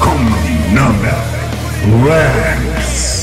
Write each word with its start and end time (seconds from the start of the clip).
kommen 0.00 0.34
Number 0.74 1.22
Ranks. 2.04 3.16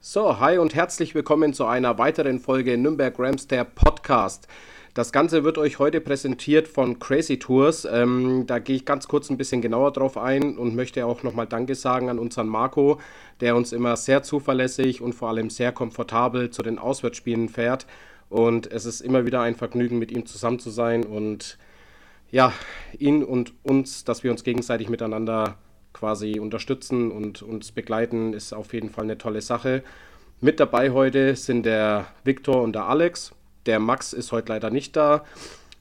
So, 0.00 0.38
hi 0.40 0.58
und 0.58 0.74
herzlich 0.74 1.14
willkommen 1.14 1.54
zu 1.54 1.64
einer 1.64 1.96
weiteren 1.96 2.38
Folge 2.38 2.76
Nürnberg 2.76 3.18
Rams, 3.18 3.48
der 3.48 3.64
Podcast. 3.64 4.46
Das 4.94 5.10
Ganze 5.10 5.42
wird 5.42 5.56
euch 5.56 5.78
heute 5.78 6.02
präsentiert 6.02 6.68
von 6.68 6.98
Crazy 6.98 7.38
Tours. 7.38 7.88
Ähm, 7.90 8.44
da 8.46 8.58
gehe 8.58 8.76
ich 8.76 8.84
ganz 8.84 9.08
kurz 9.08 9.30
ein 9.30 9.38
bisschen 9.38 9.62
genauer 9.62 9.90
drauf 9.92 10.18
ein 10.18 10.58
und 10.58 10.76
möchte 10.76 11.06
auch 11.06 11.22
nochmal 11.22 11.46
Danke 11.46 11.74
sagen 11.74 12.10
an 12.10 12.18
unseren 12.18 12.48
Marco, 12.48 13.00
der 13.40 13.56
uns 13.56 13.72
immer 13.72 13.96
sehr 13.96 14.22
zuverlässig 14.22 15.00
und 15.00 15.14
vor 15.14 15.30
allem 15.30 15.48
sehr 15.48 15.72
komfortabel 15.72 16.50
zu 16.50 16.62
den 16.62 16.78
Auswärtsspielen 16.78 17.48
fährt. 17.48 17.86
Und 18.32 18.72
es 18.72 18.86
ist 18.86 19.02
immer 19.02 19.26
wieder 19.26 19.42
ein 19.42 19.56
Vergnügen, 19.56 19.98
mit 19.98 20.10
ihm 20.10 20.24
zusammen 20.24 20.58
zu 20.58 20.70
sein 20.70 21.04
und 21.04 21.58
ja, 22.30 22.54
ihn 22.98 23.22
und 23.22 23.52
uns, 23.62 24.04
dass 24.04 24.24
wir 24.24 24.30
uns 24.30 24.42
gegenseitig 24.42 24.88
miteinander 24.88 25.58
quasi 25.92 26.40
unterstützen 26.40 27.12
und 27.12 27.42
uns 27.42 27.72
begleiten, 27.72 28.32
ist 28.32 28.54
auf 28.54 28.72
jeden 28.72 28.88
Fall 28.88 29.04
eine 29.04 29.18
tolle 29.18 29.42
Sache. 29.42 29.82
Mit 30.40 30.60
dabei 30.60 30.92
heute 30.92 31.36
sind 31.36 31.66
der 31.66 32.06
Viktor 32.24 32.62
und 32.62 32.72
der 32.72 32.86
Alex. 32.86 33.34
Der 33.66 33.78
Max 33.78 34.14
ist 34.14 34.32
heute 34.32 34.50
leider 34.50 34.70
nicht 34.70 34.96
da. 34.96 35.26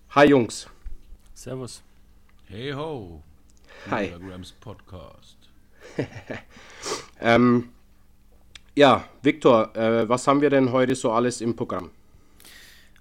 Hi 0.10 0.28
Jungs. 0.28 0.68
Servus. 1.34 1.82
Hey 2.50 2.74
ho. 2.74 3.24
Hi. 3.90 4.08
Instagrams 4.08 4.52
Podcast. 4.52 5.38
Ähm, 7.24 7.70
ja, 8.74 9.06
Viktor, 9.22 9.76
äh, 9.76 10.10
was 10.10 10.26
haben 10.26 10.42
wir 10.42 10.50
denn 10.50 10.72
heute 10.72 10.96
so 10.96 11.12
alles 11.12 11.40
im 11.40 11.56
Programm? 11.56 11.92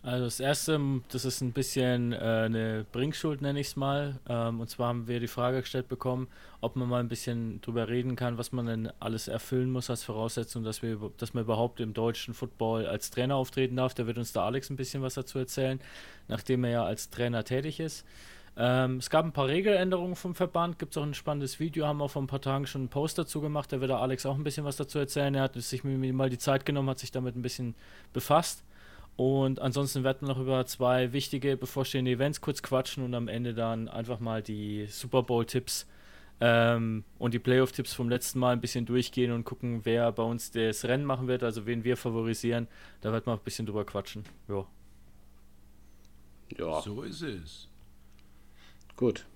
Also 0.02 0.24
das 0.24 0.40
erste, 0.40 0.80
das 1.10 1.26
ist 1.26 1.42
ein 1.42 1.52
bisschen 1.52 2.14
äh, 2.14 2.16
eine 2.16 2.86
Bringschuld, 2.90 3.42
nenne 3.42 3.60
ich 3.60 3.66
es 3.66 3.76
mal. 3.76 4.18
Ähm, 4.30 4.60
und 4.60 4.70
zwar 4.70 4.88
haben 4.88 5.08
wir 5.08 5.20
die 5.20 5.28
Frage 5.28 5.60
gestellt 5.60 5.88
bekommen, 5.88 6.28
ob 6.62 6.74
man 6.74 6.88
mal 6.88 7.00
ein 7.00 7.08
bisschen 7.08 7.60
drüber 7.60 7.88
reden 7.88 8.16
kann, 8.16 8.38
was 8.38 8.50
man 8.50 8.64
denn 8.64 8.90
alles 8.98 9.28
erfüllen 9.28 9.70
muss 9.70 9.90
als 9.90 10.02
Voraussetzung, 10.02 10.64
dass, 10.64 10.80
wir, 10.80 10.98
dass 11.18 11.34
man 11.34 11.44
überhaupt 11.44 11.80
im 11.80 11.92
deutschen 11.92 12.32
Football 12.32 12.86
als 12.86 13.10
Trainer 13.10 13.36
auftreten 13.36 13.76
darf. 13.76 13.92
Da 13.92 14.06
wird 14.06 14.16
uns 14.16 14.32
der 14.32 14.42
Alex 14.42 14.70
ein 14.70 14.76
bisschen 14.76 15.02
was 15.02 15.14
dazu 15.14 15.38
erzählen, 15.38 15.78
nachdem 16.28 16.64
er 16.64 16.70
ja 16.70 16.84
als 16.84 17.10
Trainer 17.10 17.44
tätig 17.44 17.78
ist. 17.78 18.06
Ähm, 18.56 18.96
es 18.96 19.10
gab 19.10 19.26
ein 19.26 19.32
paar 19.32 19.48
Regeländerungen 19.48 20.16
vom 20.16 20.34
Verband, 20.34 20.78
gibt 20.78 20.92
es 20.94 20.98
auch 20.98 21.04
ein 21.04 21.14
spannendes 21.14 21.60
Video, 21.60 21.86
haben 21.86 22.00
auch 22.00 22.10
vor 22.10 22.22
ein 22.22 22.26
paar 22.26 22.40
Tagen 22.40 22.66
schon 22.66 22.82
einen 22.82 22.88
Post 22.88 23.18
dazu 23.18 23.42
gemacht, 23.42 23.70
da 23.70 23.80
wird 23.80 23.90
der 23.90 23.98
Alex 23.98 24.24
auch 24.24 24.34
ein 24.34 24.44
bisschen 24.44 24.64
was 24.64 24.76
dazu 24.76 24.98
erzählen. 24.98 25.34
Er 25.34 25.42
hat 25.42 25.54
sich 25.54 25.84
mal 25.84 26.30
die 26.30 26.38
Zeit 26.38 26.64
genommen, 26.64 26.88
hat 26.88 26.98
sich 26.98 27.12
damit 27.12 27.36
ein 27.36 27.42
bisschen 27.42 27.74
befasst. 28.14 28.64
Und 29.16 29.60
ansonsten 29.60 30.02
werden 30.02 30.26
wir 30.26 30.34
noch 30.34 30.40
über 30.40 30.64
zwei 30.66 31.12
wichtige 31.12 31.56
bevorstehende 31.56 32.10
Events 32.12 32.40
kurz 32.40 32.62
quatschen 32.62 33.04
und 33.04 33.14
am 33.14 33.28
Ende 33.28 33.54
dann 33.54 33.88
einfach 33.88 34.18
mal 34.20 34.42
die 34.42 34.86
Super 34.86 35.22
Bowl-Tipps 35.22 35.86
ähm, 36.40 37.04
und 37.18 37.34
die 37.34 37.38
Playoff-Tipps 37.38 37.92
vom 37.92 38.08
letzten 38.08 38.38
Mal 38.38 38.52
ein 38.54 38.60
bisschen 38.62 38.86
durchgehen 38.86 39.30
und 39.32 39.44
gucken, 39.44 39.80
wer 39.84 40.10
bei 40.12 40.22
uns 40.22 40.50
das 40.52 40.84
Rennen 40.86 41.04
machen 41.04 41.28
wird, 41.28 41.42
also 41.42 41.66
wen 41.66 41.84
wir 41.84 41.96
favorisieren. 41.98 42.66
Da 43.02 43.12
wird 43.12 43.26
man 43.26 43.38
ein 43.38 43.44
bisschen 43.44 43.66
drüber 43.66 43.84
quatschen. 43.84 44.24
Ja. 44.48 44.66
Ja, 46.58 46.80
So 46.80 47.02
ist 47.02 47.22
es. 47.22 47.68
gut. 48.96 49.26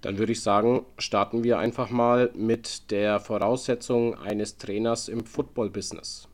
Dann 0.00 0.18
würde 0.18 0.32
ich 0.32 0.42
sagen, 0.42 0.84
starten 0.98 1.44
wir 1.44 1.58
einfach 1.58 1.90
mal 1.90 2.30
mit 2.34 2.90
der 2.90 3.20
Voraussetzung 3.20 4.14
eines 4.18 4.58
Trainers 4.58 5.08
im 5.08 5.24
Football-Business. 5.24 6.28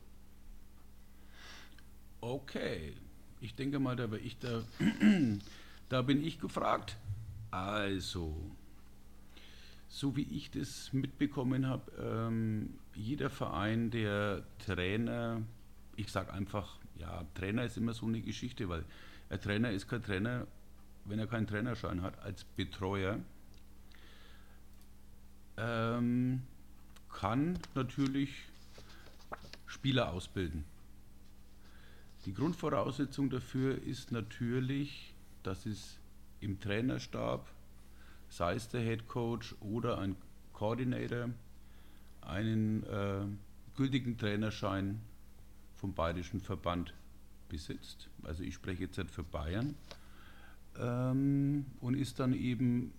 Okay. 2.21 2.93
Ich 3.39 3.55
denke 3.55 3.79
mal, 3.79 3.95
da, 3.95 4.07
ich 4.13 4.37
da, 4.37 4.61
da 5.89 6.01
bin 6.03 6.23
ich 6.23 6.39
gefragt. 6.39 6.95
Also, 7.49 8.35
so 9.89 10.15
wie 10.15 10.21
ich 10.23 10.51
das 10.51 10.93
mitbekommen 10.93 11.67
habe, 11.67 11.91
ähm, 11.99 12.75
jeder 12.93 13.29
Verein, 13.29 13.89
der 13.89 14.43
Trainer, 14.65 15.41
ich 15.95 16.11
sage 16.11 16.31
einfach, 16.31 16.77
ja, 16.97 17.25
Trainer 17.33 17.65
ist 17.65 17.77
immer 17.77 17.93
so 17.93 18.05
eine 18.05 18.21
Geschichte, 18.21 18.69
weil 18.69 18.85
ein 19.29 19.41
Trainer 19.41 19.71
ist 19.71 19.89
kein 19.89 20.03
Trainer, 20.03 20.45
wenn 21.05 21.17
er 21.17 21.27
keinen 21.27 21.47
Trainerschein 21.47 22.03
hat, 22.03 22.19
als 22.19 22.43
Betreuer. 22.43 23.19
Ähm, 25.57 26.43
kann 27.11 27.57
natürlich 27.73 28.29
Spieler 29.65 30.13
ausbilden. 30.13 30.63
Die 32.25 32.33
Grundvoraussetzung 32.33 33.29
dafür 33.29 33.81
ist 33.81 34.11
natürlich, 34.11 35.13
dass 35.41 35.65
es 35.65 35.97
im 36.39 36.59
Trainerstab, 36.59 37.49
sei 38.29 38.53
es 38.53 38.69
der 38.69 38.81
Head 38.81 39.07
Coach 39.07 39.55
oder 39.59 39.97
ein 39.97 40.15
Coordinator, 40.53 41.29
einen 42.21 42.83
äh, 42.83 43.25
gültigen 43.75 44.17
Trainerschein 44.17 45.01
vom 45.77 45.93
Bayerischen 45.93 46.39
Verband 46.39 46.93
besitzt. 47.49 48.07
Also 48.23 48.43
ich 48.43 48.53
spreche 48.53 48.83
jetzt 48.83 49.01
für 49.11 49.23
Bayern. 49.23 49.75
Ähm, 50.77 51.65
und 51.79 51.95
ist 51.95 52.19
dann 52.19 52.33
eben 52.33 52.93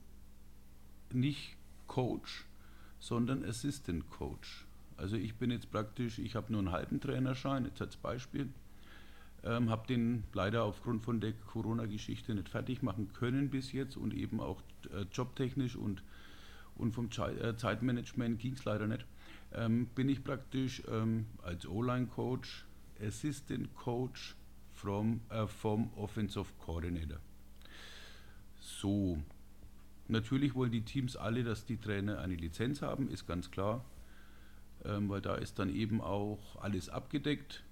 nicht 1.13 1.57
Coach, 1.87 2.45
sondern 2.99 3.45
Assistant 3.45 4.11
Coach. 4.11 4.67
Also 4.97 5.17
ich 5.17 5.37
bin 5.37 5.51
jetzt 5.51 5.71
praktisch, 5.71 6.19
ich 6.19 6.37
habe 6.37 6.53
nur 6.53 6.61
einen 6.61 6.73
halben 6.73 7.01
Trainerschein, 7.01 7.65
jetzt 7.65 7.81
als 7.81 7.97
Beispiel. 7.97 8.49
Ähm, 9.45 9.71
habe 9.71 9.89
den 9.89 10.23
leider 10.33 10.63
aufgrund 10.63 11.03
von 11.03 11.21
der 11.21 11.33
Corona-Geschichte 11.33 12.33
nicht 12.35 12.49
fertig 12.49 12.83
machen 12.83 13.13
können 13.13 13.51
bis 13.51 13.73
jetzt 13.73 13.97
und 13.97 14.15
eben 14.15 14.39
auch 14.39 14.63
äh, 14.93 15.05
jobtechnisch 15.13 15.75
und, 15.75 16.05
und 16.77 16.93
vom 16.93 17.11
Chai- 17.11 17.37
äh, 17.39 17.57
Zeitmanagement 17.57 18.39
ging 18.39 18.53
es 18.53 18.65
leider 18.65 18.87
nicht. 18.87 19.05
Ähm, 19.53 19.87
bin 19.95 20.09
ich 20.09 20.23
praktisch 20.23 20.83
ähm, 20.89 21.27
als 21.43 21.67
O-Line-Coach, 21.67 22.65
Assistant 23.05 23.75
Coach 23.75 24.37
from, 24.73 25.21
äh, 25.29 25.47
vom 25.49 25.93
Offensive 25.97 26.47
Coordinator. 26.61 27.19
So, 28.61 29.19
natürlich 30.07 30.55
wollen 30.55 30.71
die 30.71 30.85
Teams 30.85 31.17
alle, 31.17 31.43
dass 31.43 31.67
die 31.67 31.79
Trainer 31.79 32.21
eine 32.21 32.37
Lizenz 32.37 32.81
haben, 32.81 33.11
ist 33.11 33.27
ganz 33.27 33.51
klar, 33.51 33.85
ähm, 34.85 35.09
weil 35.09 35.21
da 35.21 35.35
ist 35.35 35.59
dann 35.59 35.69
eben 35.75 36.01
auch 36.01 36.63
alles 36.63 36.89
abgedeckt 36.89 37.65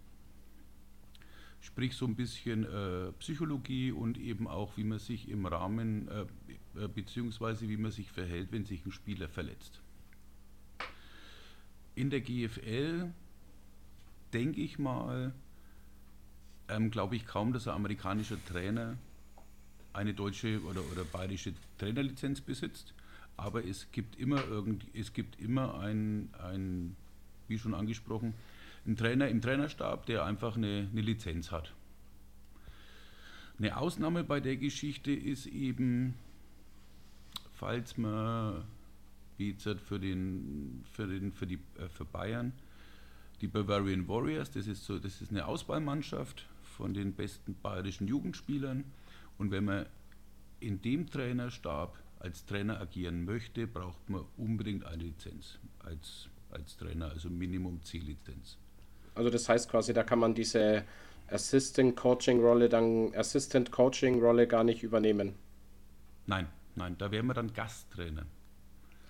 sprich 1.61 1.95
so 1.95 2.07
ein 2.07 2.15
bisschen 2.15 2.65
äh, 2.65 3.13
Psychologie 3.19 3.93
und 3.93 4.19
eben 4.19 4.49
auch, 4.49 4.77
wie 4.77 4.85
man 4.85 4.99
sich 4.99 5.29
im 5.29 5.47
Rahmen, 5.47 6.09
äh, 6.09 6.85
äh, 6.85 6.89
beziehungsweise 6.89 7.69
wie 7.69 7.77
man 7.77 7.91
sich 7.91 8.11
verhält, 8.11 8.51
wenn 8.51 8.65
sich 8.65 8.85
ein 8.87 8.93
Spieler 8.93 9.29
verletzt. 9.29 9.81
In 11.95 12.09
der 12.09 12.21
GFL 12.21 13.13
denke 14.33 14.61
ich 14.61 14.79
mal, 14.79 15.35
ähm, 16.69 16.91
glaube 16.91 17.17
ich 17.17 17.27
kaum, 17.27 17.53
dass 17.53 17.69
ein 17.69 17.75
amerikanischer 17.75 18.43
Trainer 18.47 18.97
eine 19.93 20.15
deutsche 20.15 20.63
oder, 20.63 20.83
oder 20.93 21.05
bayerische 21.05 21.53
Trainerlizenz 21.79 22.41
besitzt, 22.41 22.95
aber 23.37 23.65
es 23.65 23.91
gibt 23.93 24.19
immer 24.19 24.43
irgend, 24.47 24.87
es 24.95 25.13
gibt 25.13 25.41
immer 25.41 25.81
ein, 25.81 26.31
ein, 26.39 26.97
wie 27.49 27.59
schon 27.59 27.75
angesprochen, 27.75 28.35
einen 28.87 28.97
Trainer 28.97 29.29
im 29.29 29.41
Trainerstab, 29.41 30.07
der 30.07 30.25
einfach 30.25 30.57
eine, 30.57 30.89
eine 30.91 31.01
Lizenz 31.01 31.51
hat. 31.51 31.75
Eine 33.59 33.77
Ausnahme 33.77 34.25
bei 34.25 34.41
der 34.41 34.57
Geschichte 34.57 35.13
ist 35.13 35.47
eben, 35.47 36.15
falls 37.53 37.99
man, 37.99 38.65
wie 39.37 39.51
jetzt 39.51 39.69
für, 39.81 40.01
den, 40.01 40.83
für, 40.93 41.07
den, 41.07 41.31
für, 41.33 41.47
die, 41.47 41.59
äh, 41.79 41.89
für 41.91 42.07
Bayern, 42.07 42.53
die 43.41 43.49
Bavarian 43.49 44.09
Warriors, 44.09 44.51
das 44.51 44.67
ist, 44.67 44.85
so, 44.85 44.99
das 44.99 45.21
ist 45.21 45.31
eine 45.31 45.47
Auswahlmannschaft 45.47 46.47
von 46.63 46.95
den 46.95 47.13
besten 47.13 47.55
bayerischen 47.63 48.09
Jugendspielern. 48.09 48.85
Und 49.37 49.51
wenn 49.51 49.65
man 49.65 49.87
in 50.61 50.81
dem 50.81 51.07
Trainerstab 51.09 51.99
als 52.19 52.45
Trainer 52.45 52.81
agieren 52.81 53.25
möchte, 53.25 53.67
braucht 53.67 54.09
man 54.09 54.25
unbedingt 54.37 54.85
eine 54.85 55.03
Lizenz 55.03 55.59
als, 55.81 56.29
als 56.51 56.77
Trainer, 56.77 57.11
also 57.11 57.29
Minimum 57.29 57.83
C-Lizenz. 57.83 58.59
Also 59.21 59.29
das 59.29 59.51
heißt 59.51 59.69
quasi, 59.69 59.93
da 59.93 60.03
kann 60.03 60.19
man 60.19 60.33
diese 60.33 60.83
Assistant 61.29 61.95
Coaching 61.95 62.41
Rolle 62.41 62.71
dann 62.71 63.15
Assistant 63.15 63.71
Coaching 63.71 64.19
Rolle 64.19 64.49
gar 64.49 64.65
nicht 64.65 64.83
übernehmen. 64.83 65.35
Nein, 66.25 66.49
nein, 66.75 66.97
da 66.97 67.11
wären 67.11 67.27
wir 67.27 67.35
dann 67.35 67.53
Gasttrainer. 67.53 68.25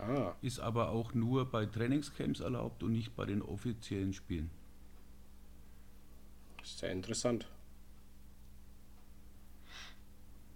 Ah. 0.01 0.35
Ist 0.43 0.59
aber 0.59 0.89
auch 0.89 1.15
nur 1.15 1.49
bei 1.49 1.65
Trainingscamps 1.65 2.41
erlaubt 2.41 2.83
und 2.83 2.91
nicht 2.91 3.15
bei 3.15 3.25
den 3.25 3.41
offiziellen 3.41 4.13
Spielen. 4.13 4.51
Sehr 6.65 6.91
interessant. 6.91 7.47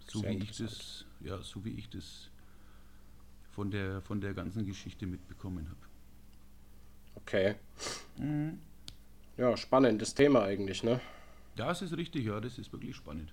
So 0.09 0.19
Sehr 0.19 0.31
wie 0.31 0.43
ich 0.43 0.59
das, 0.59 1.07
ja, 1.21 1.41
so 1.43 1.65
wie 1.65 1.79
ich 1.79 1.89
das 1.89 2.29
von 3.53 3.71
der, 3.71 4.03
von 4.03 4.21
der 4.21 4.35
ganzen 4.35 4.67
Geschichte 4.67 5.07
mitbekommen 5.07 5.69
habe. 5.69 5.87
Okay. 7.15 7.55
Mhm. 8.19 8.59
Ja, 9.37 9.57
spannendes 9.57 10.15
Thema 10.15 10.43
eigentlich, 10.45 10.83
ne? 10.83 11.01
Ja, 11.57 11.71
es 11.71 11.83
ist 11.83 11.97
richtig, 11.97 12.27
ja, 12.27 12.41
das 12.41 12.59
ist 12.59 12.73
wirklich 12.73 12.97
spannend. 12.97 13.33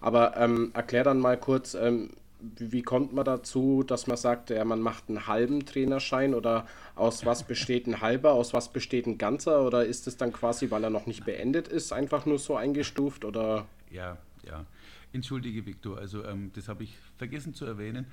Aber 0.00 0.36
ähm, 0.36 0.70
erklär 0.74 1.04
dann 1.04 1.18
mal 1.18 1.38
kurz, 1.38 1.74
ähm, 1.74 2.10
wie 2.40 2.82
kommt 2.82 3.12
man 3.12 3.24
dazu, 3.24 3.82
dass 3.82 4.06
man 4.06 4.16
sagt, 4.16 4.50
ja, 4.50 4.64
man 4.64 4.80
macht 4.80 5.08
einen 5.08 5.26
halben 5.26 5.66
Trainerschein 5.66 6.34
oder 6.34 6.66
aus 6.94 7.26
was 7.26 7.42
besteht 7.42 7.86
ein 7.86 8.00
halber, 8.00 8.32
aus 8.32 8.54
was 8.54 8.72
besteht 8.72 9.06
ein 9.06 9.18
ganzer 9.18 9.66
oder 9.66 9.84
ist 9.84 10.06
es 10.06 10.16
dann 10.16 10.32
quasi, 10.32 10.70
weil 10.70 10.84
er 10.84 10.90
noch 10.90 11.06
nicht 11.06 11.24
beendet 11.24 11.68
ist, 11.68 11.92
einfach 11.92 12.26
nur 12.26 12.38
so 12.38 12.56
eingestuft 12.56 13.24
oder? 13.24 13.66
Ja, 13.90 14.18
ja. 14.46 14.64
Entschuldige, 15.12 15.66
Viktor, 15.66 15.98
also 15.98 16.24
ähm, 16.24 16.52
das 16.54 16.68
habe 16.68 16.84
ich 16.84 16.94
vergessen 17.16 17.54
zu 17.54 17.64
erwähnen. 17.64 18.06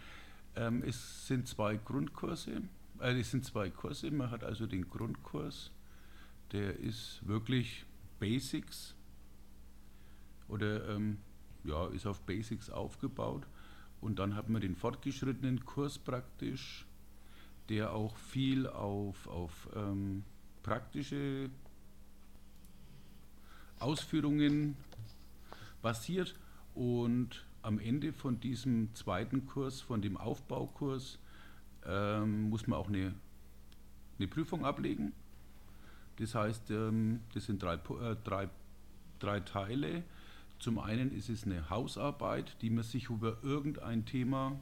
Ähm, 0.55 0.83
es 0.87 1.27
sind 1.27 1.47
zwei 1.47 1.75
Grundkurse, 1.75 2.61
äh, 3.01 3.19
es 3.19 3.31
sind 3.31 3.45
zwei 3.45 3.69
Kurse. 3.69 4.09
Man 4.11 4.31
hat 4.31 4.43
also 4.43 4.65
den 4.65 4.89
Grundkurs, 4.89 5.71
der 6.51 6.79
ist 6.79 7.27
wirklich 7.27 7.85
Basics 8.19 8.95
oder 10.47 10.89
ähm, 10.89 11.17
ja, 11.63 11.87
ist 11.87 12.05
auf 12.05 12.21
Basics 12.21 12.69
aufgebaut. 12.69 13.47
Und 14.01 14.19
dann 14.19 14.35
hat 14.35 14.49
man 14.49 14.61
den 14.61 14.75
fortgeschrittenen 14.75 15.65
Kurs 15.65 15.97
praktisch, 15.97 16.85
der 17.69 17.93
auch 17.93 18.15
viel 18.17 18.67
auf, 18.67 19.27
auf 19.27 19.69
ähm, 19.75 20.23
praktische 20.61 21.49
Ausführungen 23.79 24.77
basiert. 25.81 26.35
Und 26.75 27.45
am 27.61 27.79
Ende 27.79 28.13
von 28.13 28.39
diesem 28.39 28.93
zweiten 28.93 29.47
Kurs, 29.47 29.81
von 29.81 30.01
dem 30.01 30.17
Aufbaukurs, 30.17 31.17
ähm, 31.85 32.49
muss 32.49 32.67
man 32.67 32.77
auch 32.77 32.89
eine, 32.89 33.15
eine 34.19 34.27
Prüfung 34.27 34.65
ablegen. 34.65 35.13
Das 36.17 36.35
heißt, 36.35 36.71
ähm, 36.71 37.21
das 37.33 37.45
sind 37.45 37.61
drei, 37.61 37.75
äh, 37.75 38.15
drei, 38.23 38.49
drei 39.19 39.39
Teile. 39.41 40.03
Zum 40.59 40.79
einen 40.79 41.11
ist 41.15 41.29
es 41.29 41.43
eine 41.43 41.69
Hausarbeit, 41.69 42.55
die 42.61 42.69
man 42.69 42.83
sich 42.83 43.09
über 43.09 43.37
irgendein 43.43 44.05
Thema 44.05 44.57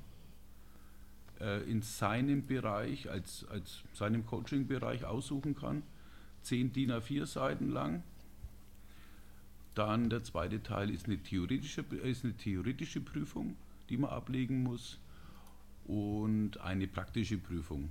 äh, 1.40 1.70
in 1.70 1.82
seinem 1.82 2.46
Bereich, 2.46 3.10
als, 3.10 3.46
als 3.50 3.84
seinem 3.94 4.26
Coaching-Bereich 4.26 5.06
aussuchen 5.06 5.56
kann. 5.56 5.84
Zehn 6.42 6.74
DIN 6.74 6.92
A4 6.92 7.26
Seiten 7.26 7.70
lang. 7.70 8.04
Dann 9.76 10.10
der 10.10 10.24
zweite 10.24 10.62
Teil 10.62 10.90
ist 10.90 11.06
eine 11.06 11.18
theoretische, 11.18 11.82
ist 12.04 12.24
eine 12.24 12.36
theoretische 12.36 13.02
Prüfung, 13.02 13.56
die 13.90 13.98
man 13.98 14.12
ablegen 14.12 14.64
muss 14.64 15.00
und 15.86 16.60
eine 16.62 16.88
praktische 16.88 17.38
Prüfung, 17.38 17.90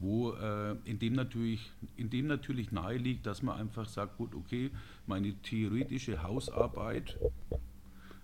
wo 0.00 0.32
äh, 0.32 0.76
in, 0.84 0.98
dem 0.98 1.14
natürlich, 1.14 1.72
in 1.96 2.10
dem 2.10 2.26
natürlich 2.26 2.72
nahe 2.72 2.96
liegt, 2.96 3.26
dass 3.26 3.42
man 3.42 3.58
einfach 3.58 3.88
sagt, 3.88 4.16
gut, 4.16 4.34
okay, 4.34 4.70
meine 5.06 5.34
theoretische 5.42 6.22
Hausarbeit, 6.22 7.18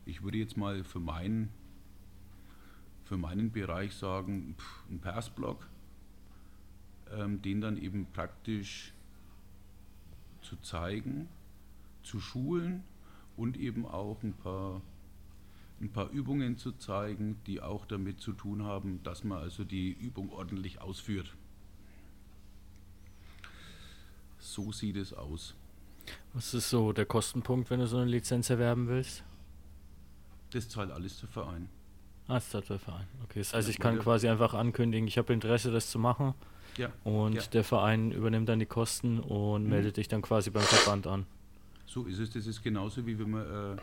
ich 0.06 0.23
würde 0.23 0.38
jetzt 0.38 0.56
mal 0.56 0.85
für 0.85 1.00
meinen, 1.00 1.50
für 3.05 3.17
meinen 3.17 3.50
Bereich 3.50 3.94
sagen, 3.94 4.55
pff, 4.59 4.91
ein 4.91 5.00
Persblock, 5.00 5.69
ähm, 7.12 7.43
den 7.43 7.61
dann 7.61 7.76
eben 7.76 8.06
praktisch 8.12 8.93
zu 10.43 10.56
zeigen 10.56 11.29
zu 12.05 12.21
schulen 12.21 12.85
und 13.37 13.56
eben 13.56 13.87
auch 13.87 14.23
ein 14.23 14.35
paar, 14.35 14.81
ein 15.81 15.91
paar 15.91 16.11
Übungen 16.11 16.56
zu 16.56 16.73
zeigen, 16.73 17.41
die 17.47 17.61
auch 17.61 17.87
damit 17.87 18.21
zu 18.21 18.32
tun 18.32 18.62
haben, 18.62 19.03
dass 19.03 19.25
man 19.25 19.38
also 19.38 19.65
die 19.65 19.91
Übung 19.93 20.31
ordentlich 20.31 20.81
ausführt. 20.81 21.35
So 24.55 24.71
sieht 24.71 24.95
es 24.95 25.12
aus. 25.12 25.56
Was 26.33 26.55
ist 26.55 26.71
so 26.71 26.93
der 26.93 27.06
Kostenpunkt, 27.06 27.71
wenn 27.71 27.81
du 27.81 27.89
so 27.89 27.97
eine 27.97 28.09
Lizenz 28.09 28.51
erwerben 28.51 28.87
willst? 28.87 29.25
Das 30.53 30.69
zahlt 30.69 30.93
alles 30.93 31.19
der 31.19 31.29
Verein. 31.29 31.69
Ah, 32.29 32.35
das 32.35 32.51
zahlt 32.51 32.71
der 32.71 32.79
Verein. 32.79 33.09
Okay, 33.25 33.41
das 33.41 33.53
heißt, 33.53 33.69
ich 33.69 33.81
kann 33.81 33.99
quasi 33.99 34.29
einfach 34.29 34.55
ankündigen, 34.55 35.09
ich 35.09 35.19
habe 35.19 35.33
Interesse, 35.33 35.73
das 35.73 35.91
zu 35.91 35.99
machen. 35.99 36.35
Ja. 36.77 36.93
Und 37.03 37.35
ja. 37.35 37.43
der 37.43 37.65
Verein 37.65 38.12
übernimmt 38.12 38.49
dann 38.49 38.61
die 38.61 38.67
Kosten 38.67 39.19
und 39.19 39.65
mhm. 39.65 39.71
meldet 39.71 39.97
dich 39.97 40.06
dann 40.06 40.23
quasi 40.23 40.51
beim 40.51 40.62
Verband 40.62 41.09
an. 41.09 41.27
So 41.85 42.05
ist 42.05 42.21
es. 42.21 42.31
Das 42.31 42.47
ist 42.47 42.62
genauso 42.62 43.05
wie 43.07 43.19
wenn 43.19 43.31
man 43.33 43.43
äh, 43.43 43.81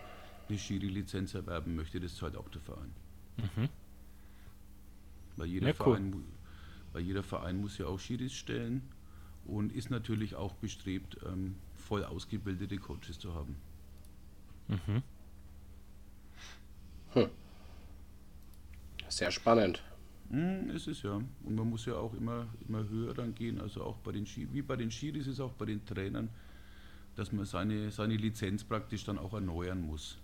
eine 0.48 0.58
Schiri-Lizenz 0.58 1.34
erwerben 1.34 1.76
möchte. 1.76 2.00
Das 2.00 2.16
zahlt 2.16 2.38
auch 2.38 2.48
der 2.48 2.62
Verein. 2.62 2.94
Mhm. 3.36 3.68
Weil, 5.36 5.48
jeder 5.48 5.68
ja, 5.68 5.74
Verein, 5.74 6.14
cool. 6.16 6.24
weil 6.94 7.02
jeder 7.02 7.24
Verein 7.24 7.60
muss 7.60 7.78
ja 7.78 7.88
auch 7.88 8.00
Schiris 8.00 8.32
stellen 8.32 8.84
und 9.52 9.74
ist 9.74 9.90
natürlich 9.90 10.36
auch 10.36 10.54
bestrebt, 10.56 11.18
ähm, 11.26 11.56
voll 11.76 12.04
ausgebildete 12.04 12.78
Coaches 12.78 13.20
zu 13.20 13.34
haben. 13.34 13.56
Mhm. 14.68 15.04
Hm. 17.14 17.30
Sehr 19.10 19.32
spannend. 19.32 19.84
Mm, 20.30 20.70
ist 20.70 20.88
es 20.88 21.04
ja. 21.04 21.16
Und 21.16 21.56
man 21.56 21.70
muss 21.70 21.86
ja 21.86 21.96
auch 21.96 22.14
immer, 22.14 22.48
immer 22.68 22.88
höher 22.88 23.14
dann 23.14 23.36
gehen. 23.36 23.60
Also 23.60 23.84
auch 23.84 23.98
bei 23.98 24.14
den 24.14 24.26
Schiris, 24.26 24.54
wie 24.54 24.62
bei 24.62 24.78
den 24.78 24.90
Schiris 24.90 25.28
ist 25.28 25.42
auch 25.42 25.52
bei 25.52 25.66
den 25.66 25.86
Trainern 25.86 26.30
dass 27.16 27.32
man 27.32 27.46
seine, 27.46 27.92
seine 27.92 28.16
Lizenz 28.16 28.64
praktisch 28.64 29.04
dann 29.06 29.18
auch 29.18 29.34
erneuern 29.34 29.82
muss. 29.82 30.18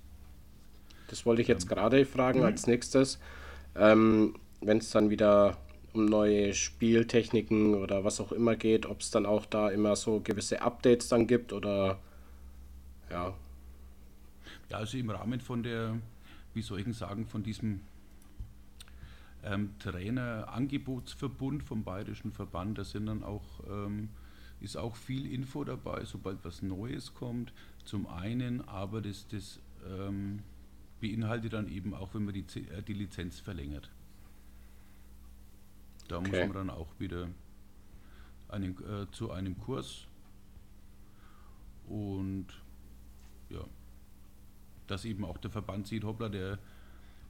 Das 1.09 1.25
wollte 1.25 1.41
ich 1.41 1.47
jetzt 1.47 1.63
ähm, 1.63 1.69
gerade 1.69 2.05
fragen 2.05 2.43
als 2.43 2.65
mhm. 2.65 2.73
nächstes. 2.73 3.19
Ähm, 3.75 4.35
Wenn 4.61 4.79
es 4.79 4.89
dann 4.89 5.09
wieder 5.09 5.57
um 5.97 6.05
neue 6.05 6.53
Spieltechniken 6.53 7.75
oder 7.75 8.03
was 8.03 8.21
auch 8.21 8.31
immer 8.31 8.55
geht, 8.55 8.85
ob 8.85 9.01
es 9.01 9.11
dann 9.11 9.25
auch 9.25 9.45
da 9.45 9.69
immer 9.69 9.95
so 9.95 10.19
gewisse 10.19 10.61
Updates 10.61 11.09
dann 11.09 11.27
gibt 11.27 11.53
oder 11.53 11.99
ja. 13.09 13.33
Ja, 14.69 14.77
also 14.77 14.97
im 14.97 15.09
Rahmen 15.09 15.39
von 15.39 15.63
der, 15.63 15.97
wie 16.53 16.61
soll 16.61 16.81
ich 16.81 16.97
sagen, 16.97 17.25
von 17.25 17.41
diesem 17.43 17.81
ähm, 19.43 19.71
Trainerangebotsverbund 19.79 21.63
vom 21.63 21.83
Bayerischen 21.83 22.31
Verband, 22.31 22.77
da 22.77 22.83
sind 22.83 23.05
dann 23.05 23.23
auch 23.23 23.43
ähm, 23.69 24.09
ist 24.59 24.75
auch 24.75 24.95
viel 24.95 25.31
Info 25.31 25.63
dabei, 25.63 26.03
sobald 26.05 26.43
was 26.43 26.61
Neues 26.61 27.13
kommt. 27.13 27.53
Zum 27.85 28.07
einen, 28.07 28.67
aber 28.67 29.01
das, 29.01 29.27
das 29.27 29.59
ähm, 29.87 30.39
beinhaltet 30.99 31.53
dann 31.53 31.69
eben 31.69 31.93
auch, 31.93 32.13
wenn 32.13 32.25
man 32.25 32.33
die, 32.33 32.41
äh, 32.41 32.81
die 32.81 32.93
Lizenz 32.93 33.39
verlängert. 33.39 33.89
Da 36.07 36.17
okay. 36.17 36.29
muss 36.29 36.53
man 36.53 36.67
dann 36.67 36.69
auch 36.69 36.87
wieder 36.99 37.27
einen, 38.49 38.77
äh, 38.83 39.11
zu 39.11 39.31
einem 39.31 39.57
Kurs 39.57 40.07
und 41.87 42.47
ja, 43.49 43.63
dass 44.87 45.05
eben 45.05 45.25
auch 45.25 45.37
der 45.37 45.51
Verband 45.51 45.87
sieht, 45.87 46.03
hoppla, 46.03 46.29
der, 46.29 46.59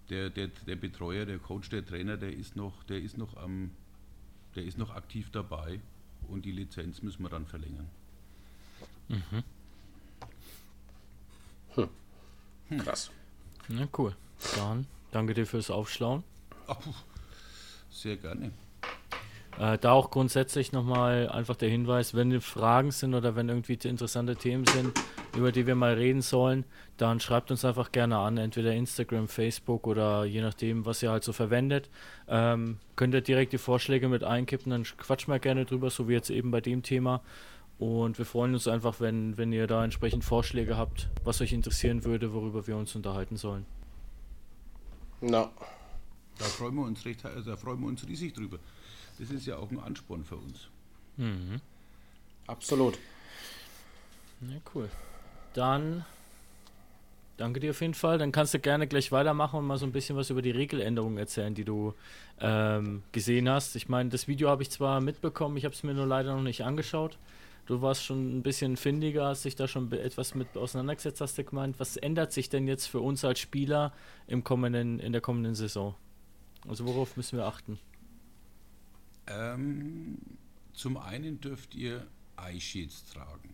der, 0.10 0.30
der, 0.30 0.48
der 0.48 0.76
Betreuer, 0.76 1.26
der 1.26 1.40
Coach, 1.40 1.70
der 1.70 1.86
Trainer, 1.86 2.18
der 2.18 2.34
ist 2.34 2.56
noch, 2.56 2.84
der 2.84 3.02
ist 3.02 3.18
noch 3.18 3.38
am, 3.38 3.72
der 4.56 4.64
ist 4.64 4.78
noch 4.78 4.92
aktiv 4.92 5.30
dabei 5.32 5.80
und 6.28 6.46
die 6.46 6.52
Lizenz 6.52 7.02
müssen 7.02 7.24
wir 7.24 7.30
dann 7.30 7.46
verlängern. 7.46 7.90
Mhm. 9.08 9.44
Hm. 11.76 11.90
Hm. 12.70 12.78
Krass. 12.80 13.12
Ja, 13.70 13.88
cool. 13.98 14.16
Dann 14.56 14.88
danke 15.12 15.34
dir 15.34 15.46
fürs 15.46 15.70
Aufschlauen. 15.70 16.24
Ach, 16.68 16.80
sehr 17.90 18.18
gerne. 18.18 18.52
Äh, 19.60 19.78
da 19.80 19.92
auch 19.92 20.12
grundsätzlich 20.12 20.72
nochmal 20.72 21.30
einfach 21.30 21.56
der 21.56 21.70
Hinweis, 21.70 22.14
wenn 22.14 22.40
Fragen 22.42 22.92
sind 22.92 23.16
oder 23.16 23.36
wenn 23.36 23.50
irgendwie 23.50 23.74
interessante 23.74 24.36
Themen 24.36 24.66
sind, 24.68 24.92
über 25.36 25.52
die 25.52 25.66
wir 25.66 25.76
mal 25.76 25.94
reden 25.94 26.22
sollen, 26.22 26.64
dann 26.98 27.20
schreibt 27.20 27.50
uns 27.50 27.66
einfach 27.66 27.92
gerne 27.92 28.18
an, 28.18 28.38
entweder 28.38 28.74
Instagram, 28.74 29.28
Facebook 29.28 29.88
oder 29.88 30.26
je 30.26 30.42
nachdem, 30.42 30.86
was 30.86 31.02
ihr 31.02 31.10
halt 31.10 31.24
so 31.24 31.34
verwendet. 31.34 31.90
Ähm, 32.28 32.78
könnt 32.96 33.14
ihr 33.16 33.22
direkt 33.22 33.54
die 33.54 33.58
Vorschläge 33.58 34.10
mit 34.10 34.24
einkippen, 34.24 34.70
dann 34.70 34.84
quatschen 34.84 35.34
wir 35.34 35.40
gerne 35.40 35.66
drüber, 35.66 35.90
so 35.90 36.08
wie 36.08 36.14
jetzt 36.14 36.30
eben 36.30 36.52
bei 36.52 36.62
dem 36.62 36.84
Thema. 36.84 37.22
Und 37.80 38.18
wir 38.18 38.26
freuen 38.26 38.54
uns 38.54 38.68
einfach, 38.68 39.00
wenn, 39.00 39.38
wenn 39.38 39.52
ihr 39.54 39.68
da 39.68 39.84
entsprechend 39.84 40.24
Vorschläge 40.24 40.78
habt, 40.78 41.10
was 41.24 41.42
euch 41.42 41.54
interessieren 41.54 42.04
würde, 42.04 42.34
worüber 42.34 42.66
wir 42.66 42.76
uns 42.76 42.96
unterhalten 42.96 43.38
sollen. 43.38 43.66
No. 45.22 45.50
Da 46.38 46.46
freuen 46.46 46.76
wir 46.76 46.84
uns 46.84 47.04
recht, 47.06 47.26
also 47.26 47.52
da 47.52 47.58
freuen 47.58 47.80
wir 47.80 47.88
uns 47.88 48.08
riesig 48.08 48.34
drüber. 48.34 48.60
Das 49.20 49.32
ist 49.32 49.46
ja 49.46 49.58
auch 49.58 49.72
ein 49.72 49.80
Ansporn 49.80 50.24
für 50.24 50.38
uns. 50.38 50.68
Mhm. 51.18 51.62
Absolut. 52.46 52.98
Ja, 54.42 54.58
cool. 54.76 54.90
Dann 55.54 56.06
danke 57.38 57.60
dir 57.60 57.72
auf 57.72 57.82
jeden 57.82 57.94
Fall. 57.94 58.18
Dann 58.18 58.32
kannst 58.32 58.54
du 58.54 58.60
gerne 58.60 58.88
gleich 58.88 59.12
weitermachen 59.12 59.60
und 59.60 59.66
mal 59.66 59.78
so 59.78 59.86
ein 59.86 59.92
bisschen 59.92 60.16
was 60.16 60.30
über 60.30 60.42
die 60.42 60.52
Regeländerungen 60.52 61.18
erzählen, 61.18 61.54
die 61.56 61.66
du 61.66 61.94
ähm, 62.40 63.04
gesehen 63.12 63.50
hast. 63.50 63.76
Ich 63.76 63.90
meine, 63.90 64.10
das 64.10 64.28
Video 64.28 64.50
habe 64.50 64.62
ich 64.62 64.70
zwar 64.70 65.02
mitbekommen, 65.02 65.58
ich 65.58 65.66
habe 65.66 65.74
es 65.74 65.84
mir 65.84 65.94
nur 65.94 66.06
leider 66.06 66.36
noch 66.36 66.44
nicht 66.44 66.64
angeschaut. 66.64 67.18
Du 67.66 67.82
warst 67.82 68.06
schon 68.06 68.38
ein 68.38 68.44
bisschen 68.44 68.78
findiger, 68.78 69.26
hast 69.26 69.44
dich 69.44 69.58
da 69.58 69.68
schon 69.68 69.92
etwas 69.92 70.36
mit 70.36 70.56
auseinandergesetzt, 70.56 71.20
hast 71.20 71.38
du 71.38 71.44
gemeint. 71.44 71.80
Was 71.80 71.98
ändert 71.98 72.32
sich 72.32 72.50
denn 72.50 72.66
jetzt 72.66 72.86
für 72.86 73.02
uns 73.02 73.26
als 73.26 73.40
Spieler 73.40 73.92
im 74.28 74.46
kommenden, 74.46 75.00
in 75.00 75.12
der 75.12 75.20
kommenden 75.20 75.54
Saison? 75.54 75.94
Also 76.68 76.86
worauf 76.86 77.18
müssen 77.18 77.38
wir 77.38 77.46
achten? 77.46 77.78
Ähm, 79.28 80.18
zum 80.74 80.98
einen 80.98 81.42
dürft 81.42 81.76
ihr 81.76 82.06
Eye 82.38 82.60
Shields 82.60 83.06
tragen. 83.06 83.50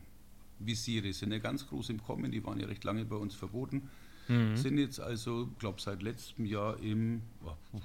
Visiere 0.59 1.13
sind 1.13 1.31
ja 1.31 1.39
ganz 1.39 1.67
groß 1.67 1.89
im 1.89 2.03
Kommen, 2.03 2.31
die 2.31 2.43
waren 2.43 2.59
ja 2.59 2.67
recht 2.67 2.83
lange 2.83 3.05
bei 3.05 3.15
uns 3.15 3.35
verboten. 3.35 3.89
Mhm. 4.27 4.55
Sind 4.55 4.77
jetzt 4.77 4.99
also, 4.99 5.49
glaube 5.59 5.81
seit 5.81 6.01
letztem 6.01 6.45
Jahr 6.45 6.79
im 6.79 7.21
oh, 7.43 7.81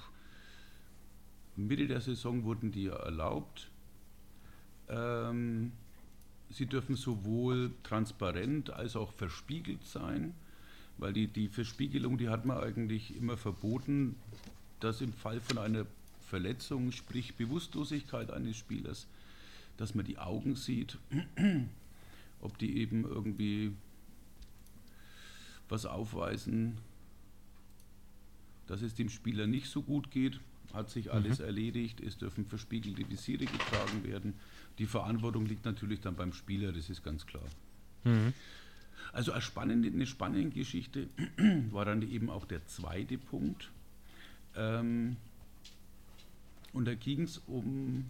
Mitte 1.57 1.87
der 1.89 2.01
Saison 2.01 2.45
wurden 2.45 2.71
die 2.71 2.85
ja 2.85 2.97
erlaubt. 2.97 3.71
Ähm, 4.89 5.73
sie 6.51 6.67
dürfen 6.67 6.97
sowohl 6.97 7.73
transparent 7.83 8.71
als 8.71 8.97
auch 8.97 9.13
verspiegelt 9.13 9.85
sein, 9.85 10.35
weil 10.99 11.13
die, 11.13 11.27
die 11.27 11.49
Verspiegelung, 11.49 12.19
die 12.19 12.29
hat 12.29 12.45
man 12.45 12.59
eigentlich 12.59 13.17
immer 13.17 13.37
verboten, 13.37 14.17
dass 14.81 15.01
im 15.01 15.13
Fall 15.13 15.41
von 15.41 15.59
einer 15.59 15.85
Verletzung, 16.29 16.93
sprich 16.93 17.35
Bewusstlosigkeit 17.35 18.31
eines 18.31 18.57
Spielers, 18.57 19.07
dass 19.77 19.95
man 19.95 20.05
die 20.05 20.19
Augen 20.19 20.57
sieht, 20.57 20.99
ob 22.41 22.59
die 22.59 22.79
eben 22.79 23.05
irgendwie 23.05 23.73
was 25.69 25.87
aufweisen, 25.87 26.79
dass 28.67 28.83
es 28.83 28.95
dem 28.95 29.09
Spieler 29.09 29.47
nicht 29.47 29.69
so 29.69 29.83
gut 29.83 30.11
geht, 30.11 30.41
hat 30.73 30.91
sich 30.91 31.11
alles 31.11 31.39
mhm. 31.39 31.47
erledigt, 31.47 32.01
es 32.01 32.19
dürfen 32.19 32.45
verspiegelte 32.45 33.09
Visiere 33.09 33.47
getragen 33.47 34.05
werden. 34.05 34.35
Die 34.79 34.87
Verantwortung 34.87 35.47
liegt 35.47 35.65
natürlich 35.65 36.01
dann 36.01 36.15
beim 36.15 36.33
Spieler, 36.33 36.73
das 36.73 36.91
ist 36.91 37.03
ganz 37.03 37.27
klar. 37.27 37.47
Mhm. 38.05 38.35
Also 39.13 39.33
eine 39.33 39.41
spannende, 39.41 39.89
eine 39.89 40.07
spannende 40.07 40.51
Geschichte 40.51 41.09
war 41.71 41.87
dann 41.87 42.03
eben 42.03 42.29
auch 42.29 42.45
der 42.45 42.67
zweite 42.67 43.17
Punkt. 43.17 43.71
Ähm, 44.55 45.17
und 46.79 46.85
da 46.85 46.95
ging 46.95 47.23
es 47.23 47.39
um, 47.49 48.05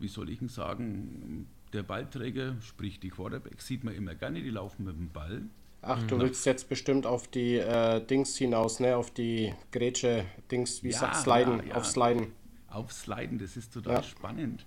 wie 0.00 0.08
soll 0.08 0.30
ich 0.30 0.40
denn 0.40 0.48
sagen, 0.48 1.46
der 1.72 1.84
Ballträger, 1.84 2.56
sprich 2.60 2.98
die 2.98 3.10
Quarterbacks, 3.10 3.68
sieht 3.68 3.84
man 3.84 3.94
immer 3.94 4.16
gerne, 4.16 4.42
die 4.42 4.50
laufen 4.50 4.84
mit 4.84 4.96
dem 4.96 5.10
Ball. 5.10 5.42
Ach, 5.80 6.02
du 6.08 6.16
mhm. 6.16 6.22
willst 6.22 6.44
jetzt 6.44 6.68
bestimmt 6.68 7.06
auf 7.06 7.28
die 7.28 7.54
äh, 7.54 8.04
Dings 8.04 8.36
hinaus, 8.36 8.80
ne? 8.80 8.96
Auf 8.96 9.12
die 9.12 9.54
Grätsche, 9.70 10.26
Dings, 10.50 10.82
wie 10.82 10.90
ja, 10.90 10.98
sagt 10.98 11.16
Sliden, 11.18 11.58
ja, 11.60 11.66
ja. 11.66 11.74
auf 11.76 11.86
Sliden. 11.86 12.32
Auf 12.68 12.92
Sliden, 12.92 13.38
das 13.38 13.56
ist 13.56 13.72
total 13.72 14.02
spannend. 14.02 14.66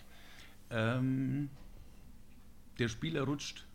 Ähm, 0.69 1.49
der 2.79 2.87
Spieler 2.87 3.23
rutscht 3.23 3.65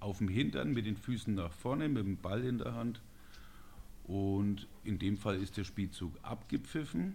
auf 0.00 0.18
dem 0.18 0.26
Hintern 0.26 0.72
mit 0.72 0.84
den 0.84 0.96
Füßen 0.96 1.32
nach 1.32 1.52
vorne, 1.52 1.88
mit 1.88 2.04
dem 2.04 2.16
Ball 2.16 2.42
in 2.44 2.58
der 2.58 2.74
Hand. 2.74 3.00
Und 4.02 4.66
in 4.82 4.98
dem 4.98 5.16
Fall 5.16 5.40
ist 5.40 5.56
der 5.56 5.62
Spielzug 5.64 6.18
abgepfiffen. 6.22 7.14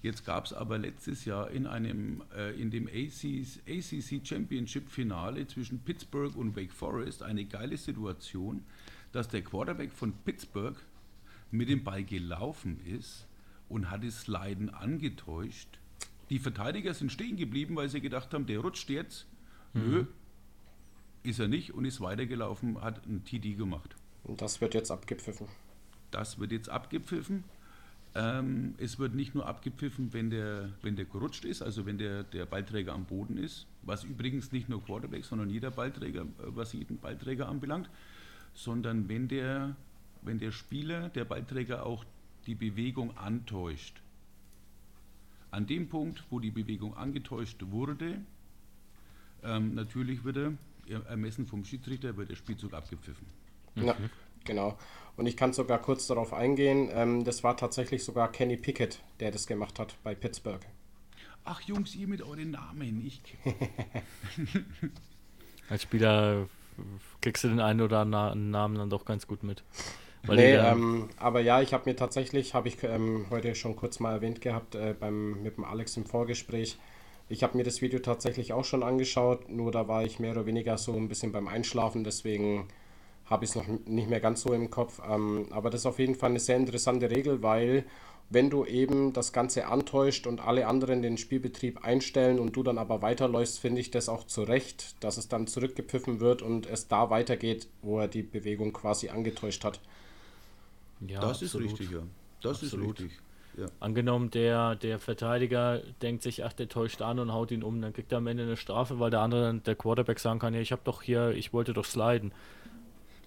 Jetzt 0.00 0.24
gab 0.24 0.44
es 0.44 0.52
aber 0.52 0.78
letztes 0.78 1.24
Jahr 1.24 1.50
in, 1.50 1.66
einem, 1.66 2.22
äh, 2.36 2.52
in 2.60 2.70
dem 2.70 2.86
ACC, 2.86 3.60
ACC 3.68 4.24
Championship 4.24 4.88
Finale 4.88 5.46
zwischen 5.48 5.80
Pittsburgh 5.80 6.36
und 6.36 6.56
Wake 6.56 6.72
Forest 6.72 7.22
eine 7.22 7.44
geile 7.44 7.76
Situation, 7.76 8.64
dass 9.12 9.28
der 9.28 9.42
Quarterback 9.42 9.92
von 9.92 10.12
Pittsburgh 10.24 10.76
mit 11.50 11.68
dem 11.68 11.82
Ball 11.82 12.04
gelaufen 12.04 12.80
ist 12.86 13.26
und 13.68 13.90
hat 13.90 14.04
das 14.04 14.22
Sliden 14.22 14.70
angetäuscht. 14.70 15.78
Die 16.30 16.38
Verteidiger 16.38 16.94
sind 16.94 17.10
stehen 17.10 17.36
geblieben, 17.36 17.74
weil 17.74 17.88
sie 17.88 18.00
gedacht 18.00 18.32
haben, 18.34 18.46
der 18.46 18.60
rutscht 18.60 18.90
jetzt. 18.90 19.26
Mhm. 19.72 19.90
Nö, 19.90 20.06
ist 21.22 21.40
er 21.40 21.48
nicht 21.48 21.74
und 21.74 21.84
ist 21.84 22.00
weitergelaufen, 22.00 22.80
hat 22.80 23.04
ein 23.06 23.24
TD 23.24 23.56
gemacht. 23.56 23.96
Und 24.24 24.40
das 24.40 24.60
wird 24.60 24.74
jetzt 24.74 24.90
abgepfiffen. 24.90 25.48
Das 26.10 26.38
wird 26.38 26.52
jetzt 26.52 26.68
abgepfiffen. 26.68 27.44
Ähm, 28.14 28.74
es 28.78 28.98
wird 28.98 29.14
nicht 29.14 29.34
nur 29.34 29.46
abgepfiffen, 29.46 30.12
wenn 30.12 30.30
der, 30.30 30.70
wenn 30.82 30.96
der 30.96 31.04
gerutscht 31.04 31.44
ist, 31.44 31.62
also 31.62 31.86
wenn 31.86 31.98
der, 31.98 32.24
der 32.24 32.46
Ballträger 32.46 32.92
am 32.94 33.04
Boden 33.04 33.36
ist, 33.36 33.66
was 33.82 34.04
übrigens 34.04 34.50
nicht 34.50 34.68
nur 34.68 34.82
Quarterback, 34.82 35.24
sondern 35.24 35.50
jeder 35.50 35.70
Ballträger, 35.70 36.22
äh, 36.22 36.26
was 36.38 36.72
jeden 36.72 36.98
Ballträger 36.98 37.48
anbelangt, 37.48 37.90
sondern 38.54 39.08
wenn 39.08 39.28
der, 39.28 39.76
wenn 40.22 40.38
der 40.38 40.52
Spieler, 40.52 41.10
der 41.10 41.24
Ballträger 41.24 41.84
auch 41.84 42.04
die 42.46 42.54
Bewegung 42.54 43.16
antäuscht. 43.16 44.00
An 45.50 45.66
dem 45.66 45.88
Punkt, 45.88 46.24
wo 46.30 46.40
die 46.40 46.50
Bewegung 46.50 46.96
angetäuscht 46.96 47.62
wurde, 47.68 48.20
ähm, 49.42 49.74
natürlich 49.74 50.24
wird 50.24 50.36
er, 50.36 50.52
ermessen 51.06 51.46
vom 51.46 51.64
Schiedsrichter, 51.64 52.16
wird 52.16 52.30
der 52.30 52.36
Spielzug 52.36 52.72
abgepfiffen. 52.72 53.26
Ja, 53.76 53.94
genau. 54.44 54.76
Und 55.16 55.26
ich 55.26 55.36
kann 55.36 55.52
sogar 55.52 55.80
kurz 55.80 56.06
darauf 56.06 56.32
eingehen, 56.32 56.90
ähm, 56.92 57.24
das 57.24 57.42
war 57.42 57.56
tatsächlich 57.56 58.04
sogar 58.04 58.30
Kenny 58.30 58.56
Pickett, 58.56 59.00
der 59.20 59.30
das 59.30 59.46
gemacht 59.46 59.78
hat 59.78 59.96
bei 60.04 60.14
Pittsburgh. 60.14 60.64
Ach 61.44 61.60
Jungs, 61.62 61.96
ihr 61.96 62.06
mit 62.06 62.22
euren 62.22 62.52
Namen, 62.52 63.04
ich. 63.04 63.20
Als 65.68 65.82
Spieler 65.82 66.46
kriegst 67.20 67.42
du 67.44 67.48
den 67.48 67.60
einen 67.60 67.80
oder 67.80 68.00
anderen 68.00 68.50
Namen 68.50 68.76
dann 68.76 68.90
doch 68.90 69.04
ganz 69.04 69.26
gut 69.26 69.42
mit. 69.42 69.64
Weil 70.24 70.36
nee, 70.36 70.54
ähm, 70.54 71.08
aber 71.16 71.40
ja, 71.40 71.62
ich 71.62 71.72
habe 71.72 71.88
mir 71.88 71.96
tatsächlich, 71.96 72.54
habe 72.54 72.68
ich 72.68 72.82
ähm, 72.82 73.26
heute 73.30 73.54
schon 73.54 73.76
kurz 73.76 74.00
mal 74.00 74.12
erwähnt 74.12 74.40
gehabt, 74.40 74.74
äh, 74.74 74.94
beim, 74.98 75.42
mit 75.42 75.56
dem 75.56 75.64
Alex 75.64 75.96
im 75.96 76.06
Vorgespräch, 76.06 76.76
ich 77.28 77.42
habe 77.42 77.56
mir 77.56 77.64
das 77.64 77.82
Video 77.82 77.98
tatsächlich 77.98 78.52
auch 78.52 78.64
schon 78.64 78.82
angeschaut, 78.82 79.48
nur 79.48 79.70
da 79.70 79.86
war 79.86 80.04
ich 80.04 80.18
mehr 80.18 80.32
oder 80.32 80.46
weniger 80.46 80.78
so 80.78 80.94
ein 80.94 81.08
bisschen 81.08 81.30
beim 81.30 81.46
Einschlafen, 81.46 82.02
deswegen 82.02 82.68
habe 83.28 83.44
ich 83.44 83.50
es 83.50 83.56
noch 83.56 83.66
nicht 83.66 84.08
mehr 84.08 84.20
ganz 84.20 84.42
so 84.42 84.52
im 84.52 84.70
Kopf. 84.70 85.00
Ähm, 85.08 85.46
aber 85.50 85.70
das 85.70 85.82
ist 85.82 85.86
auf 85.86 85.98
jeden 85.98 86.14
Fall 86.14 86.30
eine 86.30 86.40
sehr 86.40 86.56
interessante 86.56 87.10
Regel, 87.10 87.42
weil 87.42 87.84
wenn 88.30 88.50
du 88.50 88.64
eben 88.64 89.12
das 89.12 89.32
Ganze 89.32 89.66
antäuscht 89.66 90.26
und 90.26 90.40
alle 90.40 90.66
anderen 90.66 91.00
den 91.00 91.16
Spielbetrieb 91.16 91.84
einstellen 91.84 92.38
und 92.38 92.56
du 92.56 92.62
dann 92.62 92.76
aber 92.76 93.00
weiterläufst, 93.00 93.58
finde 93.58 93.80
ich 93.80 93.90
das 93.90 94.08
auch 94.08 94.24
zu 94.24 94.42
Recht, 94.42 95.02
dass 95.02 95.16
es 95.16 95.28
dann 95.28 95.46
zurückgepfiffen 95.46 96.20
wird 96.20 96.42
und 96.42 96.66
es 96.66 96.88
da 96.88 97.08
weitergeht, 97.10 97.68
wo 97.82 97.98
er 98.00 98.08
die 98.08 98.22
Bewegung 98.22 98.72
quasi 98.72 99.08
angetäuscht 99.08 99.64
hat. 99.64 99.80
Ja, 101.06 101.20
das 101.20 101.42
absolut. 101.42 101.66
ist 101.66 101.72
richtig, 101.72 101.90
ja. 101.90 102.02
Das 102.42 102.62
absolut. 102.62 102.98
ist 102.98 103.04
richtig. 103.04 103.18
Ja. 103.56 103.66
Angenommen, 103.80 104.30
der, 104.30 104.76
der 104.76 104.98
Verteidiger 105.00 105.82
denkt 106.00 106.22
sich, 106.22 106.44
ach, 106.44 106.52
der 106.52 106.68
täuscht 106.68 107.02
an 107.02 107.18
und 107.18 107.32
haut 107.32 107.50
ihn 107.50 107.64
um, 107.64 107.80
dann 107.80 107.92
kriegt 107.92 108.12
er 108.12 108.18
am 108.18 108.26
Ende 108.28 108.44
eine 108.44 108.56
Strafe, 108.56 109.00
weil 109.00 109.10
der 109.10 109.20
andere, 109.20 109.54
der 109.54 109.74
Quarterback 109.74 110.20
sagen 110.20 110.38
kann, 110.38 110.54
ja, 110.54 110.60
ich 110.60 110.70
habe 110.70 110.82
doch 110.84 111.02
hier, 111.02 111.30
ich 111.30 111.52
wollte 111.52 111.72
doch 111.72 111.84
sliden. 111.84 112.32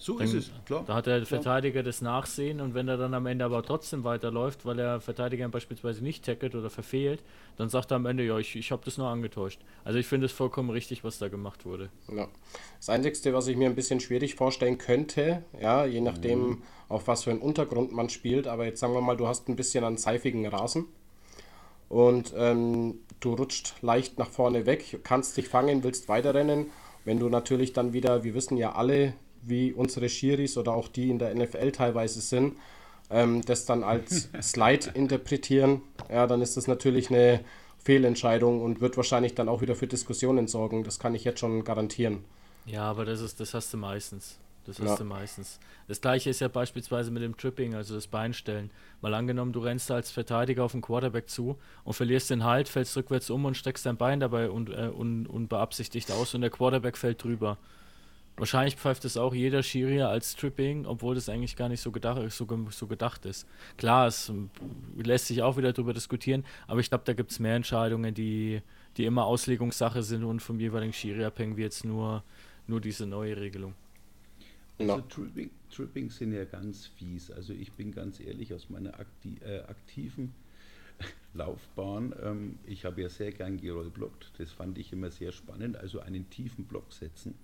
So 0.01 0.17
dann, 0.17 0.25
ist 0.25 0.34
es, 0.34 0.51
klar. 0.65 0.84
Da 0.88 0.96
hat 0.96 1.05
der 1.05 1.24
Verteidiger 1.27 1.84
das 1.84 2.01
Nachsehen 2.01 2.60
und 2.60 2.74
wenn 2.74 2.88
er 2.88 2.98
dann 2.98 3.13
am 3.13 3.27
Ende 3.27 3.46
aber 3.46 3.62
trotzdem 3.62 4.03
weiterläuft, 4.03 4.65
weil 4.65 4.75
der 4.75 5.00
Verteidiger 5.00 5.48
beispielsweise 5.48 6.03
nicht 6.03 6.25
tackelt 6.25 6.55
oder 6.55 6.72
verfehlt, 6.72 7.24
dann 7.58 7.70
sagt 7.70 7.91
er 7.91 7.98
am 7.98 8.08
Ende, 8.08 8.24
ja, 8.24 8.39
ich, 8.39 8.55
ich 8.55 8.72
habe 8.72 8.81
das 8.84 8.98
nur 8.98 9.08
angetäuscht. 9.08 9.62
Also 9.84 10.00
ich 10.00 10.08
finde 10.08 10.25
es 10.25 10.31
vollkommen 10.31 10.72
richtig, 10.72 11.03
was 11.03 11.20
da 11.20 11.27
gemacht 11.27 11.67
wurde. 11.67 11.89
Ja. 12.12 12.27
Das 12.79 12.89
Einzige, 12.89 13.31
was 13.36 13.46
ich 13.46 13.55
mir 13.55 13.70
ein 13.70 13.75
bisschen 13.75 14.00
schwierig 14.00 14.34
vorstellen 14.34 14.79
könnte, 14.79 15.43
ja, 15.62 15.86
je 15.86 16.01
nachdem, 16.01 16.39
mhm. 16.39 16.62
auf 16.89 17.08
was 17.08 17.25
für 17.25 17.29
einen 17.29 17.41
Untergrund 17.41 17.91
man 17.91 18.10
spielt, 18.10 18.48
aber 18.48 18.65
jetzt 18.65 18.79
sagen 18.79 18.96
wir 18.96 19.01
mal, 19.01 19.17
du 19.17 19.27
hast 19.27 19.50
ein 19.50 19.55
bisschen 19.55 19.84
einen 19.84 19.98
seifigen 19.98 20.48
Rasen 20.48 20.88
und 21.89 22.34
ähm, 22.36 23.01
du 23.20 23.36
rutscht 23.36 23.75
leicht 23.84 24.17
nach 24.17 24.29
vorne 24.31 24.65
weg, 24.65 25.01
kannst 25.03 25.38
dich 25.38 25.48
fangen, 25.48 25.84
willst 25.84 26.10
weiterrennen. 26.10 26.72
Wenn 27.05 27.20
du 27.20 27.29
natürlich 27.29 27.74
dann 27.74 27.93
wieder, 27.93 28.24
wir 28.24 28.34
wissen 28.34 28.58
ja 28.58 28.72
alle, 28.72 29.13
wie 29.43 29.74
unsere 29.74 30.10
Schiris 30.10 30.57
oder 30.57 30.74
auch 30.74 30.88
die 30.88 31.10
in 31.10 31.19
der 31.19 31.33
NFL 31.36 31.71
teilweise 31.71 32.21
sind, 32.21 32.55
ähm, 33.10 33.41
das 33.43 33.65
dann 33.65 33.83
als 33.83 34.29
Slide 34.41 34.91
interpretieren, 34.93 35.81
ja, 36.10 36.27
dann 36.27 36.41
ist 36.41 36.57
das 36.57 36.67
natürlich 36.67 37.10
eine 37.10 37.41
Fehlentscheidung 37.83 38.62
und 38.62 38.81
wird 38.81 38.95
wahrscheinlich 38.98 39.36
dann 39.36 39.50
auch 39.50 39.62
wieder 39.62 39.75
für 39.75 39.88
Diskussionen 39.88 40.48
sorgen. 40.48 40.83
Das 40.83 41.00
kann 41.00 41.15
ich 41.15 41.24
jetzt 41.24 41.39
schon 41.39 41.63
garantieren. 41.63 42.24
Ja, 42.65 42.83
aber 42.83 43.05
das 43.05 43.21
ist, 43.21 43.39
das 43.39 43.53
hast 43.53 43.74
du 43.74 43.77
meistens. 43.77 44.38
Das 44.65 44.77
Ja. 44.77 44.86
hast 44.86 45.00
du 45.00 45.03
meistens. 45.03 45.60
Das 45.88 46.00
gleiche 46.01 46.29
ist 46.29 46.39
ja 46.39 46.48
beispielsweise 46.48 47.10
mit 47.10 47.24
dem 47.24 47.36
Tripping, 47.36 47.74
also 47.74 47.95
das 47.95 48.05
Beinstellen. 48.05 48.69
Mal 49.01 49.15
angenommen, 49.15 49.53
du 49.53 49.60
rennst 49.60 49.89
als 49.89 50.12
Verteidiger 50.12 50.63
auf 50.63 50.74
den 50.74 50.81
Quarterback 50.83 51.27
zu 51.27 51.57
und 51.83 51.93
verlierst 51.95 52.29
den 52.29 52.43
Halt, 52.43 52.69
fällst 52.69 52.95
rückwärts 52.95 53.31
um 53.31 53.45
und 53.45 53.57
steckst 53.57 53.88
dein 53.88 53.98
Bein 53.98 54.19
dabei 54.19 54.51
und, 54.51 54.69
äh, 54.69 54.91
un, 54.95 55.25
unbeabsichtigt 55.25 56.12
aus 56.12 56.36
und 56.36 56.41
der 56.41 56.51
Quarterback 56.51 56.95
fällt 56.95 57.24
drüber. 57.24 57.57
Wahrscheinlich 58.41 58.75
pfeift 58.75 59.05
es 59.05 59.17
auch 59.17 59.36
jeder 59.36 59.62
Schiri 59.62 60.01
als 60.01 60.36
Tripping, 60.36 60.88
obwohl 60.88 61.13
das 61.13 61.29
eigentlich 61.29 61.55
gar 61.55 61.69
nicht 61.69 61.79
so 61.79 61.91
gedacht, 61.91 62.19
so, 62.31 62.48
so 62.71 62.88
gedacht 62.88 63.24
ist. 63.27 63.48
Klar, 63.77 64.07
es 64.07 64.29
ähm, 64.29 64.50
lässt 64.98 65.27
sich 65.27 65.43
auch 65.43 65.57
wieder 65.57 65.74
darüber 65.74 65.93
diskutieren, 65.93 66.43
aber 66.65 66.79
ich 66.79 66.89
glaube, 66.89 67.03
da 67.05 67.13
gibt 67.13 67.29
es 67.29 67.38
mehr 67.38 67.55
Entscheidungen, 67.55 68.15
die, 68.15 68.63
die 68.98 69.05
immer 69.05 69.25
Auslegungssache 69.25 70.01
sind 70.01 70.24
und 70.24 70.39
vom 70.39 70.60
jeweiligen 70.60 70.91
Schiri 70.91 71.24
abhängen, 71.24 71.55
wie 71.55 71.62
jetzt 71.62 71.86
nur, 71.86 72.24
nur 72.65 72.81
diese 72.81 73.05
neue 73.05 73.38
Regelung. 73.38 73.75
Also 74.79 74.91
Ja. 74.91 75.01
Tripping, 75.01 75.51
Trippings 75.69 76.17
sind 76.17 76.33
ja 76.33 76.45
ganz 76.45 76.88
fies. 76.88 77.29
Also 77.29 77.53
ich 77.53 77.71
bin 77.74 77.91
ganz 77.91 78.19
ehrlich 78.19 78.55
aus 78.55 78.71
meiner 78.71 79.00
akti 79.00 79.38
äh, 79.45 79.60
aktiven 79.67 80.33
Laufbahn. 81.36 82.15
Ähm, 82.24 82.57
ich 82.65 82.86
habe 82.86 83.03
ja 83.03 83.10
sehr 83.10 83.33
gern 83.33 83.62
gerollblockt. 83.62 84.31
Das 84.39 84.51
fand 84.51 84.79
ich 84.79 84.91
immer 84.93 85.12
sehr 85.12 85.31
spannend. 85.31 85.77
Also 85.77 86.00
einen 86.00 86.27
tiefen 86.31 86.65
Block 86.65 86.91
setzen. 86.91 87.36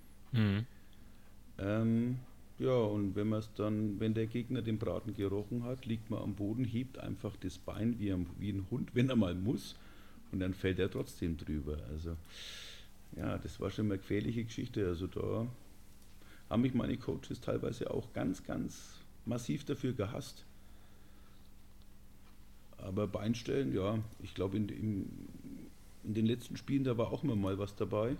Ähm, 1.68 2.18
ja, 2.58 2.74
und 2.74 3.14
wenn 3.14 3.28
man 3.28 3.40
es 3.40 3.52
dann, 3.54 4.00
wenn 4.00 4.14
der 4.14 4.26
Gegner 4.26 4.62
den 4.62 4.78
Braten 4.78 5.14
gerochen 5.14 5.64
hat, 5.64 5.86
liegt 5.86 6.10
man 6.10 6.22
am 6.22 6.34
Boden, 6.34 6.64
hebt 6.64 6.98
einfach 6.98 7.36
das 7.36 7.58
Bein 7.58 7.98
wie 7.98 8.12
ein, 8.12 8.26
wie 8.38 8.50
ein 8.50 8.66
Hund, 8.70 8.94
wenn 8.94 9.10
er 9.10 9.16
mal 9.16 9.34
muss, 9.34 9.76
und 10.32 10.40
dann 10.40 10.54
fällt 10.54 10.78
er 10.78 10.90
trotzdem 10.90 11.36
drüber. 11.36 11.78
Also 11.90 12.16
ja, 13.16 13.38
das 13.38 13.60
war 13.60 13.70
schon 13.70 13.86
eine 13.86 13.98
gefährliche 13.98 14.44
Geschichte. 14.44 14.86
Also 14.86 15.06
da 15.06 15.46
haben 16.50 16.62
mich 16.62 16.74
meine 16.74 16.96
Coaches 16.96 17.40
teilweise 17.40 17.90
auch 17.90 18.12
ganz, 18.12 18.44
ganz 18.44 19.00
massiv 19.24 19.64
dafür 19.64 19.92
gehasst. 19.92 20.44
Aber 22.78 23.06
Beinstellen, 23.06 23.74
ja, 23.74 23.98
ich 24.22 24.34
glaube, 24.34 24.56
in, 24.56 24.68
in, 24.68 25.10
in 26.04 26.14
den 26.14 26.26
letzten 26.26 26.56
Spielen, 26.56 26.84
da 26.84 26.96
war 26.96 27.10
auch 27.12 27.24
immer 27.24 27.36
mal 27.36 27.58
was 27.58 27.74
dabei, 27.74 28.16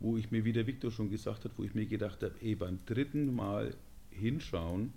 wo 0.00 0.16
ich 0.16 0.30
mir, 0.30 0.44
wie 0.44 0.52
der 0.52 0.66
Victor 0.66 0.90
schon 0.90 1.10
gesagt 1.10 1.44
hat, 1.44 1.52
wo 1.56 1.64
ich 1.64 1.74
mir 1.74 1.86
gedacht 1.86 2.22
habe, 2.22 2.34
ey, 2.40 2.54
beim 2.54 2.78
dritten 2.86 3.34
Mal 3.34 3.74
hinschauen, 4.10 4.92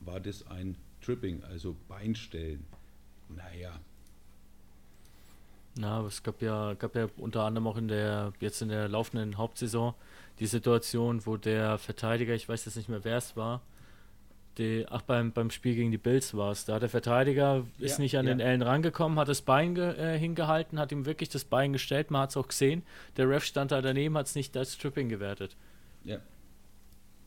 war 0.00 0.20
das 0.20 0.46
ein 0.46 0.76
Tripping, 1.00 1.42
also 1.44 1.76
Beinstellen. 1.88 2.64
Naja, 3.28 3.80
Na, 5.76 6.04
es 6.04 6.22
gab 6.22 6.42
ja, 6.42 6.74
gab 6.74 6.94
ja 6.96 7.08
unter 7.16 7.44
anderem 7.44 7.66
auch 7.66 7.78
in 7.78 7.88
der, 7.88 8.32
jetzt 8.40 8.60
in 8.60 8.68
der 8.68 8.88
laufenden 8.88 9.38
Hauptsaison 9.38 9.94
die 10.38 10.46
Situation, 10.46 11.24
wo 11.24 11.36
der 11.36 11.78
Verteidiger, 11.78 12.34
ich 12.34 12.48
weiß 12.48 12.66
jetzt 12.66 12.76
nicht 12.76 12.88
mehr, 12.90 13.04
wer 13.04 13.16
es 13.16 13.36
war, 13.36 13.62
die, 14.58 14.84
ach, 14.90 15.02
beim, 15.02 15.32
beim 15.32 15.50
Spiel 15.50 15.74
gegen 15.74 15.90
die 15.90 15.98
Bills 15.98 16.34
war 16.34 16.50
es. 16.52 16.64
Da 16.66 16.74
hat 16.74 16.82
der 16.82 16.88
Verteidiger 16.90 17.64
ist 17.78 17.98
Ja, 17.98 18.02
nicht 18.02 18.18
an 18.18 18.26
ja. 18.26 18.34
den 18.34 18.40
Ellen 18.40 18.62
rangekommen, 18.62 19.18
hat 19.18 19.28
das 19.28 19.40
Bein 19.42 19.74
ge, 19.74 19.96
äh, 19.96 20.18
hingehalten, 20.18 20.78
hat 20.78 20.92
ihm 20.92 21.06
wirklich 21.06 21.28
das 21.30 21.44
Bein 21.44 21.72
gestellt, 21.72 22.10
man 22.10 22.22
hat 22.22 22.30
es 22.30 22.36
auch 22.36 22.48
gesehen. 22.48 22.82
Der 23.16 23.28
Ref 23.28 23.44
stand 23.44 23.70
da 23.72 23.80
daneben, 23.80 24.16
hat 24.18 24.26
es 24.26 24.34
nicht 24.34 24.56
als 24.56 24.76
Tripping 24.78 25.08
gewertet. 25.08 25.56
ja. 26.04 26.18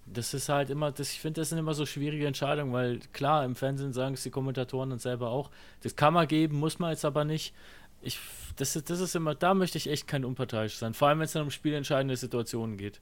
Das 0.08 0.36
ist 0.36 0.50
halt 0.50 0.70
immer, 0.70 0.92
das, 0.92 1.12
ich 1.14 1.20
finde, 1.20 1.42
das 1.42 1.50
sind 1.50 1.58
immer 1.58 1.74
so 1.74 1.84
schwierige 1.88 2.28
Entscheidungen, 2.28 2.72
weil 2.74 3.00
klar, 3.12 3.44
im 3.44 3.56
Fernsehen 3.56 3.92
sagen 3.92 4.14
es 4.14 4.22
die 4.22 4.30
Kommentatoren 4.30 4.92
dann 4.92 5.00
selber 5.00 5.32
auch. 5.32 5.50
Das 5.82 5.96
kann 5.96 6.14
man 6.14 6.28
geben, 6.28 6.60
muss 6.60 6.78
man 6.78 6.92
jetzt 6.92 7.06
aber 7.06 7.26
nicht. 7.26 7.56
Ich, 8.04 8.20
das, 8.56 8.76
ist- 8.76 8.92
das 8.92 9.00
ist 9.00 9.16
immer, 9.16 9.34
da 9.34 9.56
möchte 9.56 9.80
ich 9.80 9.90
echt 9.90 10.08
kein 10.08 10.24
unparteiisch 10.24 10.76
sein. 10.78 10.94
Vor 10.94 11.08
allem, 11.08 11.18
wenn 11.18 11.26
es 11.26 11.32
dann 11.32 11.42
um 11.42 11.50
spielentscheidende 11.50 12.16
Situationen 12.18 12.78
geht. 12.78 13.02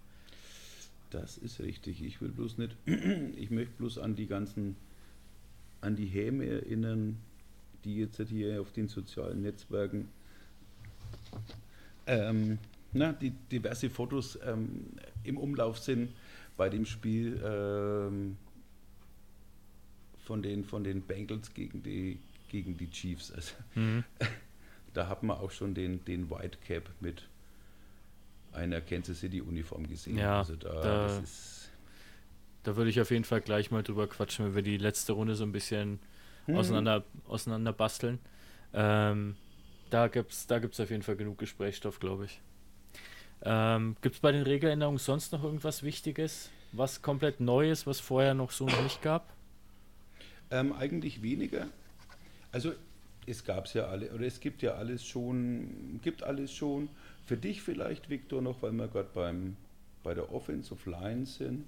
Das 1.14 1.38
ist 1.38 1.60
richtig. 1.60 2.04
Ich 2.04 2.22
will 2.22 2.30
bloß 2.30 2.58
nicht, 2.58 2.76
ich 3.38 3.52
möchte 3.52 3.74
bloß 3.78 4.00
an 4.00 4.16
die 4.16 4.26
ganzen, 4.26 4.76
an 5.80 5.96
die 5.96 6.08
Häme 6.08 6.46
erinnern, 6.46 7.20
die 7.84 7.98
jetzt 7.98 8.20
hier 8.30 8.60
auf 8.60 8.72
den 8.72 8.88
sozialen 8.88 9.44
Netzwerken, 9.44 10.10
ähm, 12.08 12.58
na, 12.94 13.14
die 13.14 13.30
diverse 13.30 13.90
Fotos 13.90 14.40
ähm, 14.44 14.88
im 15.24 15.38
Umlauf 15.38 15.78
sind 15.78 16.10
bei 16.58 16.70
dem 16.70 16.86
Spiel 16.86 17.40
ähm, 17.44 18.38
von, 20.26 20.42
den, 20.42 20.64
von 20.64 20.84
den 20.84 21.02
Bengals 21.02 21.54
gegen 21.54 21.84
die, 21.84 22.20
gegen 22.50 22.76
die 22.76 22.90
Chiefs. 22.90 23.32
Also, 23.32 23.54
da 24.94 25.08
hat 25.08 25.22
man 25.22 25.38
auch 25.38 25.52
schon 25.52 25.76
den, 25.76 26.04
den 26.06 26.30
White 26.32 26.58
Cap 26.66 26.90
mit 27.02 27.28
einer 28.54 28.82
Kansas 28.82 29.20
City 29.20 29.42
Uniform 29.42 29.88
gesehen. 29.88 30.18
Ja, 30.18 30.38
also 30.38 30.56
da, 30.56 30.98
da- 30.98 31.20
ist 31.20 31.72
Da 32.64 32.76
würde 32.76 32.90
ich 32.90 33.02
auf 33.02 33.12
jeden 33.12 33.26
Fall 33.26 33.42
gleich 33.42 33.72
mal 33.72 33.84
drüber 33.84 34.08
quatschen, 34.08 34.46
wenn 34.46 34.56
wir 34.56 34.62
die 34.62 34.78
letzte 34.78 35.14
Runde 35.14 35.36
so 35.36 35.44
ein 35.44 35.52
bisschen 35.52 36.00
auseinander, 36.52 37.04
auseinander 37.28 37.74
basteln. 37.74 38.20
Ähm, 38.74 39.36
da 39.90 40.08
gibt 40.08 40.32
es 40.32 40.48
da 40.48 40.60
gibt's 40.60 40.80
auf 40.80 40.90
jeden 40.90 41.04
Fall 41.04 41.16
genug 41.18 41.38
Gesprächsstoff, 41.40 42.00
glaube 42.00 42.26
ich. 42.26 42.42
Ähm, 43.44 43.96
gibt 44.02 44.16
es 44.16 44.22
bei 44.22 44.32
den 44.32 44.44
Regeländerungen 44.44 44.98
sonst 45.00 45.32
noch 45.34 45.44
irgendwas 45.44 45.84
Wichtiges, 45.84 46.52
was 46.72 47.02
komplett 47.02 47.40
Neues, 47.40 47.86
was 47.86 48.00
vorher 48.00 48.34
noch 48.34 48.52
so 48.52 48.70
noch 48.70 48.82
nicht 48.82 49.02
gab? 49.02 49.36
Ähm, 50.52 50.74
eigentlich 50.74 51.22
weniger. 51.22 51.68
Also 52.52 52.74
es 53.28 53.44
gab 53.46 53.66
es 53.66 53.74
ja 53.74 53.86
alle, 53.88 54.12
oder 54.14 54.26
es 54.26 54.40
gibt 54.40 54.62
ja 54.64 54.74
alles 54.76 55.06
schon, 55.06 56.00
gibt 56.02 56.24
alles 56.24 56.54
schon. 56.54 56.90
Für 57.26 57.38
dich 57.38 57.62
vielleicht, 57.62 58.10
Viktor, 58.10 58.42
noch, 58.42 58.62
weil 58.62 58.72
wir 58.74 58.88
gerade 58.88 59.10
beim 59.14 59.56
bei 60.04 60.14
der 60.14 60.32
Offensive 60.32 60.90
Line 60.90 61.26
sind. 61.26 61.66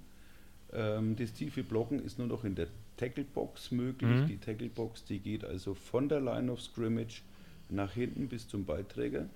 Ähm, 0.72 1.16
das 1.16 1.32
tiefe 1.32 1.62
Blocken 1.62 2.04
ist 2.04 2.18
nur 2.18 2.28
noch 2.28 2.44
in 2.44 2.54
der 2.54 2.68
Tacklebox 2.98 3.72
möglich. 3.72 4.10
Mhm. 4.10 4.26
Die 4.26 4.38
Tacklebox, 4.38 5.04
die 5.04 5.18
geht 5.18 5.44
also 5.44 5.74
von 5.74 6.08
der 6.08 6.20
Line 6.20 6.52
of 6.52 6.60
Scrimmage 6.60 7.22
nach 7.68 7.92
hinten 7.92 8.28
bis 8.28 8.46
zum 8.46 8.64
Beiträger. 8.64 9.28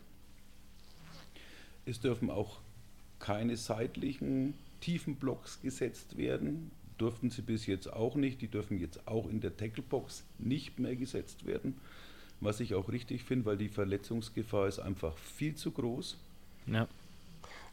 Es 1.87 2.01
dürfen 2.01 2.31
auch 2.31 2.61
keine 3.19 3.57
seitlichen 3.57 4.55
tiefen 4.81 5.17
Blocks 5.17 5.61
gesetzt 5.61 6.17
werden. 6.17 6.71
Durften 6.99 7.31
sie 7.31 7.43
bis 7.43 7.67
jetzt 7.67 7.93
auch 7.93 8.15
nicht. 8.15 8.41
Die 8.43 8.49
dürfen 8.49 8.79
jetzt 8.79 9.09
auch 9.09 9.29
in 9.29 9.41
der 9.41 9.57
Tacklebox 9.57 10.25
nicht 10.39 10.79
mehr 10.79 10.97
gesetzt 10.97 11.47
werden. 11.47 11.75
Was 12.41 12.61
ich 12.61 12.75
auch 12.75 12.89
richtig 12.89 13.23
finde, 13.23 13.47
weil 13.47 13.57
die 13.57 13.69
Verletzungsgefahr 13.69 14.67
ist 14.67 14.79
einfach 14.79 15.17
viel 15.17 15.55
zu 15.55 15.71
groß. 15.71 16.17
Ja. 16.67 16.89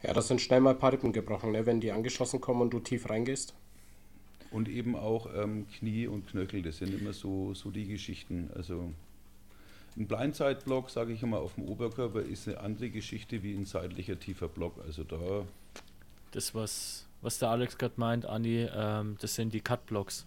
Ja, 0.02 0.12
das 0.12 0.28
sind 0.28 0.40
schnell 0.40 0.60
mal 0.60 0.70
ein 0.70 0.78
paar 0.78 0.92
Rippen 0.92 1.12
gebrochen, 1.12 1.52
ne? 1.52 1.66
wenn 1.66 1.80
die 1.80 1.90
angeschossen 1.90 2.40
kommen 2.40 2.62
und 2.62 2.70
du 2.70 2.80
tief 2.80 3.08
reingehst. 3.10 3.54
Und 4.50 4.68
eben 4.68 4.94
auch 4.96 5.28
ähm, 5.34 5.66
Knie 5.78 6.06
und 6.06 6.28
Knöchel, 6.28 6.62
das 6.62 6.78
sind 6.78 6.98
immer 6.98 7.12
so, 7.12 7.52
so 7.54 7.70
die 7.70 7.86
Geschichten. 7.86 8.50
Also 8.54 8.92
ein 9.96 10.06
Blindside-Block, 10.06 10.90
sage 10.90 11.12
ich 11.12 11.22
immer, 11.22 11.38
auf 11.38 11.54
dem 11.54 11.64
Oberkörper 11.64 12.20
ist 12.20 12.48
eine 12.48 12.60
andere 12.60 12.90
Geschichte 12.90 13.42
wie 13.42 13.54
ein 13.54 13.66
seitlicher 13.66 14.18
tiefer 14.18 14.48
Block. 14.48 14.74
Also 14.86 15.02
da, 15.04 15.44
Das, 16.30 16.54
was, 16.54 17.06
was 17.20 17.38
der 17.38 17.50
Alex 17.50 17.76
gerade 17.76 17.94
meint, 17.96 18.24
Andi, 18.24 18.68
ähm, 18.72 19.16
das 19.20 19.34
sind 19.34 19.52
die 19.52 19.60
Cut-Blocks. 19.60 20.24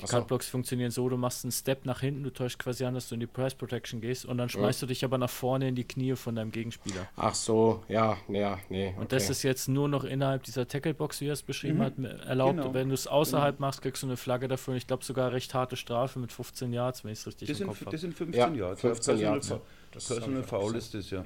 Die 0.00 0.06
so. 0.06 0.16
Cut-Blocks 0.16 0.48
funktionieren 0.48 0.90
so, 0.90 1.08
du 1.08 1.16
machst 1.16 1.44
einen 1.44 1.52
Step 1.52 1.84
nach 1.84 2.00
hinten, 2.00 2.22
du 2.22 2.30
täuschst 2.30 2.58
quasi 2.58 2.84
an, 2.84 2.94
dass 2.94 3.08
du 3.08 3.14
in 3.14 3.20
die 3.20 3.26
Press 3.26 3.54
Protection 3.54 4.00
gehst 4.00 4.24
und 4.24 4.38
dann 4.38 4.48
schmeißt 4.48 4.82
du 4.82 4.86
dich 4.86 5.04
aber 5.04 5.18
nach 5.18 5.30
vorne 5.30 5.68
in 5.68 5.74
die 5.74 5.84
Knie 5.84 6.16
von 6.16 6.34
deinem 6.34 6.50
Gegenspieler. 6.52 7.08
Ach 7.16 7.34
so, 7.34 7.82
ja, 7.88 8.16
ja, 8.28 8.58
nee. 8.68 8.94
Und 8.96 9.12
das 9.12 9.24
okay. 9.24 9.32
ist 9.32 9.42
jetzt 9.42 9.68
nur 9.68 9.88
noch 9.88 10.04
innerhalb 10.04 10.44
dieser 10.44 10.66
Tackle-Box, 10.66 11.20
wie 11.20 11.26
er 11.26 11.34
es 11.34 11.42
beschrieben 11.42 11.80
hat, 11.80 11.98
erlaubt. 11.98 12.56
Genau. 12.56 12.74
Wenn 12.74 12.88
du 12.88 12.94
es 12.94 13.06
außerhalb 13.06 13.60
machst, 13.60 13.82
kriegst 13.82 14.02
du 14.02 14.06
eine 14.06 14.16
Flagge 14.16 14.48
dafür. 14.48 14.72
Und 14.72 14.78
ich 14.78 14.86
glaube 14.86 15.04
sogar 15.04 15.32
recht 15.32 15.54
harte 15.54 15.76
Strafe 15.76 16.18
mit 16.18 16.32
15 16.32 16.72
Yards, 16.72 17.04
wenn 17.04 17.12
ich 17.12 17.20
es 17.20 17.26
richtig 17.26 17.48
das, 17.48 17.56
im 17.56 17.58
sind, 17.58 17.68
Kopf 17.68 17.80
habe. 17.80 17.90
das 17.90 18.00
sind 18.00 18.14
15 18.14 18.40
Ja, 18.40 18.48
Yards. 18.48 18.80
15 18.80 19.04
Personal 19.04 19.34
Yards, 19.34 19.48
ja. 19.50 19.60
Das 19.92 20.06
Personal 20.06 20.42
Foul 20.44 20.76
ist 20.76 20.94
das, 20.94 21.10
ja. 21.10 21.24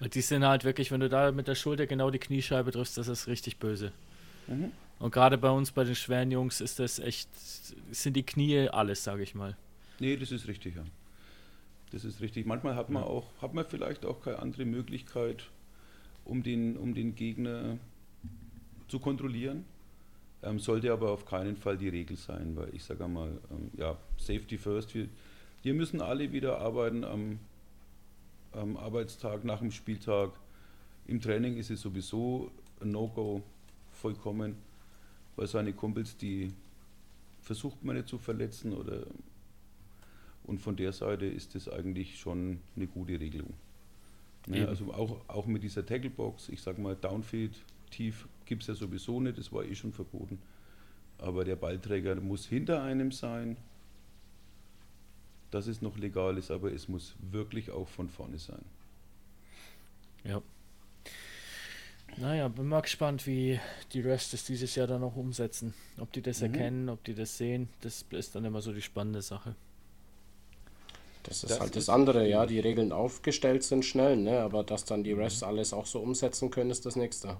Weil 0.00 0.08
die 0.08 0.20
sind 0.20 0.44
halt 0.44 0.64
wirklich, 0.64 0.90
wenn 0.90 1.00
du 1.00 1.08
da 1.08 1.30
mit 1.30 1.46
der 1.46 1.54
Schulter 1.54 1.86
genau 1.86 2.10
die 2.10 2.18
Kniescheibe 2.18 2.72
triffst, 2.72 2.98
das 2.98 3.08
ist 3.08 3.28
richtig 3.28 3.58
böse. 3.58 3.92
Mhm. 4.48 4.72
Und 5.02 5.10
gerade 5.10 5.36
bei 5.36 5.50
uns, 5.50 5.72
bei 5.72 5.82
den 5.82 5.96
schweren 5.96 6.30
Jungs, 6.30 6.60
ist 6.60 6.78
das 6.78 7.00
echt, 7.00 7.28
sind 7.90 8.14
die 8.14 8.22
Knie 8.22 8.68
alles, 8.68 9.02
sage 9.02 9.24
ich 9.24 9.34
mal. 9.34 9.56
Nee, 9.98 10.16
das 10.16 10.30
ist 10.30 10.46
richtig, 10.46 10.76
ja. 10.76 10.84
Das 11.90 12.04
ist 12.04 12.20
richtig. 12.20 12.46
Manchmal 12.46 12.76
hat 12.76 12.88
man 12.88 13.02
auch, 13.02 13.26
hat 13.42 13.52
man 13.52 13.64
vielleicht 13.64 14.06
auch 14.06 14.22
keine 14.22 14.38
andere 14.38 14.64
Möglichkeit, 14.64 15.50
um 16.24 16.44
den, 16.44 16.76
um 16.76 16.94
den 16.94 17.16
Gegner 17.16 17.78
zu 18.86 19.00
kontrollieren. 19.00 19.64
Ähm, 20.44 20.60
sollte 20.60 20.92
aber 20.92 21.10
auf 21.10 21.26
keinen 21.26 21.56
Fall 21.56 21.76
die 21.76 21.88
Regel 21.88 22.16
sein, 22.16 22.54
weil 22.54 22.72
ich 22.72 22.84
sage 22.84 23.08
mal, 23.08 23.40
ähm, 23.50 23.72
ja, 23.76 23.98
Safety 24.18 24.56
first. 24.56 24.94
Wir, 24.94 25.08
wir 25.64 25.74
müssen 25.74 26.00
alle 26.00 26.30
wieder 26.30 26.58
arbeiten 26.58 27.02
am, 27.02 27.40
am 28.52 28.76
Arbeitstag, 28.76 29.42
nach 29.42 29.58
dem 29.58 29.72
Spieltag. 29.72 30.30
Im 31.08 31.20
Training 31.20 31.56
ist 31.56 31.72
es 31.72 31.80
sowieso 31.80 32.52
ein 32.80 32.92
No-Go 32.92 33.42
vollkommen, 33.90 34.54
weil 35.36 35.46
seine 35.46 35.72
Kumpels, 35.72 36.16
die 36.16 36.52
versucht 37.40 37.82
man 37.84 37.96
nicht 37.96 38.08
zu 38.08 38.18
verletzen 38.18 38.72
oder 38.72 39.06
und 40.44 40.58
von 40.58 40.76
der 40.76 40.92
Seite 40.92 41.26
ist 41.26 41.54
das 41.54 41.68
eigentlich 41.68 42.18
schon 42.18 42.58
eine 42.74 42.86
gute 42.86 43.18
Regelung. 43.20 43.54
Ne, 44.48 44.66
also 44.66 44.92
auch, 44.92 45.20
auch 45.28 45.46
mit 45.46 45.62
dieser 45.62 45.86
Tacklebox, 45.86 46.48
ich 46.48 46.60
sag 46.60 46.78
mal, 46.78 46.96
Downfield 46.96 47.52
tief 47.90 48.26
gibt 48.44 48.62
es 48.62 48.68
ja 48.68 48.74
sowieso 48.74 49.20
nicht, 49.20 49.38
das 49.38 49.52
war 49.52 49.64
eh 49.64 49.74
schon 49.74 49.92
verboten. 49.92 50.38
Aber 51.18 51.44
der 51.44 51.54
Ballträger 51.54 52.16
muss 52.16 52.46
hinter 52.46 52.82
einem 52.82 53.12
sein, 53.12 53.56
dass 55.52 55.68
es 55.68 55.80
noch 55.80 55.96
legal 55.96 56.38
ist, 56.38 56.50
aber 56.50 56.72
es 56.72 56.88
muss 56.88 57.14
wirklich 57.30 57.70
auch 57.70 57.86
von 57.86 58.08
vorne 58.08 58.38
sein. 58.38 58.64
Ja. 60.24 60.42
Naja, 62.16 62.48
bin 62.48 62.66
mal 62.66 62.82
gespannt, 62.82 63.26
wie 63.26 63.58
die 63.92 64.00
Rest 64.00 64.34
es 64.34 64.44
dieses 64.44 64.74
Jahr 64.74 64.86
dann 64.86 65.00
noch 65.00 65.16
umsetzen. 65.16 65.74
Ob 65.98 66.12
die 66.12 66.22
das 66.22 66.40
mhm. 66.40 66.46
erkennen, 66.46 66.88
ob 66.88 67.02
die 67.04 67.14
das 67.14 67.38
sehen, 67.38 67.68
das 67.80 68.04
ist 68.10 68.34
dann 68.34 68.44
immer 68.44 68.60
so 68.60 68.72
die 68.72 68.82
spannende 68.82 69.22
Sache. 69.22 69.54
Das 71.22 71.42
ist 71.44 71.50
das 71.50 71.60
halt 71.60 71.76
das 71.76 71.88
andere, 71.88 72.28
ja. 72.28 72.46
Die 72.46 72.58
Regeln 72.58 72.92
aufgestellt 72.92 73.62
sind 73.62 73.84
schnell, 73.84 74.16
ne? 74.16 74.40
Aber 74.40 74.64
dass 74.64 74.84
dann 74.84 75.04
die 75.04 75.12
Refs 75.12 75.42
alles 75.42 75.72
auch 75.72 75.86
so 75.86 76.00
umsetzen 76.00 76.50
können, 76.50 76.70
ist 76.70 76.84
das 76.84 76.96
nächste. 76.96 77.36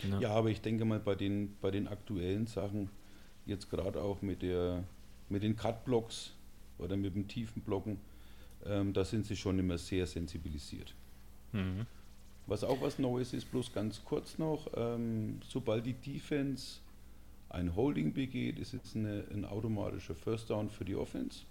Genau. 0.00 0.20
Ja, 0.20 0.30
aber 0.30 0.48
ich 0.48 0.60
denke 0.60 0.84
mal 0.84 0.98
bei 0.98 1.14
den, 1.14 1.56
bei 1.60 1.70
den 1.70 1.88
aktuellen 1.88 2.46
Sachen, 2.46 2.88
jetzt 3.46 3.68
gerade 3.70 4.00
auch 4.00 4.22
mit, 4.22 4.42
der, 4.42 4.84
mit 5.28 5.42
den 5.42 5.56
Cut-Blocks 5.56 6.32
oder 6.78 6.96
mit 6.96 7.14
dem 7.14 7.28
tiefen 7.28 7.62
Blocken, 7.62 8.00
ähm, 8.64 8.92
da 8.92 9.04
sind 9.04 9.26
sie 9.26 9.36
schon 9.36 9.58
immer 9.58 9.76
sehr 9.76 10.06
sensibilisiert. 10.06 10.94
Mhm. 11.52 11.86
Was 12.48 12.64
auch 12.64 12.80
was 12.80 12.98
Neues 12.98 13.34
ist, 13.34 13.50
bloß 13.50 13.74
ganz 13.74 14.02
kurz 14.04 14.38
noch, 14.38 14.68
ähm, 14.74 15.40
sobald 15.46 15.84
die 15.84 15.92
Defense 15.92 16.80
ein 17.50 17.76
Holding 17.76 18.14
begeht, 18.14 18.58
ist 18.58 18.72
jetzt 18.72 18.96
eine, 18.96 19.24
ein 19.30 19.44
automatischer 19.44 20.14
First 20.14 20.48
Down 20.48 20.70
für 20.70 20.86
die 20.86 20.96
Offense. 20.96 21.42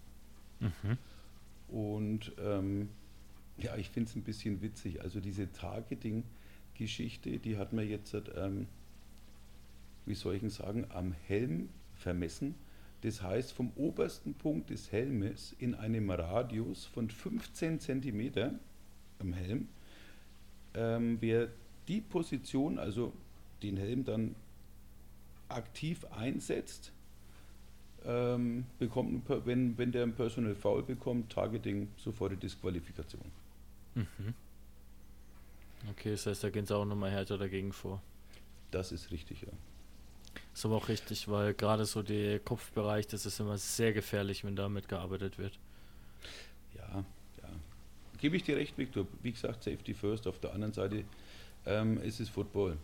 Mhm. 0.59 0.97
Und 1.67 2.31
ähm, 2.43 2.89
ja, 3.57 3.75
ich 3.77 3.89
finde 3.89 4.09
es 4.09 4.15
ein 4.15 4.23
bisschen 4.23 4.61
witzig. 4.63 5.01
Also 5.01 5.19
diese 5.19 5.51
Targeting-Geschichte, 5.51 7.37
die 7.37 7.57
hat 7.57 7.73
man 7.73 7.87
jetzt, 7.87 8.15
ähm, 8.35 8.65
wie 10.07 10.15
soll 10.15 10.35
ich 10.35 10.53
sagen, 10.53 10.87
am 10.89 11.13
Helm 11.27 11.69
vermessen. 11.95 12.55
Das 13.01 13.21
heißt, 13.21 13.51
vom 13.51 13.71
obersten 13.75 14.33
Punkt 14.33 14.71
des 14.71 14.91
Helmes 14.91 15.55
in 15.59 15.75
einem 15.75 16.09
Radius 16.09 16.85
von 16.85 17.09
15 17.09 17.79
cm 17.79 18.59
am 19.19 19.33
Helm, 19.33 19.67
ähm, 20.77 21.17
wer 21.19 21.49
die 21.87 22.01
Position, 22.01 22.77
also 22.77 23.11
den 23.63 23.77
Helm 23.77 24.05
dann 24.05 24.35
aktiv 25.49 26.05
einsetzt, 26.11 26.91
ähm, 28.05 28.65
bekommt, 28.77 29.23
wenn, 29.45 29.77
wenn 29.77 29.91
der 29.91 30.03
ein 30.03 30.13
Personal 30.13 30.55
Foul 30.55 30.83
bekommt, 30.83 31.31
Targeting, 31.31 31.89
sofort 31.97 32.33
die 32.33 32.37
Disqualifikation. 32.37 33.23
Mhm. 33.95 34.33
Okay, 35.91 36.11
das 36.11 36.25
heißt, 36.25 36.43
da 36.43 36.49
gehen 36.49 36.65
sie 36.65 36.75
auch 36.75 36.85
nochmal 36.85 37.11
härter 37.11 37.37
dagegen 37.37 37.73
vor. 37.73 38.01
Das 38.71 38.91
ist 38.91 39.11
richtig, 39.11 39.41
ja. 39.41 39.49
Ist 40.53 40.65
aber 40.65 40.75
auch 40.75 40.89
richtig, 40.89 41.27
weil 41.27 41.53
gerade 41.53 41.85
so 41.85 42.03
der 42.03 42.39
Kopfbereich, 42.39 43.07
das 43.07 43.25
ist 43.25 43.39
immer 43.39 43.57
sehr 43.57 43.93
gefährlich, 43.93 44.43
wenn 44.43 44.55
damit 44.55 44.87
gearbeitet 44.87 45.37
wird. 45.37 45.57
Gebe 48.17 48.35
ich 48.35 48.43
dir 48.43 48.57
recht, 48.57 48.77
Victor. 48.77 49.05
Wie 49.21 49.31
gesagt, 49.31 49.63
Safety 49.63 49.93
First. 49.93 50.27
Auf 50.27 50.39
der 50.39 50.53
anderen 50.53 50.73
Seite 50.73 51.03
ähm, 51.65 52.01
ist 52.01 52.19
es 52.19 52.29
Football. 52.29 52.77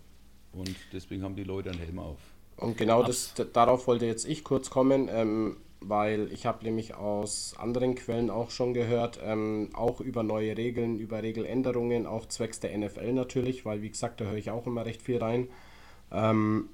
Und 0.53 0.75
deswegen 0.91 1.23
haben 1.23 1.35
die 1.35 1.43
Leute 1.43 1.71
einen 1.71 1.79
Helm 1.79 1.99
auf. 1.99 2.19
Und 2.57 2.77
genau 2.77 3.03
das, 3.03 3.33
darauf 3.53 3.87
wollte 3.87 4.05
jetzt 4.05 4.27
ich 4.27 4.43
kurz 4.43 4.69
kommen, 4.69 5.09
ähm, 5.11 5.57
weil 5.79 6.31
ich 6.31 6.45
habe 6.45 6.63
nämlich 6.63 6.93
aus 6.93 7.55
anderen 7.57 7.95
Quellen 7.95 8.29
auch 8.29 8.51
schon 8.51 8.73
gehört, 8.73 9.19
ähm, 9.23 9.69
auch 9.73 9.99
über 9.99 10.23
neue 10.23 10.55
Regeln, 10.55 10.99
über 10.99 11.23
Regeländerungen, 11.23 12.05
auch 12.05 12.27
zwecks 12.27 12.59
der 12.59 12.77
NFL 12.77 13.13
natürlich, 13.13 13.65
weil 13.65 13.81
wie 13.81 13.89
gesagt, 13.89 14.21
da 14.21 14.25
höre 14.25 14.37
ich 14.37 14.51
auch 14.51 14.67
immer 14.67 14.85
recht 14.85 15.01
viel 15.01 15.17
rein. 15.17 15.49
Ähm, 16.11 16.69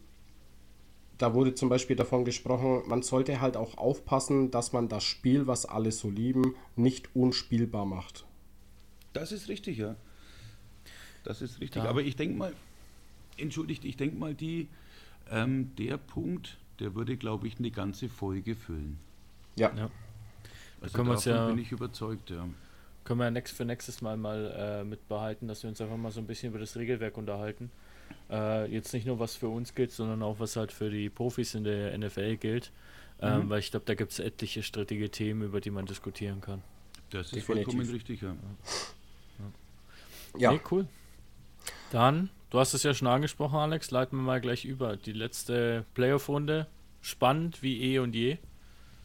da 1.18 1.34
wurde 1.34 1.54
zum 1.54 1.70
Beispiel 1.70 1.96
davon 1.96 2.24
gesprochen, 2.24 2.84
man 2.88 3.02
sollte 3.02 3.42
halt 3.42 3.58
auch 3.58 3.78
aufpassen, 3.78 4.52
dass 4.52 4.74
man 4.74 4.88
das 4.90 5.04
Spiel, 5.04 5.48
was 5.48 5.66
alle 5.66 5.92
so 5.92 6.10
lieben, 6.10 6.56
nicht 6.76 7.16
unspielbar 7.16 7.86
macht. 7.86 8.26
Das 9.20 9.32
ist 9.32 9.50
richtig, 9.50 9.78
ja. 9.78 9.96
Das 11.24 11.42
ist 11.42 11.60
richtig. 11.60 11.84
Ja. 11.84 11.90
Aber 11.90 12.02
ich 12.02 12.16
denke 12.16 12.38
mal, 12.38 12.54
entschuldigt, 13.38 13.86
ich 13.86 13.98
denke 13.98 14.18
mal, 14.18 14.34
die, 14.34 14.68
ähm, 15.30 15.76
der 15.78 15.98
Punkt, 15.98 16.58
der 16.80 16.96
würde, 16.96 17.18
glaube 17.18 17.48
ich, 17.48 17.60
eine 17.60 17.72
ganze 17.72 18.10
Folge 18.10 18.56
füllen. 18.56 18.98
Ja. 19.56 19.72
ja. 19.76 19.90
Also 20.82 20.96
können 20.96 21.10
davon 21.10 21.32
ja, 21.32 21.48
bin 21.48 21.60
ich 21.60 21.72
überzeugt, 21.72 22.30
ja. 22.30 22.48
Können 23.04 23.20
wir 23.20 23.26
ja 23.26 23.32
next, 23.32 23.56
für 23.56 23.66
nächstes 23.66 24.02
Mal 24.02 24.18
mal 24.18 24.54
äh, 24.56 24.84
mit 24.84 25.08
behalten, 25.10 25.48
dass 25.48 25.64
wir 25.64 25.70
uns 25.70 25.82
einfach 25.82 25.98
mal 25.98 26.12
so 26.12 26.22
ein 26.22 26.28
bisschen 26.28 26.50
über 26.52 26.60
das 26.60 26.78
Regelwerk 26.78 27.18
unterhalten. 27.18 27.72
Äh, 28.30 28.72
jetzt 28.72 28.94
nicht 28.94 29.06
nur 29.06 29.20
was 29.20 29.36
für 29.36 29.50
uns 29.50 29.76
gilt, 29.76 29.92
sondern 29.92 30.22
auch 30.24 30.40
was 30.40 30.56
halt 30.56 30.72
für 30.72 30.90
die 30.90 31.10
Profis 31.10 31.56
in 31.56 31.64
der 31.64 31.98
NFL 31.98 32.38
gilt. 32.38 32.72
Ähm, 33.22 33.46
mhm. 33.46 33.50
Weil 33.50 33.60
ich 33.60 33.72
glaube, 33.72 33.86
da 33.86 33.96
gibt 33.96 34.12
es 34.12 34.20
etliche 34.20 34.64
strittige 34.64 35.10
Themen, 35.10 35.44
über 35.44 35.60
die 35.60 35.72
man 35.72 35.86
diskutieren 35.86 36.40
kann. 36.40 36.62
Das 37.10 37.28
ist 37.28 37.36
Definitiv. 37.36 37.66
vollkommen 37.66 37.90
richtig, 37.90 38.22
ja. 38.22 38.30
Ja. 38.30 38.36
Ja. 40.38 40.52
Nee, 40.52 40.62
cool. 40.72 40.88
Dann 41.92 42.30
Du 42.50 42.60
hast 42.60 42.74
es 42.74 42.82
ja 42.82 42.94
schon 42.94 43.08
angesprochen, 43.08 43.58
Alex. 43.58 43.92
Leiten 43.92 44.18
wir 44.18 44.24
mal 44.24 44.42
gleich 44.42 44.66
über. 44.66 44.98
Die 44.98 45.12
letzte 45.12 45.86
Playoff-Runde. 45.94 46.66
Spannend 47.02 47.62
wie 47.62 47.82
eh 47.82 48.00
und 48.00 48.16
je. 48.16 48.38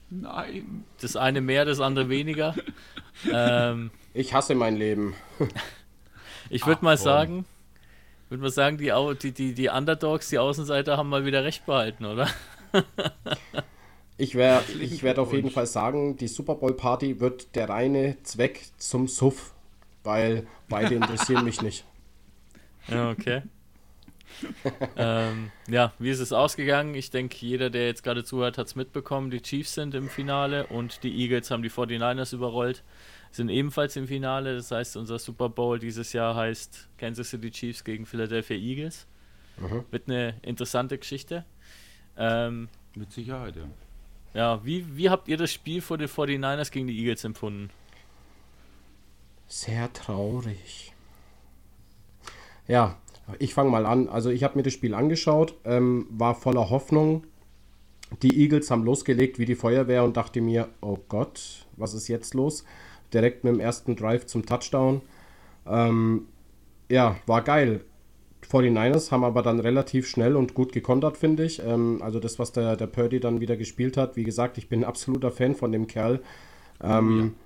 Nein. 0.09 0.85
Das 1.01 1.17
eine 1.17 1.41
mehr, 1.43 1.65
das 1.67 1.81
andere 1.81 2.09
weniger. 2.09 2.55
ähm, 3.33 3.91
ich 4.15 4.33
hasse 4.33 4.55
mein 4.55 4.77
Leben. 4.77 5.15
ich 6.49 6.67
würde 6.67 6.85
mal 6.85 6.97
sagen, 6.97 7.45
würde 8.31 8.43
mal 8.43 8.51
sagen, 8.51 8.79
die, 8.79 8.93
die, 9.21 9.33
die, 9.33 9.55
die 9.55 9.69
Underdogs, 9.69 10.31
die 10.31 10.39
Außenseiter 10.39 10.97
haben 10.97 11.11
mal 11.11 11.27
wieder 11.27 11.45
recht 11.45 11.67
behalten, 11.67 12.07
oder? 12.07 12.29
ich 14.17 14.35
werde 14.35 14.73
ich 14.73 15.03
werd 15.03 15.19
auf 15.19 15.33
jeden 15.33 15.51
Fall 15.51 15.67
sagen, 15.67 16.17
die 16.17 16.29
Super 16.29 16.55
Bowl 16.55 16.75
Party 16.75 17.21
wird 17.21 17.55
der 17.55 17.69
reine 17.69 18.17
Zweck 18.23 18.63
zum 18.79 19.07
Suff, 19.07 19.54
weil 20.05 20.47
beide 20.69 20.95
interessieren 20.95 21.45
mich 21.45 21.61
nicht. 21.63 21.85
Ja, 22.89 23.11
okay. 23.11 23.43
ähm, 24.97 25.51
ja, 25.69 25.93
wie 25.99 26.11
ist 26.11 26.21
es 26.21 26.33
ausgegangen? 26.33 26.95
Ich 26.95 27.11
denke, 27.11 27.37
jeder, 27.41 27.71
der 27.71 27.87
jetzt 27.87 28.03
gerade 28.03 28.25
zuhört, 28.25 28.59
hat 28.59 28.67
es 28.67 28.77
mitbekommen. 28.77 29.31
Die 29.31 29.41
Chiefs 29.41 29.75
sind 29.75 29.95
im 29.95 30.09
Finale 30.09 30.67
und 30.67 31.03
die 31.03 31.15
Eagles 31.23 31.51
haben 31.51 31.63
die 31.63 31.71
49ers 31.71 32.35
überrollt, 32.35 32.83
sind 33.31 33.49
ebenfalls 33.49 33.97
im 33.97 34.07
Finale. 34.07 34.57
Das 34.57 34.71
heißt, 34.71 34.97
unser 34.97 35.19
Super 35.19 35.49
Bowl 35.49 35.79
dieses 35.79 36.13
Jahr 36.13 36.35
heißt 36.35 36.89
Kansas 36.99 37.31
City 37.31 37.51
Chiefs 37.51 37.85
gegen 37.85 38.07
Philadelphia 38.07 38.57
Eagles. 38.57 39.07
Mhm. 39.59 39.85
Wird 39.91 40.09
eine 40.09 40.35
interessante 40.43 40.99
Geschichte. 40.99 41.45
Ähm, 42.17 42.69
Mit 42.95 43.13
Sicherheit, 43.13 43.57
ja. 43.57 43.65
Ja, 44.35 44.65
wie, 44.65 44.97
wie 44.97 45.11
habt 45.11 45.29
ihr 45.29 45.37
das 45.37 45.53
Spiel 45.53 45.81
vor 45.81 45.97
den 45.97 46.09
49ers 46.09 46.73
gegen 46.73 46.89
die 46.89 46.99
Eagles 46.99 47.23
empfunden? 47.23 47.71
Sehr 49.55 49.93
traurig. 49.93 50.93
Ja, 52.67 52.97
ich 53.39 53.55
fange 53.55 53.71
mal 53.71 53.87
an. 53.87 54.09
Also 54.09 54.31
ich 54.31 54.43
habe 54.43 54.57
mir 54.57 54.65
das 54.65 54.73
Spiel 54.73 54.95
angeschaut, 54.95 55.55
ähm, 55.65 56.09
war 56.11 56.35
voller 56.35 56.71
Hoffnung. 56.71 57.23
Die 58.23 58.37
Eagles 58.37 58.73
haben 58.73 58.83
losgelegt 58.83 59.39
wie 59.39 59.45
die 59.45 59.55
Feuerwehr 59.55 60.03
und 60.03 60.17
dachte 60.17 60.41
mir, 60.41 60.71
oh 60.81 60.99
Gott, 61.09 61.67
was 61.77 61.95
ist 61.95 62.09
jetzt 62.09 62.35
los? 62.35 62.65
Direkt 63.13 63.45
mit 63.45 63.55
dem 63.55 63.61
ersten 63.61 63.95
Drive 63.95 64.27
zum 64.27 64.45
Touchdown. 64.45 65.03
Ähm, 65.69 66.27
ja, 66.91 67.15
war 67.27 67.43
geil. 67.43 67.83
49ers 68.51 69.13
haben 69.13 69.23
aber 69.23 69.43
dann 69.43 69.61
relativ 69.61 70.09
schnell 70.09 70.35
und 70.35 70.55
gut 70.55 70.73
gekontert, 70.73 71.17
finde 71.17 71.45
ich. 71.45 71.63
Ähm, 71.65 72.03
also 72.03 72.19
das, 72.19 72.41
was 72.41 72.51
der, 72.51 72.75
der 72.75 72.89
Purdy 72.89 73.21
dann 73.21 73.41
wieder 73.41 73.57
gespielt 73.57 73.97
hat. 73.97 74.17
Wie 74.17 74.25
gesagt, 74.25 74.59
ich 74.59 74.69
bin 74.69 74.81
ein 74.81 74.89
absoluter 74.89 75.31
Fan 75.31 75.55
von 75.55 75.71
dem 75.71 75.87
Kerl. 75.87 76.21
Ähm, 76.83 77.37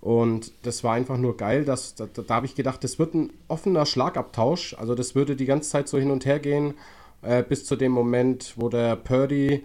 und 0.00 0.52
das 0.62 0.84
war 0.84 0.94
einfach 0.94 1.16
nur 1.16 1.36
geil. 1.36 1.64
Dass, 1.64 1.94
da, 1.94 2.06
da 2.06 2.34
habe 2.34 2.46
ich 2.46 2.54
gedacht, 2.54 2.84
das 2.84 2.98
wird 2.98 3.14
ein 3.14 3.32
offener 3.48 3.86
Schlagabtausch. 3.86 4.74
Also 4.74 4.94
das 4.94 5.14
würde 5.14 5.36
die 5.36 5.46
ganze 5.46 5.70
Zeit 5.70 5.88
so 5.88 5.98
hin 5.98 6.10
und 6.10 6.24
her 6.24 6.38
gehen, 6.38 6.74
äh, 7.22 7.42
bis 7.42 7.64
zu 7.64 7.76
dem 7.76 7.92
Moment, 7.92 8.54
wo 8.56 8.68
der 8.68 8.96
Purdy 8.96 9.64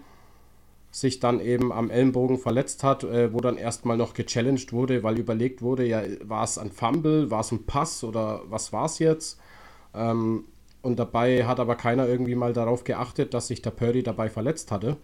sich 0.91 1.19
dann 1.19 1.39
eben 1.39 1.71
am 1.71 1.89
Ellenbogen 1.89 2.37
verletzt 2.37 2.83
hat, 2.83 3.03
äh, 3.03 3.33
wo 3.33 3.39
dann 3.39 3.57
erstmal 3.57 3.97
noch 3.97 4.13
gechallenged 4.13 4.73
wurde, 4.73 5.01
weil 5.01 5.17
überlegt 5.17 5.61
wurde, 5.63 5.85
ja, 5.85 6.03
war 6.23 6.43
es 6.43 6.59
ein 6.59 6.71
Fumble, 6.71 7.31
war 7.31 7.41
es 7.41 7.51
ein 7.51 7.65
Pass 7.65 8.03
oder 8.03 8.41
was 8.45 8.71
war 8.73 8.85
es 8.85 8.99
jetzt? 8.99 9.39
Ähm, 9.95 10.45
und 10.83 10.99
dabei 10.99 11.45
hat 11.45 11.59
aber 11.59 11.75
keiner 11.75 12.07
irgendwie 12.07 12.35
mal 12.35 12.53
darauf 12.53 12.83
geachtet, 12.83 13.33
dass 13.33 13.47
sich 13.47 13.61
der 13.61 13.71
Purdy 13.71 14.03
dabei 14.03 14.29
verletzt 14.29 14.71
hatte. 14.71 14.97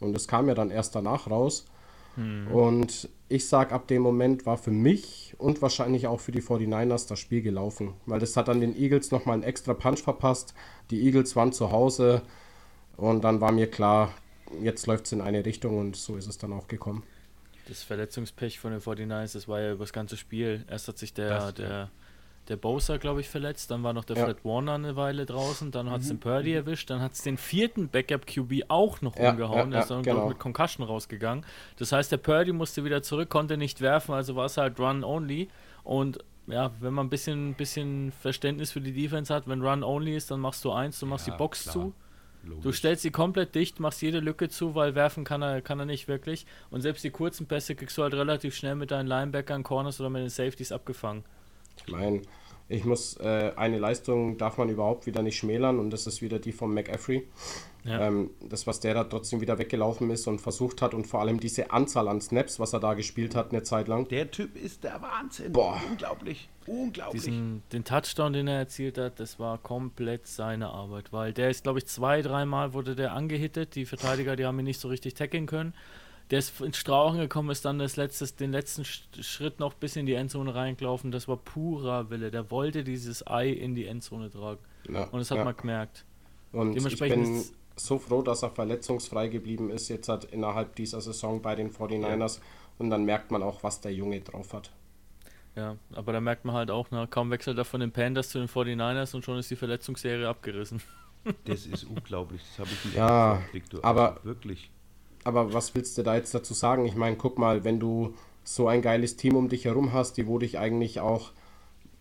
Und 0.00 0.14
das 0.14 0.28
kam 0.28 0.48
ja 0.48 0.54
dann 0.54 0.70
erst 0.70 0.94
danach 0.94 1.28
raus. 1.28 1.66
Hm. 2.14 2.46
Und 2.48 3.10
ich 3.28 3.46
sage, 3.46 3.74
ab 3.74 3.88
dem 3.88 4.02
Moment 4.02 4.46
war 4.46 4.56
für 4.56 4.70
mich 4.70 5.34
und 5.38 5.60
wahrscheinlich 5.60 6.06
auch 6.06 6.20
für 6.20 6.32
die 6.32 6.42
49ers 6.42 7.08
das 7.08 7.18
Spiel 7.18 7.42
gelaufen. 7.42 7.94
Weil 8.06 8.20
das 8.20 8.36
hat 8.36 8.48
dann 8.48 8.60
den 8.60 8.76
Eagles 8.76 9.10
nochmal 9.10 9.34
einen 9.34 9.42
extra 9.42 9.74
Punch 9.74 10.00
verpasst. 10.02 10.54
Die 10.90 11.02
Eagles 11.04 11.36
waren 11.36 11.52
zu 11.52 11.70
Hause 11.70 12.22
und 12.96 13.22
dann 13.22 13.40
war 13.40 13.52
mir 13.52 13.70
klar, 13.70 14.12
jetzt 14.62 14.86
läuft 14.86 15.06
es 15.06 15.12
in 15.12 15.20
eine 15.20 15.44
Richtung 15.44 15.78
und 15.78 15.96
so 15.96 16.16
ist 16.16 16.26
es 16.26 16.38
dann 16.38 16.52
auch 16.52 16.68
gekommen. 16.68 17.02
Das 17.68 17.82
Verletzungspech 17.82 18.58
von 18.58 18.72
den 18.72 18.80
49ers, 18.80 19.34
das 19.34 19.46
war 19.46 19.60
ja 19.60 19.72
über 19.72 19.84
das 19.84 19.92
ganze 19.92 20.16
Spiel. 20.16 20.64
Erst 20.70 20.88
hat 20.88 20.96
sich 20.96 21.12
der, 21.12 21.52
der, 21.52 21.90
der 22.48 22.56
Bosa, 22.56 22.96
glaube 22.96 23.20
ich, 23.20 23.28
verletzt. 23.28 23.70
Dann 23.70 23.82
war 23.82 23.92
noch 23.92 24.04
der 24.04 24.16
ja. 24.16 24.24
Fred 24.24 24.44
Warner 24.44 24.74
eine 24.74 24.96
Weile 24.96 25.26
draußen. 25.26 25.70
Dann 25.70 25.90
hat 25.90 26.00
es 26.00 26.06
mhm. 26.06 26.14
den 26.14 26.20
Purdy 26.20 26.52
erwischt. 26.54 26.90
Dann 26.90 27.00
hat 27.00 27.12
es 27.12 27.22
den 27.22 27.36
vierten 27.36 27.88
Backup-QB 27.88 28.64
auch 28.68 29.00
noch 29.02 29.16
ja, 29.16 29.30
umgehauen. 29.30 29.70
der 29.70 29.80
ist 29.80 29.90
dann 29.90 30.02
genau. 30.02 30.28
mit 30.28 30.38
Concussion 30.38 30.86
rausgegangen. 30.86 31.44
Das 31.76 31.92
heißt, 31.92 32.10
der 32.10 32.16
Purdy 32.18 32.52
musste 32.52 32.84
wieder 32.84 33.02
zurück, 33.02 33.28
konnte 33.28 33.56
nicht 33.56 33.80
werfen. 33.80 34.14
Also 34.14 34.36
war 34.36 34.46
es 34.46 34.56
halt 34.56 34.78
Run-Only. 34.78 35.48
Und 35.84 36.18
ja, 36.46 36.72
wenn 36.80 36.94
man 36.94 37.06
ein 37.06 37.10
bisschen, 37.10 37.54
bisschen 37.54 38.12
Verständnis 38.12 38.72
für 38.72 38.80
die 38.80 38.92
Defense 38.92 39.32
hat, 39.32 39.46
wenn 39.48 39.62
Run-Only 39.62 40.16
ist, 40.16 40.30
dann 40.30 40.40
machst 40.40 40.64
du 40.64 40.72
eins, 40.72 40.98
du 40.98 41.06
machst 41.06 41.26
die 41.26 41.32
Box 41.32 41.64
klar. 41.64 41.72
zu. 41.74 41.94
Logisch. 42.44 42.62
Du 42.62 42.72
stellst 42.72 43.02
sie 43.02 43.10
komplett 43.10 43.54
dicht, 43.54 43.80
machst 43.80 44.00
jede 44.00 44.20
Lücke 44.20 44.48
zu, 44.48 44.74
weil 44.74 44.94
werfen 44.94 45.24
kann 45.24 45.42
er, 45.42 45.60
kann 45.60 45.78
er 45.80 45.86
nicht 45.86 46.08
wirklich. 46.08 46.46
Und 46.70 46.80
selbst 46.80 47.04
die 47.04 47.10
kurzen 47.10 47.46
Pässe 47.46 47.74
kriegst 47.74 47.98
du 47.98 48.02
halt 48.02 48.14
relativ 48.14 48.54
schnell 48.54 48.76
mit 48.76 48.90
deinen 48.90 49.06
Linebackern, 49.06 49.62
Corners 49.64 50.00
oder 50.00 50.08
mit 50.08 50.22
den 50.22 50.30
Safeties 50.30 50.72
abgefangen. 50.72 51.24
Ich 51.86 51.92
meine, 51.92 52.22
ich 52.70 52.84
muss, 52.84 53.16
äh, 53.16 53.52
eine 53.56 53.78
Leistung 53.78 54.36
darf 54.36 54.58
man 54.58 54.68
überhaupt 54.68 55.06
wieder 55.06 55.22
nicht 55.22 55.38
schmälern 55.38 55.78
und 55.78 55.90
das 55.90 56.06
ist 56.06 56.20
wieder 56.20 56.38
die 56.38 56.52
von 56.52 56.72
McAfee. 56.74 57.26
Ja. 57.84 58.08
Ähm, 58.08 58.30
das, 58.46 58.66
was 58.66 58.80
der 58.80 58.92
da 58.92 59.04
trotzdem 59.04 59.40
wieder 59.40 59.58
weggelaufen 59.58 60.10
ist 60.10 60.26
und 60.26 60.40
versucht 60.40 60.82
hat 60.82 60.92
und 60.92 61.06
vor 61.06 61.20
allem 61.20 61.40
diese 61.40 61.70
Anzahl 61.70 62.08
an 62.08 62.20
Snaps, 62.20 62.60
was 62.60 62.74
er 62.74 62.80
da 62.80 62.92
gespielt 62.92 63.34
hat, 63.34 63.52
eine 63.52 63.62
Zeit 63.62 63.88
lang. 63.88 64.06
Der 64.08 64.30
Typ 64.30 64.56
ist 64.62 64.84
der 64.84 65.00
Wahnsinn. 65.00 65.52
Boah. 65.52 65.80
Unglaublich. 65.88 66.50
Unglaublich. 66.66 67.22
Diesen, 67.24 67.62
den 67.72 67.84
Touchdown, 67.84 68.34
den 68.34 68.48
er 68.48 68.58
erzielt 68.58 68.98
hat, 68.98 69.18
das 69.18 69.38
war 69.38 69.56
komplett 69.56 70.26
seine 70.26 70.68
Arbeit, 70.68 71.10
weil 71.10 71.32
der 71.32 71.48
ist, 71.48 71.62
glaube 71.62 71.78
ich, 71.78 71.86
zwei, 71.86 72.20
dreimal 72.20 72.74
wurde 72.74 72.94
der 72.94 73.14
angehittet. 73.14 73.74
Die 73.76 73.86
Verteidiger, 73.86 74.36
die 74.36 74.44
haben 74.44 74.58
ihn 74.58 74.66
nicht 74.66 74.80
so 74.80 74.88
richtig 74.88 75.14
tackeln 75.14 75.46
können 75.46 75.72
der 76.30 76.40
ist 76.40 76.60
ins 76.60 76.76
Strauchen 76.76 77.18
gekommen, 77.18 77.50
ist 77.50 77.64
dann 77.64 77.78
das 77.78 77.96
letztes, 77.96 78.36
den 78.36 78.52
letzten 78.52 78.84
Schritt 78.84 79.60
noch 79.60 79.74
bis 79.74 79.96
in 79.96 80.06
die 80.06 80.14
Endzone 80.14 80.54
reingelaufen. 80.54 81.10
Das 81.10 81.26
war 81.26 81.36
purer 81.36 82.10
Wille. 82.10 82.30
Der 82.30 82.50
wollte 82.50 82.84
dieses 82.84 83.26
Ei 83.26 83.48
in 83.48 83.74
die 83.74 83.86
Endzone 83.86 84.30
tragen. 84.30 84.60
Ja, 84.88 85.04
und 85.04 85.18
das 85.18 85.30
hat 85.30 85.38
ja. 85.38 85.44
man 85.44 85.56
gemerkt. 85.56 86.04
Und 86.52 86.74
Dementsprechend 86.74 87.26
ich 87.26 87.32
bin 87.32 87.44
so 87.76 87.98
froh, 87.98 88.22
dass 88.22 88.42
er 88.42 88.50
verletzungsfrei 88.50 89.28
geblieben 89.28 89.70
ist, 89.70 89.88
jetzt 89.88 90.08
hat 90.08 90.24
innerhalb 90.24 90.76
dieser 90.76 91.00
Saison 91.00 91.40
bei 91.40 91.54
den 91.54 91.70
49ers. 91.70 92.38
Ja. 92.38 92.42
Und 92.78 92.90
dann 92.90 93.04
merkt 93.04 93.30
man 93.30 93.42
auch, 93.42 93.62
was 93.62 93.80
der 93.80 93.92
Junge 93.92 94.20
drauf 94.20 94.52
hat. 94.52 94.70
Ja, 95.56 95.76
aber 95.92 96.12
da 96.12 96.20
merkt 96.20 96.44
man 96.44 96.54
halt 96.54 96.70
auch, 96.70 96.88
na, 96.90 97.06
kaum 97.06 97.30
wechselt 97.30 97.58
er 97.58 97.64
von 97.64 97.80
den 97.80 97.90
Panthers 97.90 98.28
zu 98.28 98.38
den 98.38 98.48
49ers 98.48 99.14
und 99.16 99.24
schon 99.24 99.38
ist 99.38 99.50
die 99.50 99.56
Verletzungsserie 99.56 100.28
abgerissen. 100.28 100.80
Das 101.44 101.66
ist 101.66 101.84
unglaublich, 101.84 102.40
das 102.42 102.60
habe 102.60 102.70
ich 102.70 102.84
nicht 102.84 102.96
ja, 102.96 103.42
aber 103.82 104.12
also 104.12 104.24
wirklich 104.24 104.70
aber 105.28 105.52
was 105.52 105.74
willst 105.74 105.96
du 105.98 106.02
da 106.02 106.16
jetzt 106.16 106.34
dazu 106.34 106.54
sagen? 106.54 106.86
Ich 106.86 106.96
meine, 106.96 107.16
guck 107.16 107.38
mal, 107.38 107.62
wenn 107.62 107.78
du 107.78 108.14
so 108.42 108.66
ein 108.66 108.82
geiles 108.82 109.16
Team 109.16 109.36
um 109.36 109.48
dich 109.48 109.66
herum 109.66 109.92
hast, 109.92 110.16
die 110.16 110.26
wo 110.26 110.38
dich 110.38 110.58
eigentlich 110.58 111.00
auch 111.00 111.32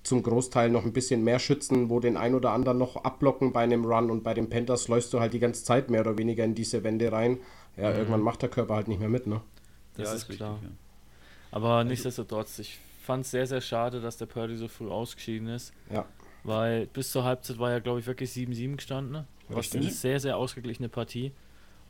zum 0.01 0.23
Großteil 0.23 0.69
noch 0.69 0.85
ein 0.85 0.93
bisschen 0.93 1.25
mehr 1.25 1.37
schützen, 1.37 1.89
wo 1.89 1.99
den 1.99 2.15
ein 2.15 2.33
oder 2.33 2.51
anderen 2.51 2.77
noch 2.77 3.03
abblocken 3.03 3.51
bei 3.51 3.59
einem 3.59 3.83
Run 3.83 4.09
und 4.09 4.23
bei 4.23 4.33
den 4.33 4.49
Panthers 4.49 4.87
läufst 4.87 5.13
du 5.13 5.19
halt 5.19 5.33
die 5.33 5.39
ganze 5.39 5.65
Zeit 5.65 5.89
mehr 5.89 6.01
oder 6.01 6.17
weniger 6.17 6.45
in 6.45 6.55
diese 6.55 6.85
Wände 6.85 7.11
rein. 7.11 7.39
Ja, 7.75 7.91
mhm. 7.91 7.97
irgendwann 7.97 8.21
macht 8.21 8.41
der 8.41 8.49
Körper 8.49 8.75
halt 8.75 8.87
nicht 8.87 8.99
mehr 8.99 9.09
mit, 9.09 9.27
ne? 9.27 9.41
Das 9.97 10.09
ja, 10.09 10.15
ist, 10.15 10.29
klar. 10.29 10.53
Richtig, 10.53 10.69
ja. 10.69 10.75
Aber 11.51 11.69
also, 11.69 11.89
nichtsdestotrotz, 11.89 12.59
ich 12.59 12.79
fand 13.03 13.25
es 13.25 13.31
sehr, 13.31 13.45
sehr 13.45 13.61
schade, 13.61 13.99
dass 13.99 14.15
der 14.15 14.27
Purdy 14.27 14.55
so 14.55 14.69
früh 14.69 14.89
ausgeschieden 14.89 15.49
ist. 15.49 15.73
Ja. 15.91 16.05
Weil 16.45 16.87
bis 16.87 17.11
zur 17.11 17.25
Halbzeit 17.25 17.59
war 17.59 17.71
ja, 17.71 17.79
glaube 17.79 17.99
ich, 17.99 18.07
wirklich 18.07 18.31
7-7 18.31 18.77
gestanden. 18.77 19.11
Ne? 19.11 19.27
Was 19.49 19.75
eine 19.75 19.89
sehr, 19.89 20.21
sehr 20.21 20.37
ausgeglichene 20.37 20.87
Partie. 20.87 21.33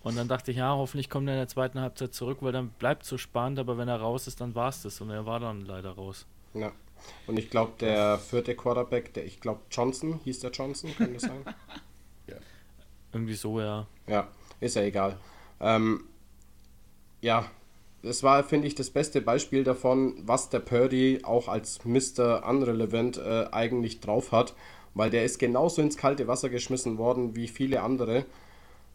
Und 0.07 0.15
dann 0.15 0.29
dachte 0.29 0.51
ich, 0.51 0.57
ja, 0.57 0.73
hoffentlich 0.73 1.09
kommt 1.09 1.27
er 1.27 1.33
in 1.33 1.39
der 1.41 1.49
zweiten 1.49 1.81
Halbzeit 1.81 2.13
zurück, 2.13 2.37
weil 2.39 2.53
dann 2.53 2.69
bleibt 2.69 3.03
es 3.03 3.09
so 3.09 3.17
spannend, 3.17 3.59
aber 3.59 3.77
wenn 3.77 3.89
er 3.89 3.99
raus 3.99 4.27
ist, 4.27 4.39
dann 4.39 4.55
war 4.55 4.69
es 4.69 4.81
das. 4.81 5.01
Und 5.01 5.09
er 5.09 5.25
war 5.25 5.41
dann 5.41 5.65
leider 5.65 5.91
raus. 5.91 6.25
Ja. 6.53 6.71
Und 7.27 7.37
ich 7.37 7.49
glaube, 7.49 7.73
der 7.81 8.17
vierte 8.17 8.55
Quarterback, 8.55 9.13
der, 9.13 9.25
ich 9.25 9.41
glaube, 9.41 9.59
Johnson, 9.69 10.21
hieß 10.23 10.39
der 10.39 10.51
Johnson, 10.51 10.95
kann 10.97 11.13
das 11.13 11.23
sein? 11.23 11.43
ja. 12.27 12.37
Irgendwie 13.11 13.33
so, 13.33 13.59
ja. 13.59 13.85
Ja, 14.07 14.29
ist 14.61 14.77
ja 14.77 14.83
egal. 14.83 15.17
Ähm, 15.59 16.05
ja, 17.21 17.45
das 18.01 18.23
war, 18.23 18.43
finde 18.45 18.67
ich, 18.67 18.75
das 18.75 18.89
beste 18.89 19.19
Beispiel 19.19 19.65
davon, 19.65 20.15
was 20.25 20.49
der 20.49 20.59
Purdy 20.59 21.19
auch 21.23 21.49
als 21.49 21.83
Mr. 21.83 22.47
Unrelevant 22.47 23.17
äh, 23.17 23.47
eigentlich 23.51 23.99
drauf 23.99 24.31
hat, 24.31 24.55
weil 24.93 25.09
der 25.09 25.25
ist 25.25 25.37
genauso 25.37 25.81
ins 25.81 25.97
kalte 25.97 26.27
Wasser 26.27 26.49
geschmissen 26.49 26.97
worden 26.97 27.35
wie 27.35 27.49
viele 27.49 27.81
andere. 27.81 28.25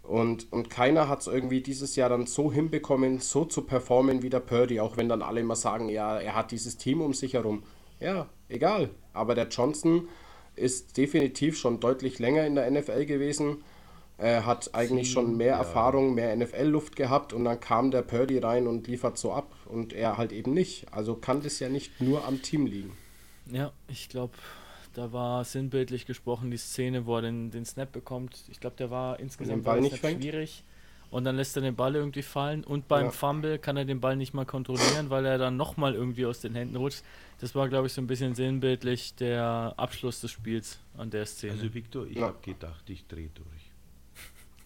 Und, 0.03 0.53
und 0.53 0.69
keiner 0.69 1.09
hat 1.09 1.21
es 1.21 1.27
irgendwie 1.29 1.61
dieses 1.61 1.95
Jahr 1.95 2.09
dann 2.09 2.27
so 2.27 2.53
hinbekommen, 2.53 3.21
so 3.21 3.45
zu 3.45 3.63
performen 3.63 4.23
wie 4.23 4.31
der 4.31 4.41
Purdy, 4.41 4.81
auch 4.81 4.97
wenn 4.97 5.09
dann 5.09 5.23
alle 5.23 5.41
immer 5.41 5.57
sagen, 5.57 5.89
ja, 5.89 6.19
er 6.19 6.35
hat 6.35 6.51
dieses 6.51 6.77
Team 6.77 7.01
um 7.01 7.15
sich 7.15 7.35
herum. 7.35 7.63
Ja, 8.01 8.27
egal. 8.49 8.91
Aber 9.13 9.35
der 9.35 9.49
Johnson 9.49 10.09
ist 10.57 10.97
definitiv 10.97 11.57
schon 11.57 11.81
deutlich 11.81 12.19
länger 12.19 12.47
in 12.47 12.57
der 12.57 12.71
NFL 12.71 13.07
gewesen. 13.07 13.59
Er 14.19 14.45
hat 14.45 14.75
eigentlich 14.75 15.11
schon 15.11 15.37
mehr 15.37 15.55
ja. 15.55 15.59
Erfahrung, 15.59 16.15
mehr 16.15 16.35
NFL-Luft 16.37 16.97
gehabt 16.97 17.33
und 17.33 17.45
dann 17.45 17.59
kam 17.59 17.91
der 17.91 18.03
Purdy 18.03 18.39
rein 18.39 18.67
und 18.67 18.87
liefert 18.87 19.19
so 19.19 19.33
ab 19.33 19.53
und 19.67 19.93
er 19.93 20.19
halt 20.19 20.33
eben 20.33 20.53
nicht. 20.53 20.87
Also 20.93 21.15
kann 21.15 21.43
das 21.43 21.59
ja 21.61 21.69
nicht 21.69 22.01
nur 22.01 22.25
am 22.25 22.43
Team 22.43 22.67
liegen. 22.67 22.93
Ja, 23.51 23.73
ich 23.89 24.09
glaube, 24.09 24.35
da 24.93 25.13
war 25.13 25.45
sinnbildlich 25.45 26.07
gesprochen 26.07 26.51
die 26.51 26.57
Szene, 26.57 27.07
wo 27.07 27.17
er 27.17 27.23
den, 27.23 27.51
den 27.51 27.65
Snap 27.65 27.93
bekommt. 27.93 28.45
Ich 28.49 28.61
glaube, 28.61 28.77
der 28.77 28.91
war 28.91 29.19
insgesamt 29.21 29.65
war 29.65 29.81
nicht 29.81 29.99
schwierig. 29.99 30.65
Und 31.11 31.25
dann 31.25 31.37
lässt 31.37 31.55
er 31.57 31.63
den 31.63 31.77
Ball 31.77 31.95
irgendwie 31.95 32.23
fallen. 32.23 32.65
Und 32.65 32.89
beim 32.89 33.07
ja. 33.07 33.11
Fumble 33.11 33.59
kann 33.59 33.77
er 33.77 33.85
den 33.85 34.01
Ball 34.01 34.17
nicht 34.17 34.33
mal 34.33 34.47
kontrollieren, 34.47 35.11
weil 35.11 35.27
er 35.27 35.37
dann 35.37 35.59
nochmal 35.59 35.95
irgendwie 35.95 36.25
aus 36.25 36.41
den 36.41 36.55
Händen 36.55 36.77
rutscht. 36.77 37.03
Das 37.39 37.55
war, 37.55 37.69
glaube 37.69 37.87
ich, 37.87 37.93
so 37.93 38.01
ein 38.01 38.07
bisschen 38.07 38.35
sinnbildlich 38.35 39.15
der 39.17 39.75
Abschluss 39.77 40.23
des 40.23 40.31
Spiels 40.31 40.81
an 40.97 41.11
der 41.11 41.27
Szene. 41.27 41.53
Also, 41.53 41.75
Victor, 41.75 42.07
ich 42.07 42.17
ja. 42.17 42.29
habe 42.29 42.39
gedacht, 42.41 42.89
ich 42.89 43.07
drehe 43.07 43.29
durch. 43.35 43.73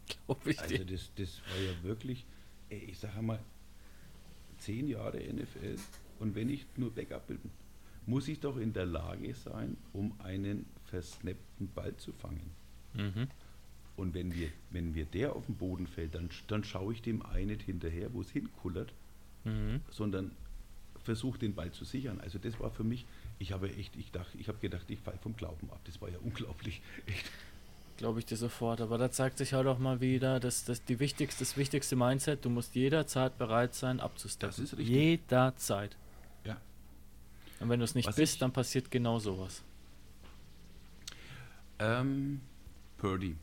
glaube 0.27 0.51
ich 0.51 0.61
Also, 0.61 0.85
das, 0.85 1.11
das 1.17 1.41
war 1.49 1.59
ja 1.65 1.83
wirklich, 1.83 2.25
ey, 2.69 2.91
ich 2.91 2.99
sage 3.01 3.23
mal, 3.23 3.41
zehn 4.59 4.87
Jahre 4.87 5.19
NFL 5.19 5.77
und 6.19 6.35
wenn 6.35 6.49
ich 6.49 6.67
nur 6.77 6.95
Backup 6.95 7.27
bin, 7.27 7.39
muss 8.07 8.29
ich 8.29 8.41
doch 8.41 8.57
in 8.57 8.73
der 8.73 8.87
Lage 8.87 9.35
sein, 9.35 9.77
um 9.93 10.15
einen 10.21 10.67
versnappten 10.85 11.69
Ball 11.75 11.97
zu 11.97 12.13
fangen. 12.13 12.51
Mhm. 12.95 13.29
Und 13.97 14.15
wenn, 14.15 14.35
wir, 14.35 14.49
wenn 14.71 14.95
wir 14.95 15.07
der 15.07 15.35
auf 15.35 15.47
den 15.47 15.57
Boden 15.57 15.87
fällt, 15.87 16.15
dann, 16.15 16.29
dann 16.49 16.65
schaue 16.65 16.93
ich 16.93 17.03
dem 17.03 17.25
einen 17.25 17.49
nicht 17.49 17.63
hinterher, 17.63 18.13
wo 18.13 18.21
es 18.21 18.31
hinkullert, 18.31 18.93
mhm. 19.45 19.81
sondern 19.91 20.33
versuche 21.03 21.39
den 21.39 21.55
Ball 21.55 21.73
zu 21.73 21.85
sichern. 21.85 22.21
Also 22.21 22.39
das 22.39 22.61
war 22.61 22.71
für 22.71 22.85
mich, 22.85 23.07
ich 23.39 23.53
habe 23.53 23.73
echt, 23.75 23.97
ich 23.97 24.11
dachte, 24.11 24.37
ich 24.39 24.49
habe 24.49 24.59
gedacht, 24.59 24.85
ich 24.89 24.99
falle 24.99 25.19
vom 25.19 25.35
Glauben 25.37 25.71
ab. 25.71 25.81
Das 25.85 26.01
war 26.03 26.11
ja 26.11 26.19
unglaublich. 26.23 26.83
Echt. 27.07 27.31
Glaube 27.97 28.19
ich 28.19 28.27
dir 28.27 28.37
sofort. 28.37 28.83
Aber 28.83 28.99
da 28.99 29.11
zeigt 29.11 29.39
sich 29.39 29.55
halt 29.55 29.67
auch 29.67 29.79
mal 29.79 30.03
wieder, 30.03 30.41
dass 30.41 30.65
das 30.65 30.85
die 30.85 30.99
wichtigste, 31.01 31.45
das 31.45 31.57
wichtigste 31.57 31.97
Mindset, 31.97 32.45
du 32.45 32.51
musst 32.51 32.75
jederzeit 32.75 33.39
bereit 33.39 33.75
sein, 33.75 34.01
abzusteppen. 34.01 34.55
Das 34.55 34.59
ist 34.59 34.77
richtig. 34.77 34.95
Jederzeit. 34.95 35.97
Und 37.61 37.69
wenn 37.69 37.81
du 37.81 37.85
es 37.85 37.95
nicht 37.95 38.09
Was 38.09 38.17
bist, 38.17 38.43
dann 38.43 38.53
passiert 38.53 38.91
genau 38.91 39.19
sowas. 39.19 39.63
Ähm, 41.79 42.41
Purdy. 42.99 43.37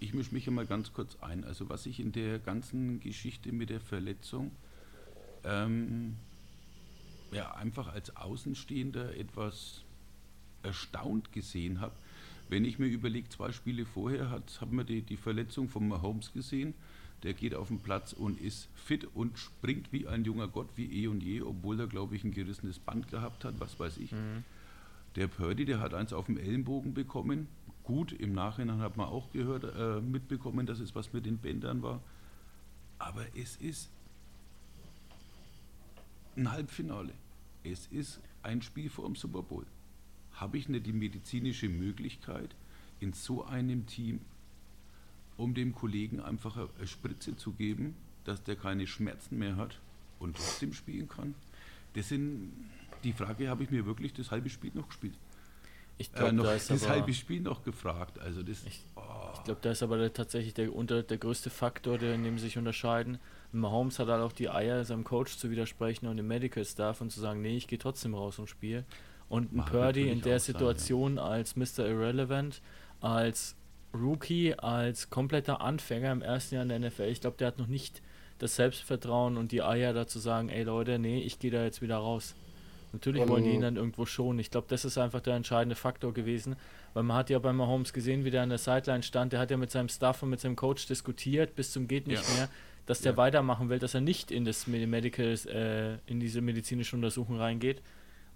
Ich 0.00 0.14
mische 0.14 0.34
mich 0.34 0.48
einmal 0.48 0.66
ganz 0.66 0.92
kurz 0.92 1.16
ein. 1.20 1.44
Also 1.44 1.68
was 1.68 1.86
ich 1.86 2.00
in 2.00 2.12
der 2.12 2.38
ganzen 2.38 3.00
Geschichte 3.00 3.52
mit 3.52 3.70
der 3.70 3.80
Verletzung 3.80 4.50
ähm, 5.44 6.16
ja, 7.32 7.54
einfach 7.54 7.92
als 7.92 8.16
Außenstehender 8.16 9.16
etwas 9.16 9.82
erstaunt 10.62 11.32
gesehen 11.32 11.80
habe. 11.80 11.94
Wenn 12.48 12.64
ich 12.64 12.78
mir 12.78 12.86
überlege, 12.86 13.28
zwei 13.28 13.52
Spiele 13.52 13.86
vorher 13.86 14.30
hat, 14.30 14.60
hat 14.60 14.72
man 14.72 14.86
die, 14.86 15.02
die 15.02 15.16
Verletzung 15.16 15.68
von 15.68 15.88
Mahomes 15.88 16.32
gesehen 16.32 16.74
der 17.22 17.34
geht 17.34 17.54
auf 17.54 17.68
den 17.68 17.78
Platz 17.78 18.12
und 18.12 18.40
ist 18.40 18.68
fit 18.74 19.06
und 19.14 19.38
springt 19.38 19.92
wie 19.92 20.08
ein 20.08 20.24
junger 20.24 20.48
Gott, 20.48 20.68
wie 20.76 21.02
eh 21.02 21.06
und 21.06 21.22
je, 21.22 21.42
obwohl 21.42 21.78
er, 21.78 21.86
glaube 21.86 22.16
ich, 22.16 22.24
ein 22.24 22.32
gerissenes 22.32 22.78
Band 22.78 23.08
gehabt 23.08 23.44
hat, 23.44 23.60
was 23.60 23.78
weiß 23.78 23.98
ich. 23.98 24.12
Mhm. 24.12 24.44
Der 25.16 25.28
Purdy, 25.28 25.64
der 25.64 25.80
hat 25.80 25.94
eins 25.94 26.12
auf 26.12 26.26
dem 26.26 26.38
Ellenbogen 26.38 26.94
bekommen. 26.94 27.48
Gut, 27.84 28.12
im 28.12 28.32
Nachhinein 28.32 28.80
hat 28.80 28.96
man 28.96 29.08
auch 29.08 29.30
gehört, 29.32 29.64
äh, 29.64 30.00
mitbekommen, 30.00 30.66
dass 30.66 30.80
es 30.80 30.94
was 30.94 31.12
mit 31.12 31.26
den 31.26 31.38
Bändern 31.38 31.82
war. 31.82 32.00
Aber 32.98 33.24
es 33.36 33.56
ist 33.56 33.90
ein 36.36 36.50
Halbfinale. 36.50 37.12
Es 37.64 37.86
ist 37.88 38.20
ein 38.42 38.62
Spiel 38.62 38.88
vor 38.88 39.06
dem 39.06 39.16
Super 39.16 39.42
Bowl. 39.42 39.66
Habe 40.32 40.56
ich 40.56 40.68
nicht 40.68 40.86
die 40.86 40.92
medizinische 40.92 41.68
Möglichkeit, 41.68 42.54
in 43.00 43.12
so 43.12 43.44
einem 43.44 43.86
Team 43.86 44.20
um 45.42 45.54
dem 45.54 45.74
Kollegen 45.74 46.20
einfach 46.20 46.56
eine 46.56 46.86
Spritze 46.86 47.36
zu 47.36 47.52
geben, 47.52 47.96
dass 48.24 48.42
der 48.44 48.56
keine 48.56 48.86
Schmerzen 48.86 49.38
mehr 49.38 49.56
hat 49.56 49.80
und 50.18 50.36
trotzdem 50.36 50.72
spielen 50.72 51.08
kann. 51.08 51.34
Das 51.94 52.08
sind 52.08 52.52
die 53.04 53.12
Frage 53.12 53.48
habe 53.48 53.64
ich 53.64 53.70
mir 53.70 53.84
wirklich 53.84 54.12
das 54.12 54.30
halbe 54.30 54.48
Spiel 54.48 54.70
noch 54.74 54.88
gespielt. 54.88 55.14
Ich 55.98 56.12
glaube, 56.12 56.34
äh, 56.34 56.36
da 56.36 56.54
das 56.54 56.88
halbe 56.88 57.12
Spiel 57.12 57.40
noch 57.40 57.64
gefragt. 57.64 58.18
Also 58.18 58.42
das, 58.42 58.64
ich, 58.64 58.80
oh. 58.96 59.00
ich 59.34 59.44
glaube, 59.44 59.60
da 59.60 59.72
ist 59.72 59.82
aber 59.82 59.98
der, 59.98 60.12
tatsächlich 60.12 60.54
der, 60.54 60.74
unter, 60.74 61.02
der 61.02 61.18
größte 61.18 61.50
Faktor, 61.50 61.98
der 61.98 62.14
in 62.14 62.24
dem 62.24 62.38
sich 62.38 62.56
unterscheiden. 62.56 63.18
Mahomes 63.52 63.98
hat 63.98 64.08
halt 64.08 64.22
auch 64.22 64.32
die 64.32 64.48
Eier, 64.48 64.84
seinem 64.84 65.04
Coach 65.04 65.36
zu 65.36 65.50
widersprechen 65.50 66.06
und 66.06 66.16
dem 66.16 66.26
Medical 66.26 66.64
Staff 66.64 67.00
und 67.00 67.10
zu 67.10 67.20
sagen, 67.20 67.42
nee, 67.42 67.56
ich 67.56 67.66
gehe 67.66 67.78
trotzdem 67.78 68.14
raus 68.14 68.38
und 68.38 68.48
spiele. 68.48 68.84
Und 69.28 69.52
ein 69.52 69.64
Purdy 69.64 70.08
in 70.08 70.20
der 70.22 70.36
auch 70.36 70.40
sein, 70.40 70.54
Situation 70.54 71.18
als 71.18 71.56
Mr. 71.56 71.86
Irrelevant, 71.86 72.62
als 73.00 73.56
Rookie, 73.94 74.54
als 74.54 75.10
kompletter 75.10 75.60
Anfänger 75.60 76.12
im 76.12 76.22
ersten 76.22 76.54
Jahr 76.56 76.62
in 76.62 76.68
der 76.70 76.78
NFL, 76.80 77.02
ich 77.04 77.20
glaube, 77.20 77.36
der 77.38 77.48
hat 77.48 77.58
noch 77.58 77.66
nicht 77.66 78.00
das 78.38 78.56
Selbstvertrauen 78.56 79.36
und 79.36 79.52
die 79.52 79.62
Eier 79.62 79.92
dazu 79.92 80.18
sagen, 80.18 80.48
ey 80.48 80.62
Leute, 80.64 80.98
nee, 80.98 81.20
ich 81.20 81.38
gehe 81.38 81.50
da 81.50 81.62
jetzt 81.64 81.82
wieder 81.82 81.96
raus. 81.96 82.34
Natürlich 82.92 83.26
wollen 83.26 83.44
die 83.44 83.50
ihn 83.50 83.56
Ähm. 83.56 83.62
dann 83.62 83.76
irgendwo 83.76 84.04
schonen. 84.04 84.38
Ich 84.38 84.50
glaube, 84.50 84.66
das 84.68 84.84
ist 84.84 84.98
einfach 84.98 85.20
der 85.20 85.34
entscheidende 85.36 85.76
Faktor 85.76 86.12
gewesen, 86.12 86.56
weil 86.92 87.04
man 87.04 87.16
hat 87.16 87.30
ja 87.30 87.38
bei 87.38 87.52
Mahomes 87.52 87.92
gesehen, 87.92 88.24
wie 88.24 88.30
der 88.30 88.42
an 88.42 88.50
der 88.50 88.58
Sideline 88.58 89.02
stand. 89.02 89.32
Der 89.32 89.40
hat 89.40 89.50
ja 89.50 89.56
mit 89.56 89.70
seinem 89.70 89.88
Staff 89.88 90.22
und 90.22 90.30
mit 90.30 90.40
seinem 90.40 90.56
Coach 90.56 90.86
diskutiert 90.86 91.54
bis 91.54 91.72
zum 91.72 91.88
geht 91.88 92.06
nicht 92.06 92.28
Ja. 92.28 92.34
mehr, 92.34 92.48
dass 92.86 93.00
der 93.00 93.12
Ja. 93.12 93.16
weitermachen 93.16 93.68
will, 93.70 93.78
dass 93.78 93.94
er 93.94 94.00
nicht 94.02 94.30
in 94.30 94.44
das 94.44 94.66
Med- 94.66 94.86
Medical, 94.88 95.26
äh, 95.46 95.94
in 96.10 96.20
diese 96.20 96.40
medizinische 96.42 96.96
Untersuchung 96.96 97.38
reingeht 97.38 97.80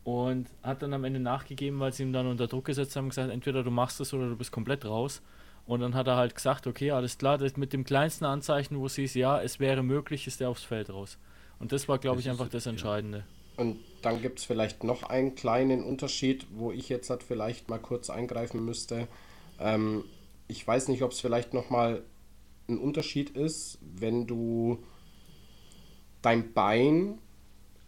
und 0.05 0.47
hat 0.63 0.81
dann 0.83 0.95
am 0.95 1.05
Ende 1.05 1.21
nachgegeben, 1.21 1.79
weil 1.81 1.93
sie 1.93 2.05
ihm 2.05 2.13
dann 2.15 2.27
unter 2.27 2.47
Druck 2.47 2.65
gesetzt 2.67 2.97
haben, 2.97 3.09
gesagt, 3.11 3.31
entweder 3.31 3.63
du 3.63 3.71
machst 3.71 4.01
es 4.01 4.15
oder 4.15 4.29
du 4.29 4.37
bist 4.37 4.53
komplett 4.53 4.85
raus. 4.87 5.21
Und 5.67 5.81
dann 5.81 5.95
hat 5.95 6.07
er 6.07 6.17
halt 6.17 6.35
gesagt, 6.35 6.67
okay, 6.67 6.93
alles 6.93 7.19
klar, 7.19 7.39
das 7.39 7.57
mit 7.57 7.73
dem 7.73 7.85
kleinsten 7.85 8.25
Anzeichen, 8.25 8.79
wo 8.79 8.87
es 8.87 8.95
hieß, 8.95 9.15
ja, 9.15 9.41
es 9.43 9.59
wäre 9.59 9.83
möglich, 9.83 10.27
ist 10.27 10.41
er 10.41 10.49
aufs 10.49 10.63
Feld 10.63 10.91
raus. 10.91 11.19
Und 11.59 11.73
das 11.73 11.89
war, 11.89 11.99
glaube 11.99 12.21
ich, 12.21 12.31
einfach 12.31 12.49
das. 12.49 12.67
Entscheidende. 12.67 13.25
Und 13.57 13.79
dann 14.03 14.21
gibt 14.21 14.39
es 14.39 14.45
vielleicht 14.45 14.85
noch 14.85 15.03
einen 15.05 15.35
kleinen 15.35 15.83
Unterschied, 15.83 16.47
wo 16.55 16.73
ich 16.73 16.89
jetzt 16.89 17.11
halt 17.11 17.23
vielleicht 17.23 17.69
mal 17.69 17.79
kurz 17.79 18.11
eingreifen 18.11 18.65
müsste. 18.65 19.09
Ähm, 19.59 20.05
ich 20.47 20.67
weiß 20.67 20.89
nicht, 20.89 21.03
ob 21.03 21.13
es 21.13 21.21
vielleicht 21.21 21.55
nochmal 21.55 22.03
ein 22.69 22.79
Unterschied 22.79 23.31
ist, 23.31 23.79
wenn 23.81 24.27
du 24.27 24.79
dein 26.23 26.53
Bein 26.53 27.19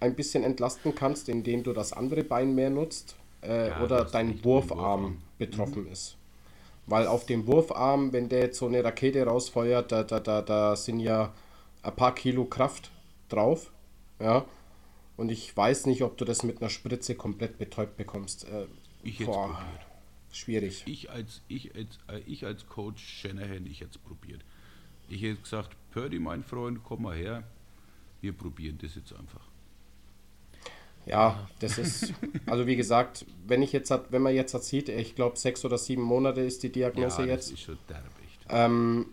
ein 0.00 0.14
bisschen 0.14 0.44
entlasten 0.44 0.94
kannst, 0.94 1.28
indem 1.28 1.64
du 1.64 1.72
das 1.72 1.92
andere 1.92 2.24
Bein 2.24 2.54
mehr 2.54 2.70
nutzt 2.70 3.16
äh, 3.42 3.68
Ja, 3.68 3.82
oder 3.82 4.04
dein 4.04 4.42
Wurfarm, 4.44 4.78
Wurfarm. 4.78 5.02
Mhm. 5.02 5.18
betroffen 5.38 5.86
ist. 5.88 6.17
Weil 6.88 7.06
auf 7.06 7.26
dem 7.26 7.46
Wurfarm, 7.46 8.12
wenn 8.12 8.28
der 8.28 8.40
jetzt 8.40 8.58
so 8.58 8.66
eine 8.66 8.82
Rakete 8.82 9.24
rausfeuert, 9.24 9.92
da, 9.92 10.02
da, 10.04 10.20
da, 10.20 10.40
da 10.40 10.74
sind 10.74 11.00
ja 11.00 11.34
ein 11.82 11.94
paar 11.94 12.14
Kilo 12.14 12.46
Kraft 12.46 12.90
drauf. 13.28 13.70
Ja. 14.18 14.46
Und 15.18 15.30
ich 15.30 15.54
weiß 15.54 15.86
nicht, 15.86 16.02
ob 16.02 16.16
du 16.16 16.24
das 16.24 16.42
mit 16.44 16.60
einer 16.62 16.70
Spritze 16.70 17.14
komplett 17.14 17.58
betäubt 17.58 17.96
bekommst. 17.96 18.44
Äh, 18.48 18.66
Ich 19.02 19.18
jetzt 19.18 19.26
boah, 19.26 19.60
schwierig. 20.32 20.84
Ich 20.86 21.10
als, 21.10 21.42
ich 21.48 21.74
als, 21.74 21.98
äh, 22.08 22.20
ich 22.26 22.46
als 22.46 22.66
Coach 22.66 23.02
Shanahan, 23.04 23.66
ich 23.66 23.80
jetzt 23.80 24.02
probiert. 24.04 24.42
Ich 25.08 25.22
hätte 25.22 25.40
gesagt, 25.42 25.76
Purdy, 25.90 26.18
mein 26.18 26.42
Freund, 26.42 26.80
komm 26.84 27.02
mal 27.02 27.16
her. 27.16 27.44
Wir 28.20 28.32
probieren 28.32 28.78
das 28.80 28.94
jetzt 28.94 29.12
einfach. 29.12 29.47
Ja, 31.08 31.48
das 31.60 31.78
ist, 31.78 32.12
also 32.46 32.66
wie 32.66 32.76
gesagt, 32.76 33.24
wenn 33.46 33.62
ich 33.62 33.72
jetzt 33.72 33.92
wenn 34.10 34.22
man 34.22 34.34
jetzt 34.34 34.52
sieht, 34.62 34.88
ich 34.88 35.14
glaube 35.14 35.38
sechs 35.38 35.64
oder 35.64 35.78
sieben 35.78 36.02
Monate 36.02 36.42
ist 36.42 36.62
die 36.62 36.70
Diagnose 36.70 37.22
ja, 37.22 37.28
jetzt. 37.28 37.52
das. 37.52 37.98
Ähm, 38.50 39.06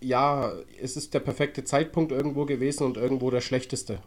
ja, 0.00 0.52
es 0.80 0.96
ist 0.96 1.14
der 1.14 1.20
perfekte 1.20 1.64
Zeitpunkt 1.64 2.12
irgendwo 2.12 2.44
gewesen 2.44 2.84
und 2.84 2.96
irgendwo 2.96 3.30
der 3.30 3.40
schlechteste. 3.40 4.00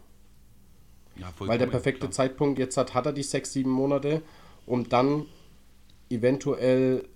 Ja, 1.16 1.32
Weil 1.38 1.58
der 1.58 1.66
perfekte 1.66 2.00
klar. 2.00 2.10
Zeitpunkt 2.10 2.58
jetzt 2.58 2.76
hat, 2.76 2.92
hat 2.94 3.06
er 3.06 3.12
die 3.12 3.22
sechs, 3.22 3.52
sieben 3.52 3.70
Monate, 3.70 4.20
um 4.66 4.88
dann 4.88 5.26
eventuell 6.10 7.08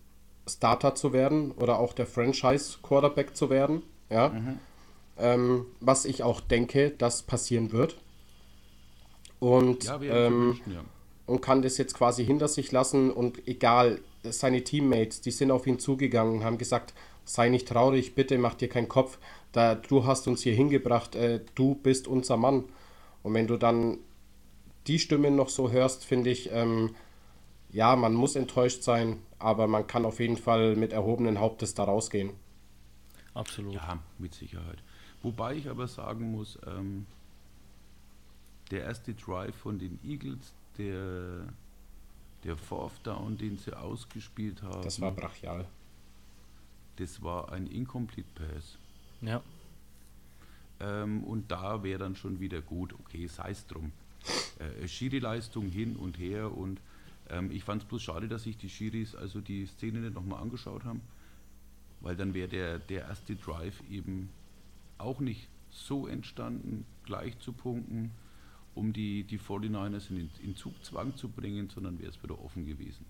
Starter 0.49 0.95
zu 0.95 1.13
werden 1.13 1.53
oder 1.53 1.79
auch 1.79 1.93
der 1.93 2.07
Franchise-Quarterback 2.07 3.37
zu 3.37 3.51
werden. 3.51 3.83
Ja. 4.09 4.31
Mhm. 4.31 4.59
Ähm, 5.19 5.67
was 5.81 6.07
ich 6.07 6.23
auch 6.23 6.41
denke, 6.41 6.91
dass 6.91 7.23
passieren 7.23 7.73
wird. 7.73 7.99
Und, 9.41 9.85
Ja, 9.85 10.01
ähm, 10.01 10.49
wünschen, 10.49 10.73
ja. 10.75 10.85
und 11.27 11.41
kann 11.41 11.63
das 11.63 11.79
jetzt 11.79 11.95
quasi 11.95 12.25
hinter 12.25 12.47
sich 12.47 12.71
lassen 12.73 13.11
und 13.11 13.49
egal, 13.49 14.01
seine 14.23 14.63
Teammates, 14.63 15.23
die 15.23 15.31
sind 15.31 15.51
auf 15.51 15.67
ihn 15.67 15.79
zugegangen 15.79 16.37
und 16.39 16.45
haben 16.45 16.59
gesagt, 16.59 16.95
sei 17.25 17.49
nicht 17.49 17.69
traurig, 17.69 18.15
bitte 18.15 18.39
mach 18.39 18.55
dir 18.55 18.69
keinen 18.69 18.89
Kopf, 18.89 19.19
da, 19.53 19.75
du 19.75 20.05
hast 20.05 20.29
uns 20.29 20.43
hier 20.43 20.55
hingebracht, 20.55 21.15
äh, 21.15 21.41
du 21.55 21.75
bist 21.75 22.07
unser 22.07 22.37
Mann. 22.37 22.65
Und 23.23 23.35
wenn 23.35 23.47
du 23.47 23.57
dann 23.57 23.99
die 24.87 24.99
Stimmen 24.99 25.37
noch 25.37 25.49
so 25.49 25.71
hörst, 25.71 26.05
finde 26.05 26.31
ich, 26.31 26.51
ähm, 26.53 26.95
ja, 27.73 27.97
man 27.97 28.15
muss 28.15 28.37
enttäuscht 28.37 28.83
sein, 28.83 29.21
aber 29.39 29.67
man 29.67 29.87
kann 29.87 30.05
auf 30.05 30.21
jeden 30.21 30.37
Fall 30.37 30.77
mit 30.77 30.93
erhobenen 30.93 31.39
Hauptes 31.39 31.75
da 31.75 31.85
rausgehen. 31.85 32.31
Absolut. 33.35 33.75
Ja, 33.75 33.99
mit 34.19 34.35
Sicherheit. 34.35 34.83
Wobei 35.23 35.55
ich 35.55 35.69
aber 35.69 35.87
sagen 35.87 36.33
muss, 36.33 36.59
ähm, 36.67 37.07
der 38.71 38.85
erste 38.85 39.15
Drive 39.15 39.55
von 39.57 39.79
den 39.79 39.99
Eagles, 40.05 40.53
der, 40.79 41.47
der 42.45 42.57
Fourth 42.57 43.05
Down, 43.05 43.37
den 43.37 43.57
sie 43.59 43.77
ausgespielt 43.77 44.63
haben, 44.63 44.83
Das 44.83 45.01
war 45.01 45.13
brachial. 45.13 45.67
das 46.97 47.23
war 47.23 47.53
ein 47.53 47.67
Incomplete 47.67 48.29
Pass. 48.35 48.77
Ja. 49.23 49.43
Ähm, 50.81 51.25
und 51.25 51.51
da 51.51 51.83
wäre 51.83 51.99
dann 51.99 52.17
schon 52.17 52.41
wieder 52.41 52.61
gut, 52.63 52.95
okay, 52.95 53.27
sei 53.27 53.51
es 53.51 53.67
drum. 53.67 53.93
Äh, 54.59 54.87
Schiri-Leistung 54.87 55.67
hin 55.69 55.97
und 55.97 56.19
her 56.19 56.55
und 56.57 56.81
ähm, 57.29 57.51
ich 57.51 57.65
fand 57.65 57.83
es 57.83 57.89
bloß 57.89 58.03
schade, 58.03 58.29
dass 58.29 58.43
sich 58.45 58.57
die 58.57 58.69
Schiris 58.69 59.15
also 59.15 59.41
die 59.41 59.67
Szene 59.67 60.01
nicht 60.01 60.15
nochmal 60.15 60.41
angeschaut 60.43 60.85
haben, 60.85 61.01
weil 62.01 62.17
dann 62.17 62.35
wäre 62.35 62.49
der, 62.49 62.79
der 62.79 63.03
erste 63.09 63.37
Drive 63.37 63.83
eben 63.91 64.29
auch 64.99 65.21
nicht 65.21 65.49
so 65.71 66.07
entstanden, 66.07 66.85
gleich 67.05 67.39
zu 67.39 67.53
punkten, 67.53 68.11
um 68.81 68.93
die, 68.95 69.25
die 69.25 69.39
49ers 69.39 70.11
in, 70.11 70.31
in 70.43 70.57
Zugzwang 70.57 71.15
zu 71.15 71.29
bringen, 71.29 71.69
sondern 71.69 71.99
wäre 72.01 72.11
es 72.11 72.23
wieder 72.23 72.43
offen 72.43 72.67
gewesen. 72.67 73.05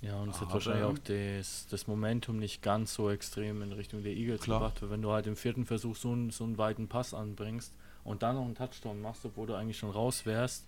Ja, 0.00 0.20
und 0.20 0.30
es 0.30 0.40
hat 0.40 0.52
wahrscheinlich 0.52 0.84
auch 0.84 0.98
das, 0.98 1.66
das 1.68 1.86
Momentum 1.86 2.38
nicht 2.38 2.62
ganz 2.62 2.94
so 2.94 3.10
extrem 3.10 3.62
in 3.62 3.72
Richtung 3.72 4.02
der 4.02 4.12
Eagles 4.12 4.42
Klar. 4.42 4.58
gebracht, 4.60 4.82
weil 4.82 4.90
wenn 4.90 5.02
du 5.02 5.10
halt 5.10 5.26
im 5.26 5.36
vierten 5.36 5.64
Versuch 5.66 5.96
so 5.96 6.12
einen, 6.12 6.30
so 6.30 6.44
einen 6.44 6.58
weiten 6.58 6.88
Pass 6.88 7.12
anbringst 7.12 7.72
und 8.04 8.22
dann 8.22 8.36
noch 8.36 8.44
einen 8.44 8.54
Touchdown 8.54 9.00
machst, 9.00 9.24
obwohl 9.24 9.46
du 9.46 9.54
eigentlich 9.54 9.78
schon 9.78 9.90
raus 9.90 10.26
wärst, 10.26 10.64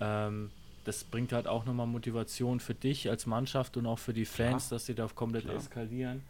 ähm, 0.00 0.50
das 0.84 1.04
bringt 1.04 1.32
halt 1.32 1.46
auch 1.46 1.64
nochmal 1.64 1.86
Motivation 1.86 2.60
für 2.60 2.74
dich 2.74 3.08
als 3.08 3.26
Mannschaft 3.26 3.76
und 3.76 3.86
auch 3.86 3.98
für 3.98 4.12
die 4.12 4.24
Fans, 4.24 4.68
Klar. 4.68 4.76
dass 4.76 4.86
sie 4.86 4.94
da 4.94 5.08
komplett 5.08 5.44
Klar. 5.44 5.56
eskalieren. 5.56 6.22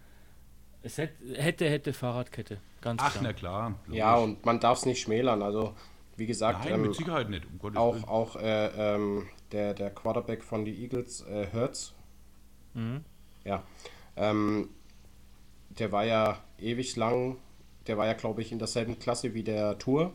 Es 0.83 0.99
hätte, 0.99 1.15
hätte, 1.35 1.69
hätte 1.69 1.93
Fahrradkette, 1.95 2.59
ganz 2.83 3.01
Ach, 3.03 3.13
klar. 3.13 3.23
na 3.25 3.33
klar. 3.33 3.75
Ja, 3.91 4.17
logisch. 4.17 4.37
und 4.37 4.45
man 4.45 4.61
darf 4.61 4.79
es 4.79 4.87
nicht 4.87 5.01
schmälern. 5.01 5.43
Also, 5.43 5.75
wie 6.17 6.27
gesagt, 6.27 6.65
Nein, 6.65 6.75
ähm, 6.75 6.83
mit 6.83 6.95
Sicherheit 6.95 7.31
nicht, 7.31 7.45
um 7.47 7.59
Gottes 7.59 7.79
auch, 7.79 7.95
Willen. 7.95 8.05
auch 8.05 8.37
äh, 8.37 8.95
ähm, 8.95 9.27
der, 9.53 9.75
der 9.75 9.91
Quarterback 9.91 10.43
von 10.45 10.65
die 10.65 10.83
Eagles, 10.83 11.23
äh, 11.27 11.47
Hertz, 11.51 11.95
Mhm. 12.75 13.03
ja, 13.45 13.63
ähm, 14.17 14.69
der 15.79 15.93
war 15.93 16.05
ja 16.05 16.39
ewig 16.59 16.97
lang, 16.97 17.37
der 17.87 17.97
war 17.99 18.07
ja, 18.07 18.15
glaube 18.15 18.43
ich, 18.43 18.53
in 18.53 18.59
derselben 18.59 18.99
Klasse 18.99 19.35
wie 19.35 19.43
der 19.45 19.79
Tour 19.79 20.13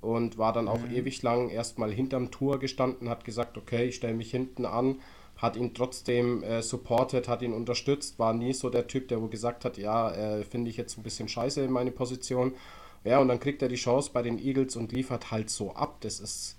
und 0.00 0.38
war 0.38 0.52
dann 0.52 0.68
auch 0.68 0.80
ewig 0.92 1.22
lang 1.22 1.50
erstmal 1.50 1.92
hinterm 1.92 2.30
Tour 2.30 2.58
gestanden, 2.58 3.08
hat 3.08 3.24
gesagt, 3.24 3.56
okay, 3.56 3.84
ich 3.86 3.96
stelle 3.96 4.14
mich 4.14 4.30
hinten 4.30 4.66
an, 4.66 5.00
hat 5.36 5.56
ihn 5.56 5.74
trotzdem 5.74 6.42
äh, 6.42 6.62
supported, 6.62 7.28
hat 7.28 7.42
ihn 7.42 7.52
unterstützt, 7.52 8.18
war 8.18 8.32
nie 8.34 8.52
so 8.52 8.70
der 8.70 8.86
Typ, 8.86 9.08
der 9.08 9.20
wo 9.20 9.26
gesagt 9.28 9.64
hat, 9.64 9.78
ja, 9.78 10.10
äh, 10.12 10.44
finde 10.44 10.70
ich 10.70 10.76
jetzt 10.76 10.96
ein 10.98 11.02
bisschen 11.02 11.28
scheiße 11.28 11.62
in 11.62 11.72
meine 11.72 11.90
Position. 11.90 12.54
Ja, 13.04 13.18
und 13.18 13.28
dann 13.28 13.38
kriegt 13.38 13.60
er 13.62 13.68
die 13.68 13.76
Chance 13.76 14.10
bei 14.12 14.22
den 14.22 14.38
Eagles 14.38 14.76
und 14.76 14.92
liefert 14.92 15.30
halt 15.30 15.50
so 15.50 15.74
ab. 15.74 16.00
Das 16.00 16.20
ist 16.20 16.56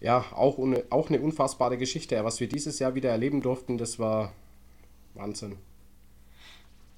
ja 0.00 0.24
auch, 0.32 0.58
une, 0.58 0.84
auch 0.90 1.08
eine 1.08 1.20
unfassbare 1.20 1.78
Geschichte. 1.78 2.22
Was 2.24 2.40
wir 2.40 2.48
dieses 2.48 2.78
Jahr 2.80 2.94
wieder 2.94 3.10
erleben 3.10 3.40
durften, 3.40 3.78
das 3.78 3.98
war 3.98 4.32
Wahnsinn. 5.14 5.56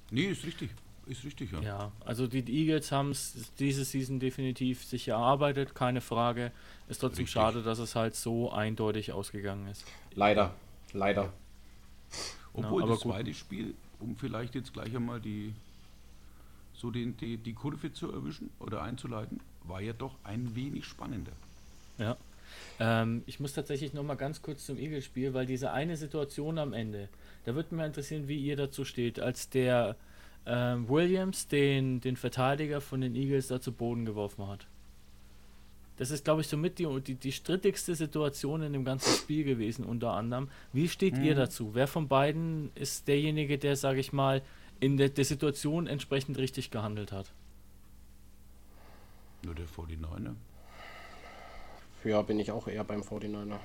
Nee, 0.09 0.25
ist 0.25 0.45
richtig. 0.45 0.71
Ist 1.05 1.25
richtig, 1.25 1.51
ja. 1.51 1.61
Ja, 1.61 1.91
also 2.05 2.27
die 2.27 2.39
Eagles 2.49 2.91
haben 2.91 3.11
es 3.11 3.51
diese 3.59 3.83
Season 3.83 4.19
definitiv 4.21 4.85
sich 4.85 5.09
erarbeitet, 5.09 5.75
keine 5.75 5.99
Frage. 5.99 6.51
Ist 6.87 6.99
trotzdem 6.99 7.25
Richtig. 7.25 7.33
schade, 7.33 7.61
dass 7.61 7.77
es 7.79 7.95
halt 7.95 8.15
so 8.15 8.51
eindeutig 8.51 9.11
ausgegangen 9.11 9.67
ist. 9.67 9.83
Leider, 10.15 10.53
leider. 10.93 11.33
Obwohl 12.53 12.81
Ja, 12.81 12.85
aber 12.85 12.93
das 12.93 13.01
gut. 13.01 13.11
zweite 13.11 13.33
Spiel, 13.33 13.73
um 13.99 14.15
vielleicht 14.15 14.55
jetzt 14.55 14.71
gleich 14.71 14.95
einmal 14.95 15.19
die 15.19 15.53
so 16.83 16.91
den, 16.91 17.15
die, 17.15 17.37
die 17.37 17.53
Kurve 17.53 17.93
zu 17.93 18.11
erwischen 18.11 18.49
oder 18.59 18.81
einzuleiten, 18.81 19.39
war 19.63 19.79
ja 19.81 19.93
doch 19.93 20.15
ein 20.25 20.53
wenig 20.53 20.83
spannender. 20.83 21.31
Ja. 21.97 22.17
Ähm, 22.77 23.23
ich 23.25 23.39
muss 23.39 23.53
tatsächlich 23.53 23.93
noch 23.93 24.03
mal 24.03 24.15
ganz 24.15 24.41
kurz 24.41 24.65
zum 24.65 24.77
Eagles-Spiel, 24.77 25.33
weil 25.33 25.45
diese 25.45 25.71
eine 25.71 25.95
Situation 25.95 26.59
am 26.59 26.73
Ende, 26.73 27.07
da 27.45 27.55
würde 27.55 27.73
mich 27.73 27.85
interessieren, 27.85 28.27
wie 28.27 28.37
ihr 28.37 28.57
dazu 28.57 28.83
steht, 28.83 29.21
als 29.21 29.49
der 29.49 29.95
ähm, 30.45 30.89
Williams 30.89 31.47
den, 31.47 32.01
den 32.01 32.17
Verteidiger 32.17 32.81
von 32.81 32.99
den 32.99 33.15
Eagles 33.15 33.47
da 33.47 33.61
zu 33.61 33.71
Boden 33.71 34.03
geworfen 34.03 34.45
hat. 34.47 34.67
Das 35.95 36.11
ist, 36.11 36.25
glaube 36.25 36.41
ich, 36.41 36.47
somit 36.47 36.79
die, 36.79 36.99
die, 36.99 37.15
die 37.15 37.31
strittigste 37.31 37.95
Situation 37.95 38.61
in 38.61 38.73
dem 38.73 38.83
ganzen 38.83 39.13
Spiel 39.13 39.45
gewesen, 39.45 39.85
unter 39.85 40.11
anderem. 40.11 40.49
Wie 40.73 40.89
steht 40.89 41.17
ihr 41.17 41.35
dazu? 41.35 41.75
Wer 41.75 41.87
von 41.87 42.09
beiden 42.09 42.71
ist 42.75 43.07
derjenige, 43.07 43.57
der, 43.57 43.77
sage 43.77 44.01
ich 44.01 44.11
mal, 44.11 44.41
in 44.83 44.97
der, 44.97 45.09
der 45.09 45.25
Situation 45.25 45.87
entsprechend 45.87 46.37
richtig 46.37 46.69
gehandelt 46.69 47.11
hat? 47.11 47.31
Nur 49.43 49.55
der 49.55 49.65
49er. 49.65 50.35
Ja, 52.03 52.21
bin 52.21 52.39
ich 52.39 52.51
auch 52.51 52.67
eher 52.67 52.83
beim 52.83 53.01
49er. 53.01 53.59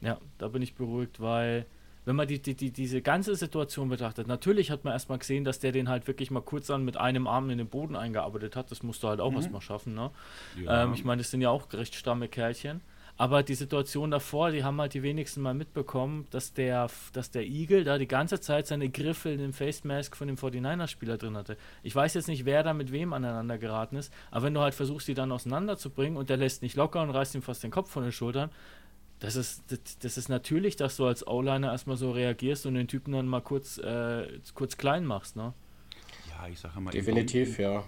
Ja, 0.00 0.18
da 0.38 0.48
bin 0.48 0.62
ich 0.62 0.74
beruhigt, 0.74 1.20
weil 1.20 1.66
wenn 2.04 2.16
man 2.16 2.26
die, 2.26 2.40
die, 2.40 2.54
die, 2.54 2.70
diese 2.70 3.02
ganze 3.02 3.34
Situation 3.34 3.88
betrachtet, 3.88 4.26
natürlich 4.26 4.70
hat 4.70 4.84
man 4.84 4.92
erstmal 4.92 5.18
gesehen, 5.18 5.44
dass 5.44 5.58
der 5.58 5.72
den 5.72 5.88
halt 5.88 6.06
wirklich 6.06 6.30
mal 6.30 6.42
kurz 6.42 6.66
dann 6.68 6.84
mit 6.84 6.96
einem 6.96 7.26
Arm 7.26 7.50
in 7.50 7.58
den 7.58 7.68
Boden 7.68 7.96
eingearbeitet 7.96 8.56
hat. 8.56 8.70
Das 8.70 8.82
musst 8.82 9.02
du 9.02 9.08
halt 9.08 9.20
auch 9.20 9.30
mhm. 9.30 9.36
erstmal 9.38 9.60
schaffen. 9.60 9.94
Ne? 9.94 10.10
Ja. 10.60 10.84
Ähm, 10.84 10.94
ich 10.94 11.04
meine, 11.04 11.22
das 11.22 11.30
sind 11.30 11.40
ja 11.40 11.50
auch 11.50 11.72
recht 11.72 11.94
stamme 11.94 12.28
Kerlchen. 12.28 12.80
Aber 13.22 13.44
die 13.44 13.54
Situation 13.54 14.10
davor, 14.10 14.50
die 14.50 14.64
haben 14.64 14.80
halt 14.80 14.94
die 14.94 15.04
wenigsten 15.04 15.42
mal 15.42 15.54
mitbekommen, 15.54 16.26
dass 16.30 16.54
der, 16.54 16.90
dass 17.12 17.30
der 17.30 17.46
Eagle 17.46 17.84
da 17.84 17.96
die 17.96 18.08
ganze 18.08 18.40
Zeit 18.40 18.66
seine 18.66 18.88
Griffel 18.88 19.34
in 19.34 19.38
dem 19.38 19.52
Face 19.52 19.84
Mask 19.84 20.16
von 20.16 20.26
dem 20.26 20.36
49er-Spieler 20.36 21.18
drin 21.18 21.36
hatte. 21.36 21.56
Ich 21.84 21.94
weiß 21.94 22.14
jetzt 22.14 22.26
nicht, 22.26 22.46
wer 22.46 22.64
da 22.64 22.74
mit 22.74 22.90
wem 22.90 23.12
aneinander 23.12 23.58
geraten 23.58 23.94
ist, 23.94 24.12
aber 24.32 24.46
wenn 24.46 24.54
du 24.54 24.60
halt 24.60 24.74
versuchst, 24.74 25.06
die 25.06 25.14
dann 25.14 25.30
auseinanderzubringen 25.30 26.16
und 26.16 26.30
der 26.30 26.36
lässt 26.36 26.62
nicht 26.62 26.74
locker 26.74 27.00
und 27.00 27.10
reißt 27.10 27.36
ihm 27.36 27.42
fast 27.42 27.62
den 27.62 27.70
Kopf 27.70 27.92
von 27.92 28.02
den 28.02 28.10
Schultern, 28.10 28.50
das 29.20 29.36
ist, 29.36 29.70
das, 29.70 29.98
das 30.00 30.18
ist 30.18 30.28
natürlich, 30.28 30.74
dass 30.74 30.96
du 30.96 31.06
als 31.06 31.24
O-Liner 31.24 31.70
erstmal 31.70 31.96
so 31.96 32.10
reagierst 32.10 32.66
und 32.66 32.74
den 32.74 32.88
Typen 32.88 33.12
dann 33.12 33.28
mal 33.28 33.40
kurz, 33.40 33.78
äh, 33.78 34.26
kurz 34.52 34.76
klein 34.78 35.06
machst, 35.06 35.36
ne? 35.36 35.54
Ja, 36.28 36.48
ich 36.48 36.58
sage 36.58 36.80
mal. 36.80 36.90
Definitiv, 36.90 37.60
ja. 37.60 37.84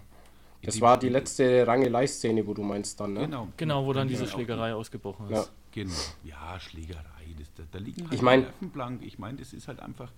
Das 0.65 0.81
war 0.81 0.99
die 0.99 1.09
letzte 1.09 1.67
Rangelei-Szene, 1.67 2.47
wo 2.47 2.55
du 2.55 2.63
meinst 2.63 2.99
dann, 3.01 3.15
ne? 3.15 3.21
Genau, 3.21 3.49
genau 3.57 3.87
wo 3.87 3.93
dann 3.93 4.09
diese 4.09 4.27
Schlägerei 4.27 4.75
ausgebrochen 4.75 5.31
ist. 5.31 5.33
Ja. 5.33 5.47
Genau. 5.73 5.95
Ja, 6.23 6.61
Schlägerei. 6.61 7.03
Das, 7.39 7.53
da, 7.55 7.65
da 7.73 7.79
liegen 7.79 8.05
halt 8.05 8.15
ich 8.15 8.23
mein, 8.23 8.43
Nerven 8.43 8.71
blank. 8.71 9.03
Ich 9.03 9.19
meine, 9.19 9.39
das 9.39 9.53
ist 9.53 9.67
halt 9.67 9.81
einfach. 9.81 10.13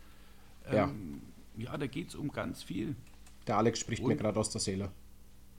Ähm, 0.67 1.23
ja. 1.57 1.73
ja, 1.73 1.79
da 1.79 1.87
geht 1.87 2.09
es 2.09 2.15
um 2.15 2.31
ganz 2.31 2.63
viel. 2.63 2.95
Der 3.47 3.57
Alex 3.57 3.79
spricht 3.81 4.03
und, 4.03 4.09
mir 4.09 4.17
gerade 4.17 4.39
aus 4.39 4.51
der 4.51 4.61
Seele. 4.61 4.91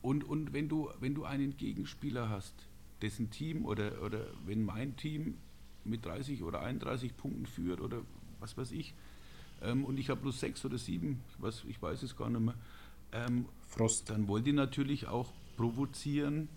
Und, 0.02 0.24
und 0.24 0.54
wenn, 0.54 0.70
du, 0.70 0.90
wenn 1.00 1.16
du 1.16 1.24
einen 1.24 1.58
Gegenspieler 1.58 2.30
hast, 2.30 2.54
dessen 3.02 3.32
Team 3.32 3.66
oder, 3.66 4.04
oder 4.04 4.28
wenn 4.46 4.64
mein 4.64 4.96
Team 4.98 5.38
mit 5.84 6.06
30 6.06 6.44
oder 6.44 6.62
31 6.62 7.18
Punkten 7.18 7.46
führt 7.46 7.82
oder 7.82 8.02
was 8.40 8.58
weiß 8.58 8.72
ich, 8.72 8.94
ähm, 9.62 9.86
und 9.86 10.00
ich 10.00 10.10
habe 10.10 10.22
bloß 10.22 10.40
sechs 10.40 10.64
oder 10.66 10.78
sieben, 10.78 11.24
ich 11.30 11.42
weiß, 11.42 11.64
ich 11.68 11.82
weiß 11.82 12.04
es 12.04 12.16
gar 12.16 12.30
nicht 12.30 12.42
mehr, 12.42 12.56
ähm, 13.12 13.46
Frost. 13.68 14.10
dann 14.10 14.28
wollen 14.28 14.44
die 14.44 14.54
natürlich 14.54 15.08
auch 15.08 15.32
provozieren 15.56 16.50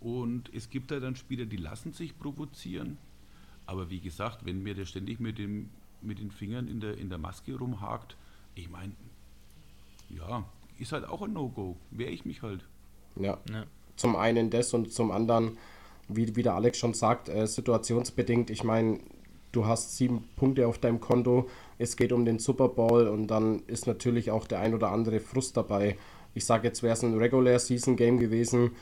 und 0.00 0.52
es 0.54 0.70
gibt 0.70 0.90
da 0.90 1.00
dann 1.00 1.16
Spieler, 1.16 1.46
die 1.46 1.56
lassen 1.56 1.92
sich 1.92 2.18
provozieren, 2.18 2.98
aber 3.66 3.90
wie 3.90 4.00
gesagt, 4.00 4.44
wenn 4.44 4.62
mir 4.62 4.74
der 4.74 4.84
ständig 4.84 5.20
mit, 5.20 5.38
dem, 5.38 5.70
mit 6.00 6.18
den 6.18 6.30
Fingern 6.30 6.68
in 6.68 6.80
der, 6.80 6.98
in 6.98 7.08
der 7.08 7.18
Maske 7.18 7.56
rumhakt, 7.56 8.16
ich 8.54 8.68
meine, 8.68 8.92
ja, 10.10 10.44
ist 10.78 10.92
halt 10.92 11.08
auch 11.08 11.22
ein 11.22 11.32
No-Go, 11.32 11.76
wehre 11.90 12.10
ich 12.10 12.24
mich 12.24 12.42
halt. 12.42 12.64
Ja. 13.16 13.38
ja. 13.50 13.64
Zum 13.96 14.16
einen 14.16 14.50
das 14.50 14.74
und 14.74 14.92
zum 14.92 15.10
anderen, 15.10 15.56
wie, 16.08 16.34
wie 16.34 16.42
der 16.42 16.54
Alex 16.54 16.78
schon 16.78 16.94
sagt, 16.94 17.28
äh, 17.28 17.46
situationsbedingt. 17.46 18.50
Ich 18.50 18.64
meine, 18.64 19.00
du 19.52 19.66
hast 19.66 19.96
sieben 19.96 20.28
Punkte 20.36 20.66
auf 20.66 20.78
deinem 20.78 21.00
Konto, 21.00 21.48
es 21.78 21.96
geht 21.96 22.12
um 22.12 22.24
den 22.24 22.38
Super 22.38 22.68
Bowl 22.68 23.06
und 23.06 23.28
dann 23.28 23.60
ist 23.66 23.86
natürlich 23.86 24.30
auch 24.30 24.46
der 24.46 24.60
ein 24.60 24.74
oder 24.74 24.90
andere 24.90 25.20
Frust 25.20 25.56
dabei. 25.56 25.96
Ich 26.34 26.44
sage 26.44 26.68
jetzt, 26.68 26.82
wäre 26.82 26.94
es 26.94 27.02
ein 27.02 27.18
Regular 27.18 27.58
Season 27.58 27.96
Game 27.96 28.18
gewesen, 28.18 28.72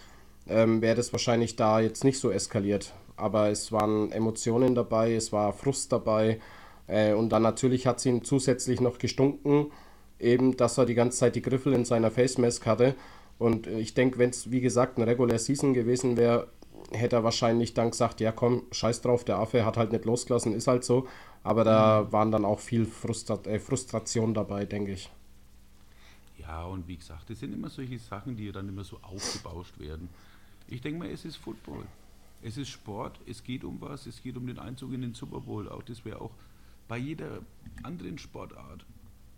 ähm, 0.48 0.82
wäre 0.82 0.96
das 0.96 1.12
wahrscheinlich 1.12 1.56
da 1.56 1.80
jetzt 1.80 2.04
nicht 2.04 2.18
so 2.18 2.30
eskaliert. 2.30 2.94
Aber 3.16 3.50
es 3.50 3.72
waren 3.72 4.12
Emotionen 4.12 4.74
dabei, 4.74 5.14
es 5.14 5.32
war 5.32 5.52
Frust 5.52 5.92
dabei 5.92 6.40
äh, 6.86 7.12
und 7.12 7.30
dann 7.30 7.42
natürlich 7.42 7.86
hat 7.86 7.98
es 7.98 8.06
ihn 8.06 8.24
zusätzlich 8.24 8.80
noch 8.80 8.98
gestunken, 8.98 9.70
eben, 10.18 10.56
dass 10.56 10.78
er 10.78 10.86
die 10.86 10.94
ganze 10.94 11.18
Zeit 11.18 11.36
die 11.36 11.42
Griffel 11.42 11.72
in 11.72 11.84
seiner 11.84 12.10
Face 12.10 12.38
Mask 12.38 12.66
hatte. 12.66 12.94
Und 13.38 13.66
ich 13.66 13.94
denke, 13.94 14.18
wenn 14.18 14.30
es 14.30 14.50
wie 14.50 14.60
gesagt 14.60 14.98
ein 14.98 15.04
Regular 15.04 15.38
Season 15.38 15.72
gewesen 15.72 16.16
wäre, 16.16 16.48
hätte 16.92 17.16
er 17.16 17.24
wahrscheinlich 17.24 17.74
dann 17.74 17.90
gesagt, 17.90 18.20
ja 18.20 18.32
komm, 18.32 18.64
scheiß 18.72 19.00
drauf, 19.02 19.24
der 19.24 19.38
Affe 19.38 19.64
hat 19.64 19.76
halt 19.76 19.92
nicht 19.92 20.04
losgelassen, 20.04 20.54
ist 20.54 20.66
halt 20.66 20.84
so. 20.84 21.06
Aber 21.42 21.64
da 21.64 22.02
mhm. 22.02 22.12
waren 22.12 22.32
dann 22.32 22.44
auch 22.44 22.58
viel 22.60 22.84
Frustra 22.84 23.38
äh, 23.46 23.58
Frustration 23.58 24.34
dabei, 24.34 24.66
denke 24.66 24.92
ich. 24.92 25.10
Ja, 26.50 26.64
und 26.64 26.88
wie 26.88 26.96
gesagt, 26.96 27.30
das 27.30 27.38
sind 27.38 27.52
immer 27.52 27.70
solche 27.70 27.96
Sachen, 28.00 28.34
die 28.34 28.50
dann 28.50 28.68
immer 28.68 28.82
so 28.82 28.98
aufgebauscht 29.02 29.78
werden. 29.78 30.08
Ich 30.66 30.80
denke 30.80 30.98
mal, 30.98 31.08
es 31.08 31.24
ist 31.24 31.36
Football. 31.36 31.84
Es 32.42 32.56
ist 32.56 32.70
Sport, 32.70 33.20
es 33.24 33.44
geht 33.44 33.62
um 33.62 33.80
was, 33.80 34.06
es 34.06 34.20
geht 34.20 34.36
um 34.36 34.48
den 34.48 34.58
Einzug 34.58 34.92
in 34.92 35.02
den 35.02 35.14
Super 35.14 35.38
Bowl. 35.38 35.68
Auch 35.68 35.84
das 35.84 36.04
wäre 36.04 36.20
auch 36.20 36.32
bei 36.88 36.98
jeder 36.98 37.42
anderen 37.84 38.18
Sportart, 38.18 38.84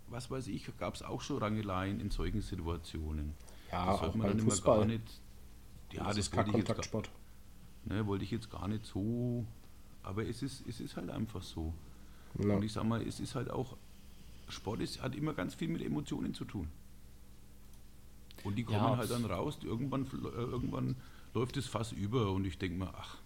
was 0.07 0.31
weiß 0.31 0.47
ich, 0.47 0.75
gab 0.79 0.95
es 0.95 1.03
auch 1.03 1.21
schon 1.21 1.37
Rangeleien 1.37 1.99
in 1.99 2.09
solchen 2.09 2.41
Situationen. 2.41 3.33
Ja, 3.71 3.91
das 3.91 4.01
auch 4.01 4.15
beim 4.15 4.39
Fußball. 4.39 4.87
Nicht, 4.87 5.21
ja, 5.91 5.99
das, 5.99 6.15
das 6.15 6.17
ist 6.17 6.31
kein 6.31 6.51
Kontaktsport. 6.51 7.11
Ne, 7.85 8.07
wollte 8.07 8.23
ich 8.23 8.31
jetzt 8.31 8.49
gar 8.49 8.67
nicht 8.67 8.85
so, 8.87 9.45
aber 10.01 10.25
es 10.25 10.41
ist, 10.41 10.67
es 10.67 10.79
ist 10.79 10.97
halt 10.97 11.11
einfach 11.11 11.43
so. 11.43 11.73
Ja. 12.39 12.55
Und 12.55 12.63
ich 12.63 12.73
sag 12.73 12.85
mal, 12.85 13.05
es 13.07 13.19
ist 13.19 13.35
halt 13.35 13.51
auch, 13.51 13.77
Sport 14.47 14.81
ist, 14.81 14.99
hat 14.99 15.13
immer 15.13 15.33
ganz 15.33 15.53
viel 15.53 15.67
mit 15.67 15.83
Emotionen 15.83 16.33
zu 16.33 16.45
tun. 16.45 16.69
Und 18.43 18.55
die 18.55 18.63
kommen 18.63 18.77
ja, 18.77 18.97
halt 18.97 19.11
dann 19.11 19.25
raus, 19.25 19.57
irgendwann, 19.63 20.05
äh, 20.05 20.37
irgendwann 20.37 20.95
läuft 21.33 21.57
das 21.57 21.65
Fass 21.65 21.91
über 21.91 22.31
und 22.31 22.45
ich 22.45 22.57
denke 22.57 22.77
mir, 22.77 22.93
ach, 22.95 23.17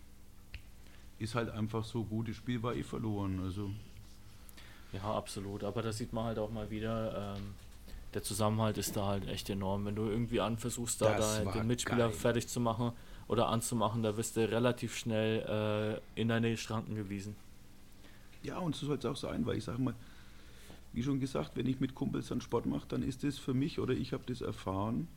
ist 1.19 1.35
halt 1.35 1.49
einfach 1.49 1.83
so 1.83 2.03
gut, 2.03 2.29
das 2.29 2.35
Spiel 2.35 2.61
war 2.61 2.75
eh 2.75 2.83
verloren. 2.83 3.39
Also. 3.43 3.71
Ja, 4.93 5.15
absolut. 5.15 5.63
Aber 5.63 5.81
da 5.81 5.91
sieht 5.91 6.13
man 6.13 6.25
halt 6.25 6.39
auch 6.39 6.51
mal 6.51 6.69
wieder, 6.69 7.35
ähm, 7.35 7.43
der 8.13 8.23
Zusammenhalt 8.23 8.77
ist 8.77 8.95
da 8.95 9.07
halt 9.07 9.27
echt 9.27 9.49
enorm. 9.49 9.85
Wenn 9.85 9.95
du 9.95 10.03
irgendwie 10.03 10.39
an 10.39 10.57
versuchst, 10.57 11.01
da, 11.01 11.17
da 11.17 11.51
den 11.51 11.67
Mitspieler 11.67 12.09
geil. 12.09 12.11
fertig 12.11 12.47
zu 12.47 12.59
machen, 12.59 12.93
oder 13.27 13.49
anzumachen, 13.49 14.03
da 14.03 14.15
wirst 14.17 14.37
du 14.37 14.49
relativ 14.49 14.95
schnell 14.95 16.01
äh, 16.15 16.19
in 16.19 16.29
deine 16.29 16.55
Schranken 16.57 16.95
gewiesen. 16.95 17.35
Ja, 18.43 18.59
und 18.59 18.75
so 18.75 18.85
soll 18.85 18.97
es 18.97 19.05
auch 19.05 19.15
sein, 19.15 19.45
weil 19.45 19.57
ich 19.57 19.63
sage 19.63 19.81
mal, 19.81 19.95
wie 20.93 21.03
schon 21.03 21.19
gesagt, 21.19 21.51
wenn 21.55 21.67
ich 21.67 21.79
mit 21.79 21.95
Kumpels 21.95 22.27
dann 22.27 22.41
Sport 22.41 22.65
mache, 22.65 22.87
dann 22.87 23.03
ist 23.03 23.23
das 23.23 23.37
für 23.37 23.53
mich 23.53 23.79
oder 23.79 23.93
ich 23.93 24.13
habe 24.13 24.23
das 24.25 24.41
erfahren. 24.41 25.07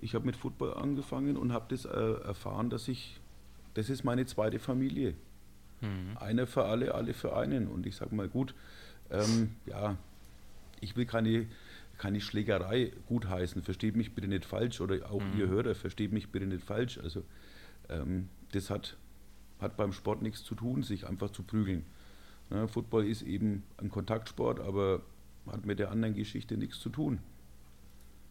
Ich 0.00 0.14
habe 0.14 0.26
mit 0.26 0.36
Football 0.36 0.74
angefangen 0.74 1.36
und 1.36 1.52
habe 1.52 1.66
das 1.68 1.84
äh, 1.84 1.90
erfahren, 2.24 2.68
dass 2.68 2.88
ich, 2.88 3.20
das 3.74 3.88
ist 3.88 4.04
meine 4.04 4.26
zweite 4.26 4.58
Familie. 4.58 5.14
Mhm. 5.80 6.16
Einer 6.18 6.46
für 6.46 6.64
alle, 6.64 6.94
alle 6.94 7.14
für 7.14 7.36
einen. 7.36 7.68
Und 7.68 7.86
ich 7.86 7.96
sage 7.96 8.14
mal, 8.14 8.28
gut, 8.28 8.54
ähm, 9.10 9.52
ja, 9.66 9.96
ich 10.80 10.96
will 10.96 11.06
keine, 11.06 11.46
keine 11.98 12.20
Schlägerei 12.20 12.92
gutheißen, 13.08 13.62
versteht 13.62 13.96
mich 13.96 14.14
bitte 14.14 14.28
nicht 14.28 14.44
falsch, 14.44 14.80
oder 14.80 15.10
auch 15.10 15.22
mhm. 15.22 15.38
ihr 15.38 15.48
Hörer, 15.48 15.74
versteht 15.74 16.12
mich 16.12 16.30
bitte 16.30 16.46
nicht 16.46 16.64
falsch. 16.64 16.98
Also 16.98 17.22
ähm, 17.88 18.28
das 18.52 18.70
hat, 18.70 18.96
hat 19.60 19.76
beim 19.76 19.92
Sport 19.92 20.22
nichts 20.22 20.42
zu 20.44 20.54
tun, 20.54 20.82
sich 20.82 21.06
einfach 21.06 21.30
zu 21.30 21.42
prügeln. 21.42 21.84
Ja, 22.50 22.66
Football 22.66 23.06
ist 23.06 23.22
eben 23.22 23.64
ein 23.78 23.90
Kontaktsport, 23.90 24.60
aber 24.60 25.02
hat 25.50 25.66
mit 25.66 25.78
der 25.78 25.90
anderen 25.90 26.14
Geschichte 26.14 26.56
nichts 26.56 26.80
zu 26.80 26.88
tun. 26.88 27.20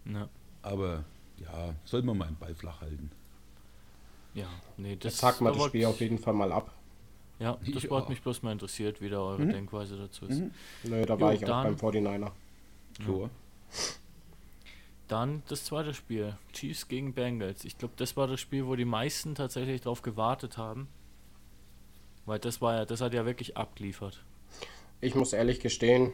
Ja. 0.05 0.29
Aber 0.61 1.03
ja, 1.37 1.75
soll 1.85 2.03
man 2.03 2.17
mal 2.17 2.27
einen 2.27 2.37
Ball 2.37 2.55
flach 2.55 2.81
halten. 2.81 3.11
Ja, 4.33 4.47
nee, 4.77 4.95
das 4.95 5.17
sagt 5.17 5.41
man 5.41 5.53
das 5.53 5.63
Spiel 5.65 5.85
auf 5.85 5.99
jeden 5.99 6.17
Fall 6.17 6.33
mal 6.33 6.51
ab. 6.51 6.73
Ja, 7.39 7.57
das 7.73 7.83
ja. 7.83 7.91
hat 7.91 8.09
mich 8.09 8.21
bloß 8.21 8.41
mal 8.43 8.51
interessiert, 8.51 9.01
wie 9.01 9.09
da 9.09 9.19
eure 9.19 9.43
mhm. 9.43 9.51
Denkweise 9.51 9.97
dazu 9.97 10.25
ist. 10.25 10.39
Mhm. 10.39 10.51
Nö, 10.83 11.05
da 11.05 11.19
war 11.19 11.33
jo, 11.33 11.39
ich 11.39 11.45
auch 11.45 11.63
beim 11.63 11.75
49er. 11.75 12.31
Ja. 12.99 13.29
Dann 15.07 15.43
das 15.47 15.65
zweite 15.65 15.93
Spiel, 15.93 16.37
Chiefs 16.53 16.87
gegen 16.87 17.13
Bengals. 17.13 17.65
Ich 17.65 17.77
glaube, 17.77 17.93
das 17.97 18.15
war 18.15 18.27
das 18.27 18.39
Spiel, 18.39 18.65
wo 18.65 18.75
die 18.75 18.85
meisten 18.85 19.35
tatsächlich 19.35 19.81
darauf 19.81 20.01
gewartet 20.01 20.57
haben. 20.57 20.87
Weil 22.25 22.39
das 22.39 22.61
war 22.61 22.75
ja, 22.75 22.85
das 22.85 23.01
hat 23.01 23.13
ja 23.13 23.25
wirklich 23.25 23.57
abgeliefert. 23.57 24.23
Ich 25.01 25.15
muss 25.15 25.33
ehrlich 25.33 25.59
gestehen, 25.59 26.13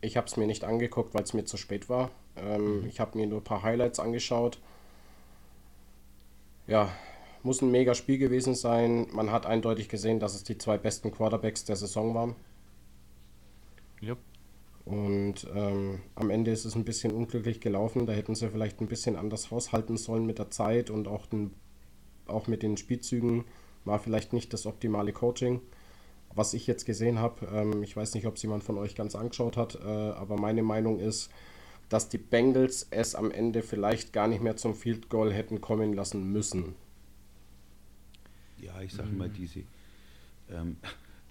ich 0.00 0.16
habe 0.16 0.26
es 0.26 0.36
mir 0.36 0.46
nicht 0.46 0.64
angeguckt, 0.64 1.14
weil 1.14 1.22
es 1.22 1.32
mir 1.32 1.44
zu 1.44 1.56
spät 1.56 1.88
war. 1.88 2.10
Ähm, 2.36 2.80
mhm. 2.80 2.86
Ich 2.86 3.00
habe 3.00 3.16
mir 3.16 3.26
nur 3.26 3.40
ein 3.40 3.44
paar 3.44 3.62
Highlights 3.62 3.98
angeschaut. 3.98 4.58
Ja, 6.66 6.90
muss 7.42 7.62
ein 7.62 7.70
mega 7.70 7.94
Spiel 7.94 8.18
gewesen 8.18 8.54
sein. 8.54 9.06
Man 9.12 9.30
hat 9.30 9.46
eindeutig 9.46 9.88
gesehen, 9.88 10.20
dass 10.20 10.34
es 10.34 10.44
die 10.44 10.58
zwei 10.58 10.76
besten 10.76 11.12
Quarterbacks 11.12 11.64
der 11.64 11.76
Saison 11.76 12.14
waren. 12.14 12.34
Yep. 14.02 14.18
Und 14.84 15.48
ähm, 15.54 16.00
am 16.14 16.30
Ende 16.30 16.50
ist 16.50 16.64
es 16.64 16.76
ein 16.76 16.84
bisschen 16.84 17.12
unglücklich 17.12 17.60
gelaufen. 17.60 18.06
Da 18.06 18.12
hätten 18.12 18.34
sie 18.34 18.48
vielleicht 18.50 18.80
ein 18.80 18.88
bisschen 18.88 19.16
anders 19.16 19.50
haushalten 19.50 19.96
sollen 19.96 20.26
mit 20.26 20.38
der 20.38 20.50
Zeit 20.50 20.90
und 20.90 21.08
auch, 21.08 21.26
den, 21.26 21.54
auch 22.26 22.46
mit 22.46 22.62
den 22.62 22.76
Spielzügen 22.76 23.44
war 23.86 23.98
vielleicht 23.98 24.32
nicht 24.32 24.52
das 24.52 24.66
optimale 24.66 25.12
Coaching. 25.12 25.60
Was 26.34 26.52
ich 26.52 26.66
jetzt 26.66 26.84
gesehen 26.84 27.18
habe, 27.18 27.46
ähm, 27.46 27.82
ich 27.82 27.96
weiß 27.96 28.14
nicht, 28.14 28.26
ob 28.26 28.36
es 28.36 28.42
jemand 28.42 28.62
von 28.62 28.76
euch 28.76 28.94
ganz 28.94 29.14
angeschaut 29.14 29.56
hat, 29.56 29.76
äh, 29.76 29.88
aber 29.88 30.36
meine 30.36 30.62
Meinung 30.62 31.00
ist, 31.00 31.30
dass 31.88 32.08
die 32.08 32.18
Bengals 32.18 32.88
es 32.90 33.14
am 33.14 33.30
Ende 33.30 33.62
vielleicht 33.62 34.12
gar 34.12 34.28
nicht 34.28 34.42
mehr 34.42 34.56
zum 34.56 34.74
Field 34.74 35.08
Goal 35.08 35.32
hätten 35.32 35.60
kommen 35.60 35.94
lassen 35.94 36.30
müssen. 36.32 36.74
Ja, 38.58 38.80
ich 38.82 38.92
sage 38.92 39.10
mhm. 39.10 39.18
mal, 39.18 39.28
diese 39.28 39.62
ähm, 40.50 40.76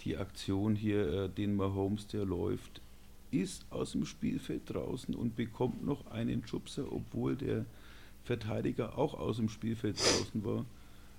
die 0.04 0.18
Aktion 0.18 0.76
hier, 0.76 1.08
äh, 1.08 1.30
den 1.30 1.56
Mahomes, 1.56 2.08
der 2.08 2.26
läuft, 2.26 2.82
ist 3.32 3.66
aus 3.72 3.92
dem 3.92 4.06
Spielfeld 4.06 4.62
draußen 4.68 5.16
und 5.16 5.36
bekommt 5.36 5.86
noch 5.86 6.06
einen 6.12 6.46
Schubser, 6.48 6.92
obwohl 6.92 7.36
der 7.36 7.66
Verteidiger 8.24 8.98
auch 8.98 9.14
aus 9.14 9.38
dem 9.38 9.50
Spielfeld 9.50 9.98
draußen 9.98 10.46
war. 10.46 10.66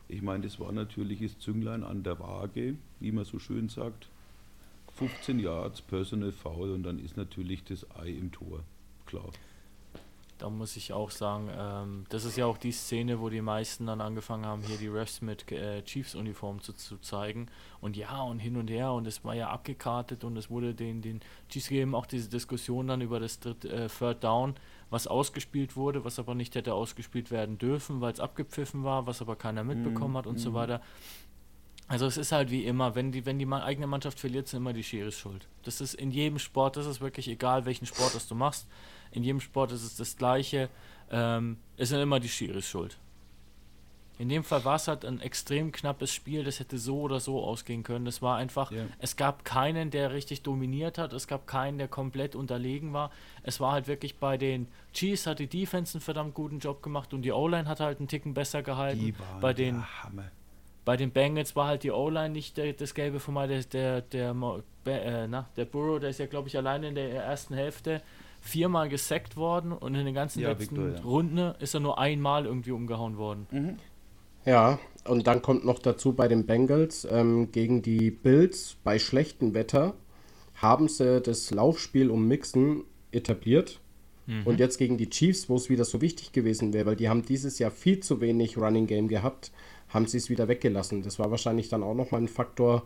Ich 0.09 0.23
meine, 0.23 0.45
das 0.45 0.61
war 0.61 0.73
natürlich 0.73 1.21
das 1.21 1.39
Zünglein 1.39 1.83
an 1.83 2.03
der 2.03 2.19
Waage, 2.21 2.77
wie 3.01 3.13
man 3.13 3.25
so 3.25 3.39
schön 3.39 3.69
sagt. 3.69 4.09
15 4.95 5.41
Yards, 5.41 5.83
Personal 5.83 6.33
Foul 6.33 6.71
und 6.71 6.83
dann 6.85 6.99
ist 6.99 7.17
natürlich 7.17 7.65
das 7.65 7.87
Ei 7.97 8.11
im 8.11 8.33
Tor. 8.33 8.61
Klar. 9.05 9.31
Da 10.39 10.51
muss 10.51 10.77
ich 10.77 10.93
auch 10.93 11.11
sagen, 11.11 11.51
ähm, 11.57 12.05
das 12.11 12.25
ist 12.25 12.37
ja 12.37 12.45
auch 12.45 12.59
die 12.59 12.73
Szene, 12.73 13.21
wo 13.21 13.31
die 13.31 13.41
meisten 13.41 13.87
dann 13.87 14.03
angefangen 14.03 14.45
haben, 14.45 14.63
hier 14.63 14.77
die 14.77 14.89
Refs 14.89 15.23
mit 15.23 15.51
äh, 15.51 15.83
Chiefs-Uniform 15.83 16.61
zu, 16.61 16.75
zu 16.75 16.99
zeigen. 16.99 17.47
Und 17.81 17.97
ja, 17.97 18.21
und 18.21 18.39
hin 18.39 18.57
und 18.57 18.69
her, 18.69 18.93
und 18.93 19.07
es 19.07 19.25
war 19.25 19.35
ja 19.35 19.49
abgekartet 19.49 20.25
und 20.25 20.37
es 20.37 20.51
wurde 20.51 20.75
den, 20.75 21.01
den 21.01 21.21
Chiefs 21.49 21.69
gegeben, 21.69 21.95
auch 21.95 22.05
diese 22.05 22.29
Diskussion 22.29 22.87
dann 22.87 23.01
über 23.01 23.19
das 23.19 23.41
Dritt, 23.41 23.65
äh, 23.65 23.89
Third 23.89 24.25
Down, 24.25 24.55
was 24.91 25.07
ausgespielt 25.07 25.77
wurde, 25.77 26.05
was 26.05 26.19
aber 26.19 26.35
nicht 26.35 26.55
hätte 26.55 26.75
ausgespielt 26.75 27.31
werden 27.31 27.59
dürfen, 27.59 28.01
weil 28.01 28.13
es 28.13 28.21
abgepfiffen 28.21 28.85
war, 28.85 29.07
was 29.07 29.21
aber 29.21 29.37
keiner 29.37 29.65
mitbekommen 29.65 30.15
mm, 30.15 30.17
hat 30.19 30.27
und 30.27 30.37
mm. 30.37 30.39
so 30.39 30.51
mhm. 30.51 30.55
weiter. 30.55 30.81
Also 31.89 32.07
es 32.07 32.17
ist 32.17 32.33
halt 32.33 32.51
wie 32.51 32.65
immer, 32.65 32.95
wenn 32.95 33.13
die, 33.13 33.27
wenn 33.27 33.39
die 33.39 33.47
eigene 33.47 33.87
Mannschaft 33.87 34.19
verliert, 34.19 34.49
sind 34.49 34.59
immer 34.59 34.73
die 34.73 34.83
Scheres 34.83 35.17
schuld. 35.17 35.49
Das 35.63 35.81
ist 35.81 35.95
in 35.95 36.11
jedem 36.11 36.39
Sport, 36.39 36.77
das 36.77 36.87
ist 36.87 37.01
wirklich 37.01 37.29
egal, 37.29 37.65
welchen 37.65 37.87
Sport 37.87 38.15
das 38.15 38.27
du 38.27 38.35
machst 38.35 38.67
in 39.17 39.23
jedem 39.23 39.41
Sport 39.41 39.73
ist 39.73 39.83
es 39.83 39.97
das 39.97 40.17
Gleiche. 40.17 40.69
Ähm, 41.11 41.59
es 41.77 41.89
sind 41.89 42.01
immer 42.01 42.21
die 42.21 42.29
Schiris 42.29 42.69
schuld. 42.69 42.99
In 44.19 44.29
dem 44.29 44.45
Fall 44.45 44.65
war 44.65 44.77
es 44.77 44.89
halt 44.89 45.05
ein 45.05 45.21
extrem 45.21 45.73
knappes 45.73 46.13
Spiel, 46.13 46.43
das 46.43 46.59
hätte 46.59 46.79
so 46.79 47.01
oder 47.01 47.21
so 47.21 47.43
ausgehen 47.43 47.83
können. 47.83 48.07
Es 48.07 48.23
war 48.23 48.37
einfach, 48.37 48.73
yeah. 48.73 48.87
es 48.99 49.17
gab 49.17 49.45
keinen, 49.45 49.91
der 49.91 50.13
richtig 50.13 50.43
dominiert 50.43 50.97
hat, 50.97 51.13
es 51.13 51.27
gab 51.27 51.47
keinen, 51.47 51.77
der 51.77 51.89
komplett 51.89 52.35
unterlegen 52.35 52.93
war. 52.93 53.11
Es 53.43 53.61
war 53.61 53.73
halt 53.73 53.89
wirklich 53.89 54.17
bei 54.17 54.39
den 54.39 54.69
Chiefs 54.95 55.27
hat 55.27 55.39
die 55.39 55.47
Defense 55.47 55.95
einen 55.95 56.01
verdammt 56.01 56.35
guten 56.35 56.61
Job 56.61 56.83
gemacht 56.83 57.13
und 57.13 57.23
die 57.23 57.33
O-Line 57.33 57.69
hat 57.69 57.81
halt 57.81 57.99
einen 57.99 58.09
Ticken 58.09 58.33
besser 58.33 58.63
gehalten. 58.63 59.01
bei 59.41 59.53
den 59.53 59.85
bei 60.87 60.97
den 60.97 61.11
Bengals 61.11 61.57
war 61.57 61.67
halt 61.67 61.83
die 61.83 61.91
O-Line 61.91 62.31
nicht 62.31 62.57
der, 62.57 62.73
das 62.73 62.95
gelbe 62.95 63.21
von 63.21 63.35
mal 63.35 63.49
der 63.49 63.63
der 63.63 64.01
der, 64.01 64.35
äh, 64.87 65.27
na, 65.27 65.47
der 65.57 65.65
Burrow, 65.65 66.01
der 66.01 66.11
ist 66.11 66.21
ja 66.21 66.27
glaube 66.27 66.49
ich 66.49 66.57
alleine 66.57 66.89
in 66.89 66.95
der 66.95 67.11
ersten 67.13 67.55
Hälfte 67.55 68.03
viermal 68.41 68.89
gesackt 68.89 69.37
worden 69.37 69.73
und 69.73 69.95
in 69.95 70.07
den 70.07 70.15
ganzen 70.15 70.41
ja, 70.41 70.51
letzten 70.51 70.77
Victor, 70.77 70.99
ja. 70.99 71.05
Runden 71.05 71.55
ist 71.59 71.75
er 71.75 71.81
nur 71.81 71.99
einmal 71.99 72.47
irgendwie 72.47 72.71
umgehauen 72.71 73.19
worden. 73.19 73.47
Mhm. 73.51 73.77
Ja, 74.47 74.79
und 75.05 75.27
dann 75.27 75.43
kommt 75.43 75.65
noch 75.65 75.79
dazu 75.79 76.15
bei 76.15 76.29
den 76.29 76.47
Bengals 76.47 77.07
ähm, 77.11 77.53
gegen 77.53 77.83
die 77.83 78.11
Bills 78.11 78.77
bei 78.83 78.99
schlechtem 78.99 79.55
Wetter 79.55 79.95
haben 80.55 80.89
sie 80.89 81.21
das 81.21 81.51
Laufspiel 81.51 82.11
um 82.11 82.27
Mixen 82.27 82.85
etabliert. 83.13 83.81
Mhm. 84.27 84.47
Und 84.47 84.59
jetzt 84.59 84.79
gegen 84.79 84.97
die 84.97 85.11
Chiefs, 85.11 85.49
wo 85.49 85.57
es 85.57 85.69
wieder 85.69 85.85
so 85.85 86.01
wichtig 86.01 86.33
gewesen 86.33 86.73
wäre, 86.73 86.87
weil 86.87 86.97
die 86.97 87.09
haben 87.09 87.23
dieses 87.23 87.59
Jahr 87.59 87.71
viel 87.71 88.01
zu 88.01 88.21
wenig 88.21 88.57
Running 88.57 88.87
Game 88.87 89.09
gehabt, 89.09 89.53
haben 89.89 90.07
sie 90.07 90.19
es 90.19 90.31
wieder 90.31 90.49
weggelassen. 90.49 91.03
Das 91.03 91.19
war 91.19 91.31
wahrscheinlich 91.31 91.69
dann 91.69 91.83
auch 91.83 91.95
nochmal 91.95 92.23
ein 92.23 92.29
Faktor, 92.29 92.83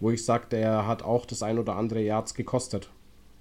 wo 0.00 0.10
ich 0.10 0.24
sage, 0.24 0.46
der 0.50 0.86
hat 0.86 1.02
auch 1.02 1.26
das 1.26 1.42
ein 1.42 1.58
oder 1.58 1.76
andere 1.76 2.02
Yards 2.02 2.34
gekostet. 2.34 2.88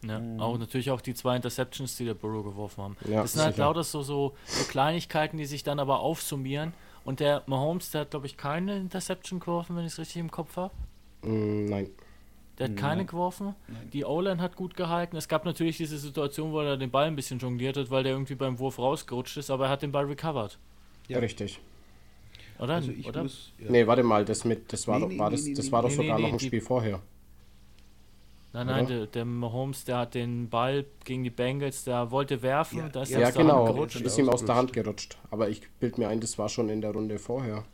Ja, 0.05 0.19
mhm. 0.19 0.39
auch 0.39 0.57
natürlich 0.57 0.91
auch 0.91 1.01
die 1.01 1.13
zwei 1.13 1.35
Interceptions, 1.35 1.95
die 1.95 2.05
der 2.05 2.13
Burrow 2.13 2.43
geworfen 2.43 2.83
haben. 2.83 2.97
Ja, 3.09 3.21
das 3.21 3.33
sind 3.33 3.43
halt 3.43 3.57
lauter 3.57 3.83
so, 3.83 4.01
so, 4.01 4.33
so, 4.45 4.63
Kleinigkeiten, 4.65 5.37
die 5.37 5.45
sich 5.45 5.63
dann 5.63 5.79
aber 5.79 6.01
aufsummieren. 6.01 6.73
Und 7.07 7.21
der 7.21 7.43
Mahomes, 7.45 7.91
der 7.91 8.01
hat, 8.01 8.09
glaube 8.09 8.25
ich, 8.25 8.35
keine 8.35 8.75
Interception 8.75 9.39
geworfen, 9.39 9.77
wenn 9.77 9.85
ich 9.85 9.93
es 9.93 9.97
richtig 9.99 10.17
im 10.17 10.29
Kopf 10.29 10.57
habe. 10.57 10.73
Mm, 11.21 11.63
nein. 11.63 11.89
Der 12.59 12.67
hat 12.67 12.75
keine 12.75 12.97
Nein. 12.97 13.07
geworfen. 13.07 13.55
Nein. 13.69 13.89
Die 13.93 14.03
O-Line 14.03 14.41
hat 14.41 14.57
gut 14.57 14.75
gehalten. 14.75 15.15
Es 15.15 15.29
gab 15.29 15.45
natürlich 15.45 15.77
diese 15.77 15.97
Situation, 15.97 16.51
wo 16.51 16.59
er 16.59 16.75
den 16.75 16.91
Ball 16.91 17.07
ein 17.07 17.15
bisschen 17.15 17.39
jongliert 17.39 17.77
hat, 17.77 17.89
weil 17.91 18.03
der 18.03 18.11
irgendwie 18.11 18.35
beim 18.35 18.59
Wurf 18.59 18.77
rausgerutscht 18.77 19.37
ist, 19.37 19.49
aber 19.49 19.67
er 19.67 19.69
hat 19.69 19.83
den 19.83 19.93
Ball 19.93 20.03
recovered. 20.03 20.59
Ja, 21.07 21.19
richtig. 21.19 21.61
Oder? 22.59 22.73
Also 22.73 22.91
Oder? 23.07 23.23
Muss, 23.23 23.53
ja. 23.57 23.71
Nee, 23.71 23.87
warte 23.87 24.03
mal, 24.03 24.25
das 24.25 24.43
mit, 24.43 24.73
das 24.73 24.85
war 24.85 24.99
nee, 24.99 25.07
doch, 25.07 25.17
war 25.17 25.29
nee, 25.29 25.35
das, 25.37 25.45
nee, 25.45 25.53
das 25.53 25.71
war 25.71 25.83
doch 25.83 25.91
sogar 25.91 26.19
noch 26.19 26.33
ein 26.33 26.39
Spiel 26.41 26.59
vorher. 26.59 26.99
Nein, 28.53 28.67
nein, 28.67 28.87
der, 28.87 29.05
der 29.07 29.25
Mahomes, 29.25 29.83
der 29.83 29.97
hat 29.97 30.15
den 30.15 30.49
Ball 30.49 30.85
gegen 31.03 31.23
die 31.23 31.29
Bengals, 31.29 31.83
der 31.83 32.11
wollte 32.11 32.41
werfen, 32.41 32.79
ja, 32.79 32.89
da 32.89 33.01
ist 33.03 33.11
ja, 33.11 33.19
ja 33.19 33.29
genau, 33.29 33.65
gerutscht. 33.65 33.99
ist 34.01 34.17
ihm 34.17 34.29
aus 34.29 34.45
der 34.45 34.55
Hand 34.55 34.73
gerutscht. 34.73 35.17
Aber 35.29 35.49
ich 35.49 35.69
bild 35.79 35.97
mir 35.97 36.07
ein, 36.07 36.19
das 36.21 36.37
war 36.37 36.49
schon 36.49 36.69
in 36.69 36.81
der 36.81 36.91
Runde 36.91 37.19
vorher. 37.19 37.65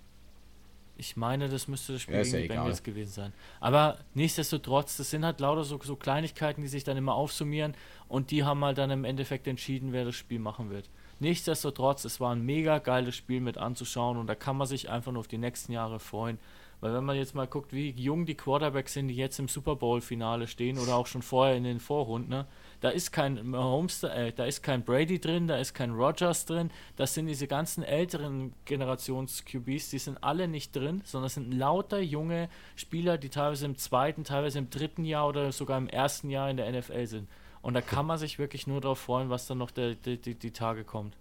Ich 0.95 1.15
meine, 1.15 1.49
das 1.49 1.67
müsste 1.67 1.93
das 1.93 2.03
Spiel 2.03 2.15
ja, 2.15 2.24
gegen 2.24 2.38
die 2.38 2.47
Bengals 2.47 2.84
gewesen 2.84 3.11
sein. 3.11 3.34
Aber 3.59 3.97
nichtsdestotrotz, 4.13 4.97
das 4.97 5.09
sind 5.09 5.26
halt 5.26 5.39
lauter 5.39 5.63
so, 5.63 5.80
so 5.82 5.95
Kleinigkeiten, 5.95 6.61
die 6.61 6.67
sich 6.67 6.84
dann 6.84 6.97
immer 6.97 7.15
aufsummieren 7.15 7.76
und 8.07 8.32
die 8.32 8.43
haben 8.43 8.63
halt 8.63 8.78
dann 8.78 8.91
im 8.91 9.03
Endeffekt 9.03 9.47
entschieden, 9.47 9.91
wer 9.91 10.05
das 10.05 10.15
Spiel 10.15 10.39
machen 10.39 10.69
wird. 10.69 10.89
Nichtsdestotrotz, 11.19 12.05
es 12.05 12.19
war 12.19 12.36
ein 12.36 12.41
mega 12.41 12.80
geiles 12.80 13.15
Spiel 13.15 13.41
mit 13.41 13.57
anzuschauen 13.57 14.17
und 14.17 14.28
da 14.28 14.36
kann 14.36 14.57
man 14.57 14.67
sich 14.67 14.89
einfach 14.89 15.11
nur 15.11 15.21
auf 15.21 15.28
die 15.28 15.38
nächsten 15.38 15.71
Jahre 15.71 15.99
freuen. 15.99 16.38
Weil 16.84 16.94
wenn 16.96 17.06
man 17.06 17.16
jetzt 17.16 17.34
mal 17.34 17.48
guckt, 17.48 17.72
wie 17.72 17.92
jung 17.92 18.26
die 18.26 18.36
Quarterbacks 18.36 18.92
sind, 18.92 19.08
die 19.08 19.16
jetzt 19.16 19.40
im 19.40 19.48
Super 19.48 19.78
Bowl-Finale 19.78 20.48
stehen 20.48 20.78
oder 20.78 20.98
auch 20.98 21.08
schon 21.08 21.22
vorher 21.22 21.56
in 21.56 21.64
den 21.64 21.80
Vorrunden, 21.80 22.30
ne? 22.30 22.46
da 22.82 22.90
ist 22.90 23.14
kein 23.14 23.42
Mahomes, 23.52 24.04
äh, 24.04 24.34
da 24.34 24.44
ist 24.44 24.64
kein 24.64 24.84
Brady 24.84 25.18
drin, 25.18 25.48
da 25.48 25.56
ist 25.56 25.74
kein 25.74 25.92
Rogers 25.92 26.46
drin, 26.46 26.72
das 26.98 27.14
sind 27.14 27.28
diese 27.28 27.48
ganzen 27.48 27.84
älteren 27.84 28.52
Generations-QBs, 28.66 29.92
die 29.92 29.98
sind 29.98 30.22
alle 30.22 30.50
nicht 30.50 30.76
drin, 30.76 31.02
sondern 31.06 31.28
es 31.28 31.36
sind 31.36 31.54
lauter 31.54 32.02
junge 32.02 32.50
Spieler, 32.76 33.18
die 33.18 33.30
teilweise 33.30 33.66
im 33.66 33.78
zweiten, 33.78 34.26
teilweise 34.26 34.60
im 34.60 34.70
dritten 34.70 35.06
Jahr 35.06 35.30
oder 35.30 35.54
sogar 35.54 35.78
im 35.78 35.88
ersten 35.88 36.30
Jahr 36.30 36.50
in 36.50 36.58
der 36.58 36.70
NFL 36.70 37.08
sind. 37.08 37.30
Und 37.62 37.76
da 37.76 37.82
kann 37.82 38.06
man 38.06 38.18
sich 38.18 38.40
wirklich 38.40 38.68
nur 38.68 38.82
darauf 38.82 39.00
freuen, 39.00 39.30
was 39.30 39.48
dann 39.48 39.60
noch 39.60 39.72
der, 39.72 39.96
die, 39.96 40.18
die, 40.18 40.36
die 40.36 40.52
Tage 40.52 40.84
kommt. 40.84 41.16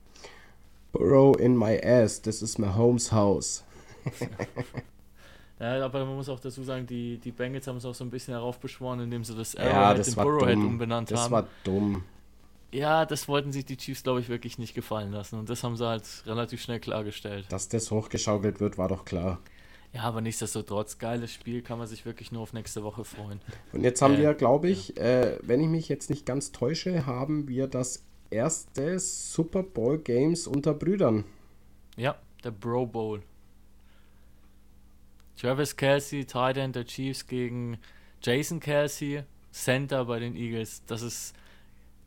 Burrow 0.91 1.39
in 1.39 1.57
my 1.57 1.81
ass, 1.85 2.21
this 2.21 2.43
is 2.43 2.59
Mahomes 2.59 3.13
house. 3.13 3.63
Ja, 5.63 5.85
aber 5.85 6.05
man 6.05 6.17
muss 6.17 6.29
auch 6.29 6.41
dazu 6.41 6.65
sagen, 6.65 6.89
die, 6.89 7.19
die 7.19 7.31
Bengals 7.31 7.69
haben 7.69 7.77
es 7.77 7.85
auch 7.85 7.95
so 7.95 8.03
ein 8.03 8.11
bisschen 8.11 8.35
heraufbeschworen, 8.35 8.99
indem 8.99 9.23
sie 9.23 9.37
das 9.37 9.55
Arrowhead 9.55 10.07
ja, 10.07 10.13
in 10.13 10.15
Burrowhead 10.17 10.57
umbenannt 10.57 11.11
das 11.13 11.21
haben. 11.21 11.31
Das 11.31 11.43
war 11.45 11.49
dumm. 11.63 12.03
Ja, 12.73 13.07
das 13.07 13.29
wollten 13.29 13.53
sich 13.53 13.65
die 13.65 13.77
Chiefs, 13.77 14.03
glaube 14.03 14.19
ich, 14.19 14.29
wirklich 14.29 14.59
nicht 14.59 14.75
gefallen 14.75 15.13
lassen. 15.13 15.39
Und 15.39 15.49
das 15.49 15.63
haben 15.63 15.77
sie 15.77 15.87
halt 15.87 16.03
relativ 16.27 16.61
schnell 16.61 16.81
klargestellt. 16.81 17.47
Dass 17.51 17.69
das 17.69 17.93
hochgeschaukelt 17.93 18.59
wird, 18.59 18.77
war 18.77 18.89
doch 18.89 19.05
klar. 19.05 19.39
Ja, 19.93 20.03
aber 20.03 20.21
nichtsdestotrotz, 20.21 20.99
geiles 20.99 21.33
Spiel, 21.33 21.63
kann 21.63 21.79
man 21.79 21.87
sich 21.87 22.05
wirklich 22.05 22.33
nur 22.33 22.43
auf 22.43 22.53
nächste 22.53 22.83
Woche 22.83 23.05
freuen. 23.05 23.41
Und 23.73 23.85
jetzt 23.85 24.03
haben 24.03 24.15
äh, 24.15 24.19
wir, 24.19 24.35
glaube 24.35 24.69
ich, 24.69 24.97
ja. 24.97 25.03
äh, 25.05 25.39
wenn 25.43 25.61
ich 25.61 25.69
mich 25.69 25.89
jetzt 25.89 26.11
nicht 26.11 26.27
ganz 26.27 26.51
täusche, 26.51 27.07
haben 27.07 27.47
wir 27.47 27.69
das 27.69 28.03
erste 28.31 28.99
Super 28.99 29.63
Bowl 29.63 29.99
Games 29.99 30.49
unter 30.49 30.75
Brüdern. 30.75 31.25
Ja, 31.97 32.17
der 32.43 32.51
Bro 32.51 32.87
Bowl. 32.87 33.23
Travis 35.41 35.77
Kelsey, 35.77 36.25
Tight 36.25 36.57
End 36.57 36.77
der 36.77 36.85
Chiefs 36.85 37.27
gegen 37.27 37.79
Jason 38.23 38.61
Kelsey, 38.61 39.23
Center 39.51 40.05
bei 40.05 40.19
den 40.19 40.37
Eagles. 40.37 40.83
Das 40.87 41.03
ist, 41.03 41.35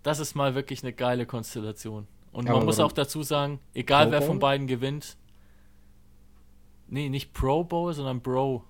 das 0.03 0.19
ist 0.19 0.35
mal 0.35 0.55
wirklich 0.55 0.83
eine 0.83 0.93
geile 0.93 1.25
Konstellation. 1.25 2.07
Und 2.31 2.49
man 2.49 2.65
muss 2.65 2.79
auch 2.79 2.91
dazu 2.91 3.23
sagen, 3.23 3.59
egal 3.73 4.07
Pro 4.07 4.11
wer 4.11 4.21
von 4.21 4.39
beiden 4.39 4.67
gewinnt, 4.67 5.15
nee, 6.87 7.07
nicht 7.09 7.33
Pro 7.33 7.63
Bowl, 7.63 7.93
sondern 7.93 8.19
Bro. 8.19 8.63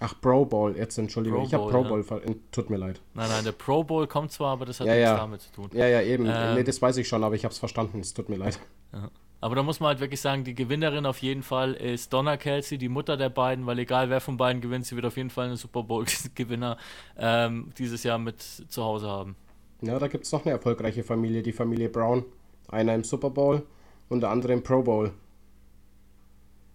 Ach, 0.00 0.14
Pro 0.20 0.44
Bowl, 0.44 0.76
jetzt 0.76 0.96
Entschuldigung, 0.98 1.40
Pro 1.40 1.46
ich 1.46 1.54
habe 1.54 1.70
Pro 1.70 1.82
Bowl, 1.82 2.04
ja. 2.08 2.34
tut 2.52 2.70
mir 2.70 2.76
leid. 2.76 3.00
Nein, 3.14 3.28
nein, 3.28 3.42
der 3.42 3.52
Pro 3.52 3.82
Bowl 3.82 4.06
kommt 4.06 4.30
zwar, 4.30 4.52
aber 4.52 4.66
das 4.66 4.78
hat 4.78 4.86
ja, 4.86 4.94
nichts 4.94 5.10
ja. 5.10 5.16
damit 5.16 5.40
zu 5.40 5.50
tun. 5.52 5.70
Ja, 5.72 5.88
ja, 5.88 6.00
eben. 6.02 6.26
Ähm, 6.26 6.54
nee, 6.54 6.62
das 6.62 6.80
weiß 6.80 6.96
ich 6.98 7.08
schon, 7.08 7.24
aber 7.24 7.34
ich 7.34 7.44
habe 7.44 7.52
es 7.52 7.58
verstanden, 7.58 7.98
es 7.98 8.14
tut 8.14 8.28
mir 8.28 8.36
leid. 8.36 8.60
Ja. 8.92 9.10
Aber 9.40 9.54
da 9.54 9.62
muss 9.62 9.78
man 9.78 9.88
halt 9.88 10.00
wirklich 10.00 10.20
sagen, 10.20 10.42
die 10.42 10.54
Gewinnerin 10.54 11.06
auf 11.06 11.18
jeden 11.18 11.44
Fall 11.44 11.74
ist 11.74 12.12
Donna 12.12 12.36
Kelsey, 12.36 12.76
die 12.76 12.88
Mutter 12.88 13.16
der 13.16 13.28
beiden, 13.28 13.66
weil 13.66 13.78
egal 13.78 14.10
wer 14.10 14.20
von 14.20 14.36
beiden 14.36 14.60
gewinnt, 14.60 14.86
sie 14.86 14.96
wird 14.96 15.06
auf 15.06 15.16
jeden 15.16 15.30
Fall 15.30 15.46
einen 15.46 15.56
Super 15.56 15.84
Bowl-Gewinner 15.84 16.76
ähm, 17.16 17.70
dieses 17.78 18.02
Jahr 18.02 18.18
mit 18.18 18.42
zu 18.42 18.82
Hause 18.82 19.08
haben. 19.08 19.36
Ja, 19.80 19.98
da 20.00 20.08
gibt 20.08 20.24
es 20.24 20.32
noch 20.32 20.44
eine 20.44 20.52
erfolgreiche 20.52 21.04
Familie, 21.04 21.42
die 21.42 21.52
Familie 21.52 21.88
Brown. 21.88 22.24
Einer 22.68 22.94
im 22.94 23.04
Super 23.04 23.30
Bowl 23.30 23.62
und 24.08 24.20
der 24.20 24.30
andere 24.30 24.52
im 24.52 24.62
Pro 24.62 24.82
Bowl. 24.82 25.12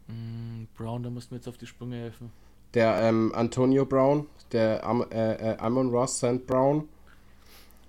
Mm, 0.08 0.64
Brown, 0.78 1.04
da 1.04 1.10
musst 1.10 1.30
du 1.30 1.36
mir 1.36 1.40
jetzt 1.40 1.48
auf 1.50 1.58
die 1.58 1.68
Sprünge 1.68 1.98
helfen. 1.98 2.32
Der 2.74 2.96
ähm, 3.02 3.32
Antonio 3.36 3.86
Brown, 3.86 4.26
der 4.54 4.86
Am 4.86 5.06
äh, 5.12 5.34
äh, 5.34 5.58
Amon 5.58 5.90
Ross 5.90 6.18
St. 6.18 6.48
Brown. 6.48 6.88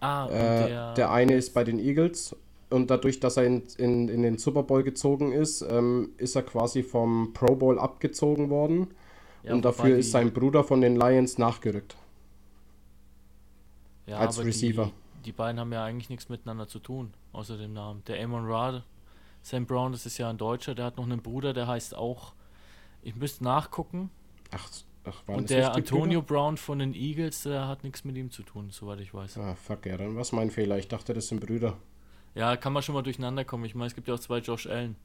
Ah, 0.00 0.26
äh, 0.26 0.68
der, 0.68 0.94
der 0.94 1.10
eine 1.12 1.34
ist 1.34 1.54
bei 1.54 1.64
den 1.64 1.78
Eagles 1.78 2.36
und 2.70 2.90
dadurch, 2.90 3.20
dass 3.20 3.36
er 3.36 3.44
in, 3.44 3.62
in, 3.78 4.08
in 4.08 4.22
den 4.22 4.38
Super 4.38 4.62
Bowl 4.62 4.82
gezogen 4.82 5.32
ist, 5.32 5.62
ähm, 5.62 6.10
ist 6.16 6.34
er 6.34 6.42
quasi 6.42 6.82
vom 6.82 7.32
Pro 7.32 7.54
Bowl 7.54 7.78
abgezogen 7.78 8.50
worden. 8.50 8.88
Ja, 9.42 9.52
und 9.52 9.64
dafür 9.64 9.98
ist 9.98 10.10
sein 10.10 10.32
Bruder 10.32 10.64
von 10.64 10.80
den 10.80 10.96
Lions 10.96 11.36
nachgerückt. 11.38 11.96
Ja, 14.06 14.18
als 14.18 14.42
Receiver. 14.42 14.90
Die, 15.18 15.22
die, 15.26 15.32
beiden 15.32 15.60
haben 15.60 15.72
ja 15.72 15.84
eigentlich 15.84 16.10
nichts 16.10 16.28
miteinander 16.28 16.66
zu 16.66 16.78
tun, 16.78 17.12
außer 17.32 17.56
dem 17.58 17.74
Namen. 17.74 18.02
Der 18.06 18.22
Amon 18.22 18.46
Ra, 18.46 18.84
Sam 19.42 19.66
Brown, 19.66 19.92
das 19.92 20.06
ist 20.06 20.18
ja 20.18 20.30
ein 20.30 20.38
Deutscher, 20.38 20.74
der 20.74 20.86
hat 20.86 20.96
noch 20.96 21.04
einen 21.04 21.20
Bruder, 21.20 21.52
der 21.52 21.66
heißt 21.66 21.94
auch, 21.94 22.32
ich 23.02 23.14
müsste 23.16 23.44
nachgucken. 23.44 24.10
Ach, 24.50 24.68
ach 25.04 25.22
Und 25.26 25.50
der 25.50 25.74
Antonio 25.74 26.22
Brüder? 26.22 26.34
Brown 26.34 26.56
von 26.56 26.78
den 26.78 26.94
Eagles, 26.94 27.42
der 27.42 27.68
hat 27.68 27.84
nichts 27.84 28.04
mit 28.04 28.16
ihm 28.16 28.30
zu 28.30 28.42
tun, 28.42 28.70
soweit 28.70 29.00
ich 29.00 29.12
weiß. 29.12 29.38
Ah, 29.38 29.54
fuck, 29.54 29.84
ja, 29.86 29.98
dann 29.98 30.14
war 30.14 30.22
es 30.22 30.32
mein 30.32 30.50
Fehler. 30.50 30.78
Ich 30.78 30.88
dachte, 30.88 31.12
das 31.12 31.28
sind 31.28 31.40
Brüder. 31.40 31.76
Ja, 32.34 32.56
kann 32.56 32.72
man 32.72 32.82
schon 32.82 32.94
mal 32.94 33.02
durcheinander 33.02 33.44
kommen. 33.44 33.64
Ich 33.64 33.74
meine, 33.74 33.88
es 33.88 33.94
gibt 33.94 34.08
ja 34.08 34.14
auch 34.14 34.18
zwei 34.20 34.38
Josh 34.38 34.66
Allen. 34.66 34.96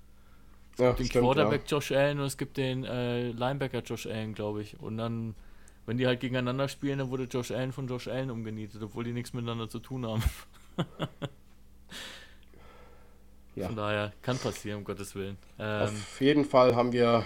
ja, 0.77 0.93
den 0.93 1.05
stimmt, 1.05 1.23
Quarterback 1.25 1.61
ja. 1.61 1.77
Josh 1.77 1.91
Allen 1.91 2.19
und 2.19 2.25
es 2.25 2.37
gibt 2.37 2.57
den 2.57 2.83
äh, 2.83 3.29
Linebacker 3.31 3.81
Josh 3.81 4.07
Allen, 4.07 4.33
glaube 4.33 4.61
ich. 4.61 4.79
Und 4.79 4.97
dann, 4.97 5.35
wenn 5.85 5.97
die 5.97 6.07
halt 6.07 6.19
gegeneinander 6.19 6.67
spielen, 6.67 6.99
dann 6.99 7.09
wurde 7.11 7.25
Josh 7.25 7.51
Allen 7.51 7.71
von 7.71 7.87
Josh 7.87 8.07
Allen 8.07 8.31
umgenietet, 8.31 8.81
obwohl 8.81 9.03
die 9.03 9.13
nichts 9.13 9.33
miteinander 9.33 9.69
zu 9.69 9.79
tun 9.79 10.07
haben. 10.07 10.23
ja. 13.55 13.67
Von 13.67 13.75
daher 13.75 14.13
kann 14.23 14.37
passieren, 14.39 14.79
um 14.79 14.83
Gottes 14.83 15.13
Willen. 15.13 15.37
Ähm, 15.59 15.83
Auf 15.83 16.21
jeden 16.21 16.45
Fall 16.45 16.75
haben 16.75 16.91
wir 16.93 17.23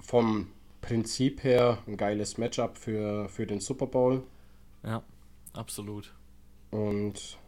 vom 0.00 0.48
Prinzip 0.80 1.44
her 1.44 1.78
ein 1.86 1.96
geiles 1.96 2.38
Matchup 2.38 2.78
für, 2.78 3.28
für 3.28 3.46
den 3.46 3.60
Super 3.60 3.86
Bowl. 3.86 4.22
Ja, 4.82 5.02
absolut. 5.52 6.12
Und 6.70 7.38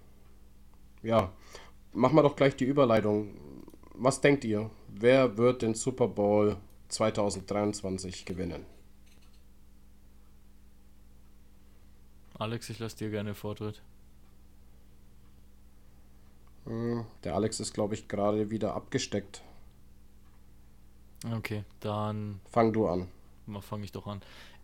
ja, 1.02 1.32
machen 1.94 2.16
wir 2.16 2.22
doch 2.22 2.36
gleich 2.36 2.56
die 2.56 2.64
Überleitung. 2.64 3.34
Was 3.94 4.20
denkt 4.20 4.44
ihr? 4.44 4.70
Wer 4.88 5.36
wird 5.38 5.62
den 5.62 5.74
Super 5.74 6.08
Bowl 6.08 6.56
2023 6.88 8.24
gewinnen? 8.24 8.66
Alex, 12.38 12.68
ich 12.70 12.78
lasse 12.78 12.96
dir 12.96 13.10
gerne 13.10 13.34
Vortritt. 13.34 13.82
Hm, 16.64 17.04
der 17.22 17.34
Alex 17.34 17.60
ist, 17.60 17.72
glaube 17.72 17.94
ich, 17.94 18.08
gerade 18.08 18.50
wieder 18.50 18.74
abgesteckt. 18.74 19.42
Okay, 21.32 21.64
dann. 21.80 22.40
Fang 22.50 22.72
du 22.72 22.86
an. 22.86 23.08
Fange 23.60 23.84
ich 23.84 23.92
doch 23.92 24.06
an. 24.06 24.20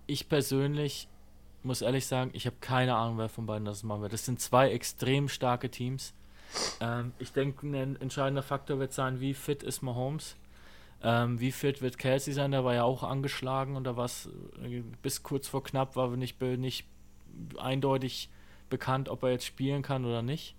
Ich 0.07 0.29
persönlich 0.29 1.09
muss 1.63 1.83
ehrlich 1.83 2.07
sagen, 2.07 2.31
ich 2.33 2.47
habe 2.47 2.57
keine 2.61 2.97
Ahnung, 2.97 3.19
wer 3.19 3.29
von 3.29 3.47
beiden 3.47 3.65
das 3.65 3.83
machen 3.83 4.03
wird. 4.03 4.13
Das 4.13 4.25
sind 4.25 4.41
zwei 4.41 4.71
extrem 4.71 5.29
starke 5.29 5.71
Teams. 5.71 6.15
Ähm, 6.81 7.13
ich 7.19 7.33
denke, 7.33 7.67
ein 7.67 8.01
entscheidender 8.01 8.43
Faktor 8.43 8.79
wird 8.79 8.93
sein, 8.93 9.21
wie 9.21 9.35
fit 9.35 9.63
ist 9.63 9.83
Mahomes. 9.83 10.37
Ähm, 11.03 11.41
wie 11.41 11.53
fit 11.53 11.81
wird 11.81 11.99
Kelsey 11.99 12.35
sein? 12.35 12.51
Der 12.51 12.65
war 12.65 12.75
ja 12.75 12.85
auch 12.85 13.03
angeschlagen 13.03 13.77
und 13.77 13.85
da 13.85 13.97
war 13.97 14.05
es 14.05 14.29
äh, 14.63 14.83
bis 15.03 15.23
kurz 15.23 15.49
vor 15.49 15.63
knapp, 15.63 15.97
war 15.97 16.09
nicht, 16.17 16.41
nicht 16.41 16.87
eindeutig 17.59 18.29
bekannt, 18.69 19.09
ob 19.09 19.23
er 19.23 19.31
jetzt 19.31 19.47
spielen 19.47 19.83
kann 19.83 20.05
oder 20.05 20.23
nicht. 20.23 20.57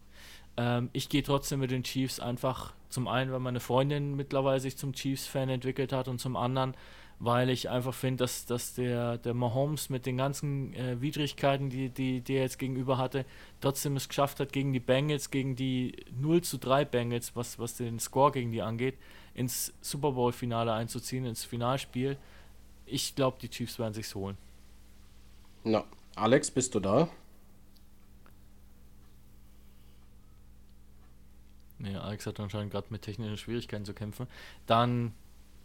Ähm, 0.57 0.89
ich 0.93 1.09
gehe 1.09 1.23
trotzdem 1.23 1.59
mit 1.59 1.71
den 1.71 1.83
Chiefs 1.83 2.19
einfach 2.19 2.73
zum 2.89 3.07
einen, 3.07 3.31
weil 3.31 3.39
meine 3.39 3.59
Freundin 3.59 4.15
mittlerweile 4.15 4.59
sich 4.59 4.77
zum 4.77 4.93
Chiefs-Fan 4.93 5.49
entwickelt 5.49 5.93
hat 5.93 6.07
und 6.07 6.19
zum 6.19 6.35
anderen, 6.35 6.75
weil 7.23 7.51
ich 7.51 7.69
einfach 7.69 7.93
finde, 7.93 8.23
dass, 8.23 8.47
dass 8.47 8.73
der, 8.73 9.19
der 9.19 9.35
Mahomes 9.35 9.89
mit 9.89 10.07
den 10.07 10.17
ganzen 10.17 10.73
äh, 10.73 10.99
Widrigkeiten, 11.01 11.69
die, 11.69 11.89
die, 11.89 12.21
die 12.21 12.33
er 12.33 12.41
jetzt 12.41 12.57
gegenüber 12.57 12.97
hatte, 12.97 13.25
trotzdem 13.61 13.95
es 13.95 14.09
geschafft 14.09 14.39
hat, 14.39 14.51
gegen 14.51 14.73
die 14.73 14.79
Bengals, 14.79 15.29
gegen 15.29 15.55
die 15.55 16.03
0 16.19 16.41
zu 16.41 16.57
3 16.57 16.83
Bengals, 16.83 17.35
was, 17.35 17.59
was 17.59 17.77
den 17.77 17.99
Score 17.99 18.31
gegen 18.31 18.51
die 18.51 18.63
angeht, 18.63 18.97
ins 19.35 19.71
Super 19.81 20.13
Bowl-Finale 20.13 20.73
einzuziehen, 20.73 21.25
ins 21.25 21.43
Finalspiel. 21.43 22.17
Ich 22.87 23.13
glaube, 23.13 23.37
die 23.39 23.49
Chiefs 23.49 23.77
werden 23.77 23.93
sich's 23.93 24.15
holen. 24.15 24.35
Na, 25.63 25.83
Alex, 26.15 26.49
bist 26.49 26.73
du 26.73 26.79
da? 26.79 27.07
Nee, 31.77 31.95
Alex 31.95 32.25
hat 32.25 32.39
anscheinend 32.39 32.71
gerade 32.71 32.87
mit 32.89 33.03
technischen 33.03 33.37
Schwierigkeiten 33.37 33.85
zu 33.85 33.93
kämpfen. 33.93 34.25
Dann 34.65 35.13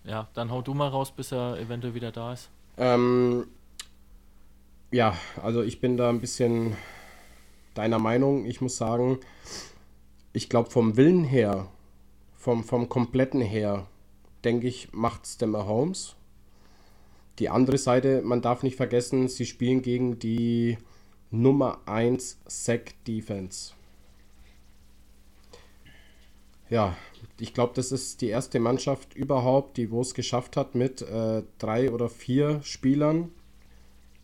ja, 0.06 0.28
dann 0.34 0.50
hau 0.50 0.62
du 0.62 0.74
mal 0.74 0.88
raus, 0.88 1.10
bis 1.10 1.32
er 1.32 1.58
eventuell 1.58 1.94
wieder 1.94 2.12
da 2.12 2.32
ist. 2.32 2.48
Ähm, 2.78 3.46
ja, 4.90 5.16
also 5.42 5.62
ich 5.62 5.80
bin 5.80 5.96
da 5.96 6.08
ein 6.08 6.20
bisschen 6.20 6.76
deiner 7.74 7.98
Meinung. 7.98 8.46
Ich 8.46 8.60
muss 8.60 8.76
sagen, 8.76 9.18
ich 10.32 10.48
glaube 10.48 10.70
vom 10.70 10.96
Willen 10.96 11.24
her, 11.24 11.68
vom, 12.34 12.64
vom 12.64 12.88
kompletten 12.88 13.40
her, 13.40 13.86
denke 14.44 14.68
ich, 14.68 14.92
macht 14.92 15.24
es 15.24 15.38
der 15.38 15.48
Mahomes. 15.48 16.14
Die 17.38 17.48
andere 17.50 17.76
Seite, 17.76 18.22
man 18.22 18.40
darf 18.40 18.62
nicht 18.62 18.76
vergessen, 18.76 19.28
sie 19.28 19.44
spielen 19.44 19.82
gegen 19.82 20.18
die 20.18 20.78
Nummer 21.30 21.80
1 21.86 22.38
Sack 22.46 22.94
Defense. 23.04 23.72
Ja, 26.68 26.96
ich 27.38 27.54
glaube, 27.54 27.74
das 27.74 27.92
ist 27.92 28.20
die 28.20 28.28
erste 28.28 28.58
Mannschaft 28.58 29.14
überhaupt, 29.14 29.76
die 29.76 29.90
wo 29.90 30.00
es 30.00 30.14
geschafft 30.14 30.56
hat, 30.56 30.74
mit 30.74 31.02
äh, 31.02 31.42
drei 31.58 31.92
oder 31.92 32.08
vier 32.08 32.62
Spielern 32.62 33.30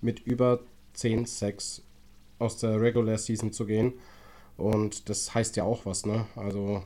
mit 0.00 0.20
über 0.20 0.60
10 0.94 1.26
Sacks 1.26 1.82
aus 2.38 2.58
der 2.58 2.80
Regular 2.80 3.18
Season 3.18 3.52
zu 3.52 3.66
gehen. 3.66 3.94
Und 4.56 5.08
das 5.08 5.34
heißt 5.34 5.56
ja 5.56 5.64
auch 5.64 5.86
was, 5.86 6.04
ne? 6.04 6.26
Also, 6.34 6.82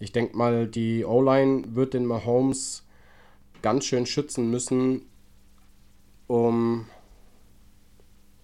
ich 0.00 0.12
denke 0.12 0.36
mal, 0.36 0.66
die 0.66 1.04
O-Line 1.04 1.74
wird 1.74 1.94
den 1.94 2.06
Mahomes 2.06 2.84
ganz 3.62 3.84
schön 3.84 4.06
schützen 4.06 4.50
müssen, 4.50 5.02
um 6.26 6.86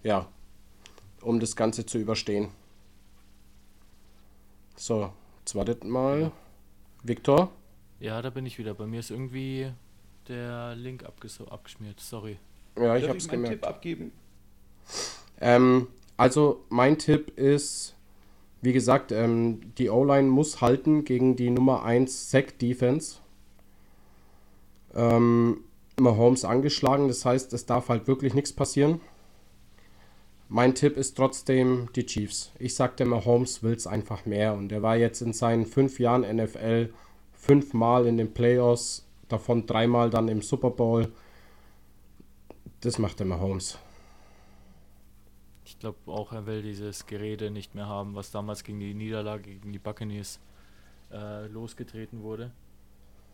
ja, 0.03 0.28
um 1.20 1.40
das 1.40 1.57
Ganze 1.57 1.84
zu 1.84 1.99
überstehen. 1.99 2.51
So, 4.76 5.11
zweites 5.47 5.82
Mal. 5.84 6.32
Viktor? 7.03 7.51
Ja, 8.01 8.20
da 8.20 8.30
bin 8.30 8.44
ich 8.44 8.59
wieder. 8.59 8.74
Bei 8.74 8.86
mir 8.86 9.01
ist 9.01 9.11
irgendwie 9.11 9.72
der 10.28 10.74
Link 10.74 11.05
abges 11.05 11.40
abgeschmiert. 11.40 12.01
Sorry. 12.01 12.38
Ja, 12.78 12.97
ich 12.97 13.09
habe 13.09 13.18
es 13.18 13.28
gemerkt. 13.28 13.55
Tipp 13.55 13.66
abgeben? 13.66 14.12
Ähm, 15.40 15.88
also 16.16 16.64
mein 16.68 16.99
Tipp 16.99 17.38
ist, 17.38 17.94
wie 18.61 18.72
gesagt, 18.72 19.12
ähm, 19.12 19.72
die 19.78 19.90
O-Line 19.90 20.28
muss 20.28 20.61
halten 20.61 21.05
gegen 21.05 21.36
die 21.36 21.51
Nummer 21.51 21.84
1 21.84 22.30
Sack 22.30 22.59
Defense. 22.59 23.18
Ähm, 24.94 25.61
Mahomes 25.99 26.44
angeschlagen, 26.44 27.09
das 27.09 27.24
heißt, 27.24 27.53
es 27.53 27.64
darf 27.64 27.88
halt 27.88 28.07
wirklich 28.07 28.34
nichts 28.34 28.53
passieren. 28.53 29.01
Mein 30.49 30.74
Tipp 30.74 30.97
ist 30.97 31.16
trotzdem 31.16 31.88
die 31.97 32.07
Chiefs. 32.07 32.53
Ich 32.59 32.74
sagte 32.76 33.05
Mahomes 33.05 33.62
will 33.62 33.74
es 33.74 33.86
einfach 33.86 34.26
mehr 34.26 34.55
und 34.55 34.70
er 34.70 34.82
war 34.82 34.97
jetzt 34.97 35.20
in 35.20 35.32
seinen 35.32 35.66
fünf 35.66 35.99
Jahren 35.99 36.22
NFL 36.22 36.92
fünfmal 37.32 38.07
in 38.07 38.16
den 38.16 38.32
Playoffs, 38.32 39.07
davon 39.28 39.66
dreimal 39.66 40.09
dann 40.09 40.28
im 40.28 40.42
Super 40.42 40.70
Bowl. 40.70 41.12
Das 42.80 42.99
macht 42.99 43.18
der 43.18 43.26
Mahomes. 43.26 43.78
Ich 45.64 45.78
glaube 45.80 45.99
auch, 46.07 46.32
er 46.32 46.47
will 46.47 46.62
dieses 46.62 47.07
Gerede 47.07 47.51
nicht 47.51 47.74
mehr 47.74 47.86
haben, 47.86 48.14
was 48.14 48.30
damals 48.30 48.62
gegen 48.62 48.78
die 48.78 48.94
Niederlage 48.94 49.51
gegen 49.51 49.72
die 49.72 49.80
Buccaneers 49.80 50.38
äh, 51.12 51.47
losgetreten 51.49 52.22
wurde 52.22 52.53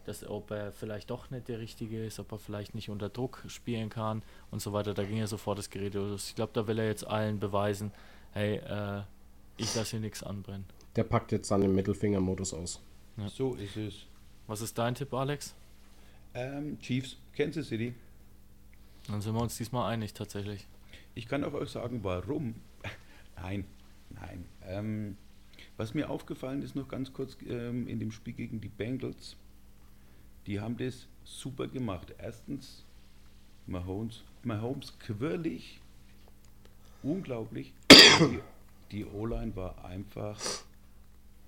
dass 0.06 0.26
ob 0.26 0.50
er 0.50 0.72
vielleicht 0.72 1.10
doch 1.10 1.30
nicht 1.30 1.48
der 1.48 1.58
Richtige 1.58 2.04
ist, 2.04 2.18
ob 2.18 2.32
er 2.32 2.38
vielleicht 2.38 2.74
nicht 2.74 2.90
unter 2.90 3.08
Druck 3.08 3.44
spielen 3.48 3.90
kann 3.90 4.22
und 4.50 4.60
so 4.60 4.72
weiter. 4.72 4.94
Da 4.94 5.04
ging 5.04 5.16
ja 5.16 5.26
sofort 5.26 5.58
das 5.58 5.70
Gerät 5.70 5.94
los. 5.94 6.28
Ich 6.28 6.34
glaube, 6.34 6.52
da 6.54 6.66
will 6.66 6.78
er 6.78 6.86
jetzt 6.86 7.06
allen 7.06 7.38
beweisen, 7.38 7.92
hey, 8.32 8.56
äh, 8.56 9.02
ich 9.56 9.74
lasse 9.74 9.92
hier 9.92 10.00
nichts 10.00 10.22
anbrennen. 10.22 10.64
Der 10.96 11.04
packt 11.04 11.32
jetzt 11.32 11.50
dann 11.50 11.62
im 11.62 11.74
Mittelfinger-Modus 11.74 12.54
aus. 12.54 12.82
Ja. 13.16 13.28
So 13.28 13.54
ist 13.54 13.76
es. 13.76 14.06
Was 14.46 14.60
ist 14.60 14.76
dein 14.76 14.94
Tipp, 14.94 15.12
Alex? 15.14 15.54
Ähm, 16.34 16.78
Chiefs, 16.80 17.16
Kansas 17.36 17.68
City. 17.68 17.94
Dann 19.08 19.20
sind 19.20 19.34
wir 19.34 19.40
uns 19.40 19.56
diesmal 19.56 19.92
einig 19.92 20.14
tatsächlich. 20.14 20.66
Ich 21.14 21.26
kann 21.26 21.44
auch 21.44 21.52
euch 21.52 21.70
sagen, 21.70 22.00
warum. 22.02 22.54
nein, 23.36 23.64
nein. 24.10 24.44
Ähm, 24.66 25.16
was 25.76 25.94
mir 25.94 26.10
aufgefallen 26.10 26.62
ist, 26.62 26.76
noch 26.76 26.88
ganz 26.88 27.12
kurz 27.12 27.36
ähm, 27.46 27.86
in 27.88 27.98
dem 27.98 28.12
Spiel 28.12 28.34
gegen 28.34 28.60
die 28.60 28.68
Bengals, 28.68 29.36
die 30.46 30.60
haben 30.60 30.76
das 30.76 31.06
super 31.24 31.68
gemacht. 31.68 32.14
Erstens, 32.18 32.84
Mahomes, 33.66 34.22
Mahomes 34.42 34.98
quirlig, 34.98 35.80
unglaublich. 37.02 37.72
Die, 37.90 38.40
die 38.90 39.04
O-Line 39.04 39.54
war 39.56 39.84
einfach 39.84 40.38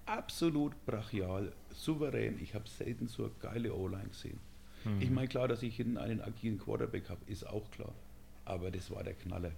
absolut 0.07 0.73
brachial, 0.87 1.53
souverän. 1.73 2.39
Ich 2.41 2.55
habe 2.55 2.69
selten 2.69 3.09
so 3.09 3.25
eine 3.25 3.33
geile 3.41 3.75
O-Line 3.75 4.09
gesehen. 4.09 4.39
Mhm. 4.85 5.01
Ich 5.01 5.11
meine, 5.11 5.29
klar, 5.29 5.49
dass 5.49 5.63
ich 5.63 5.77
hinten 5.77 5.99
einen 5.99 6.21
agilen 6.21 6.59
Quarterback 6.59 7.09
habe, 7.09 7.21
ist 7.27 7.47
auch 7.47 7.71
klar. 7.71 7.93
Aber 8.45 8.71
das 8.71 8.91
war 8.91 9.03
der 9.03 9.15
Knaller. 9.15 9.53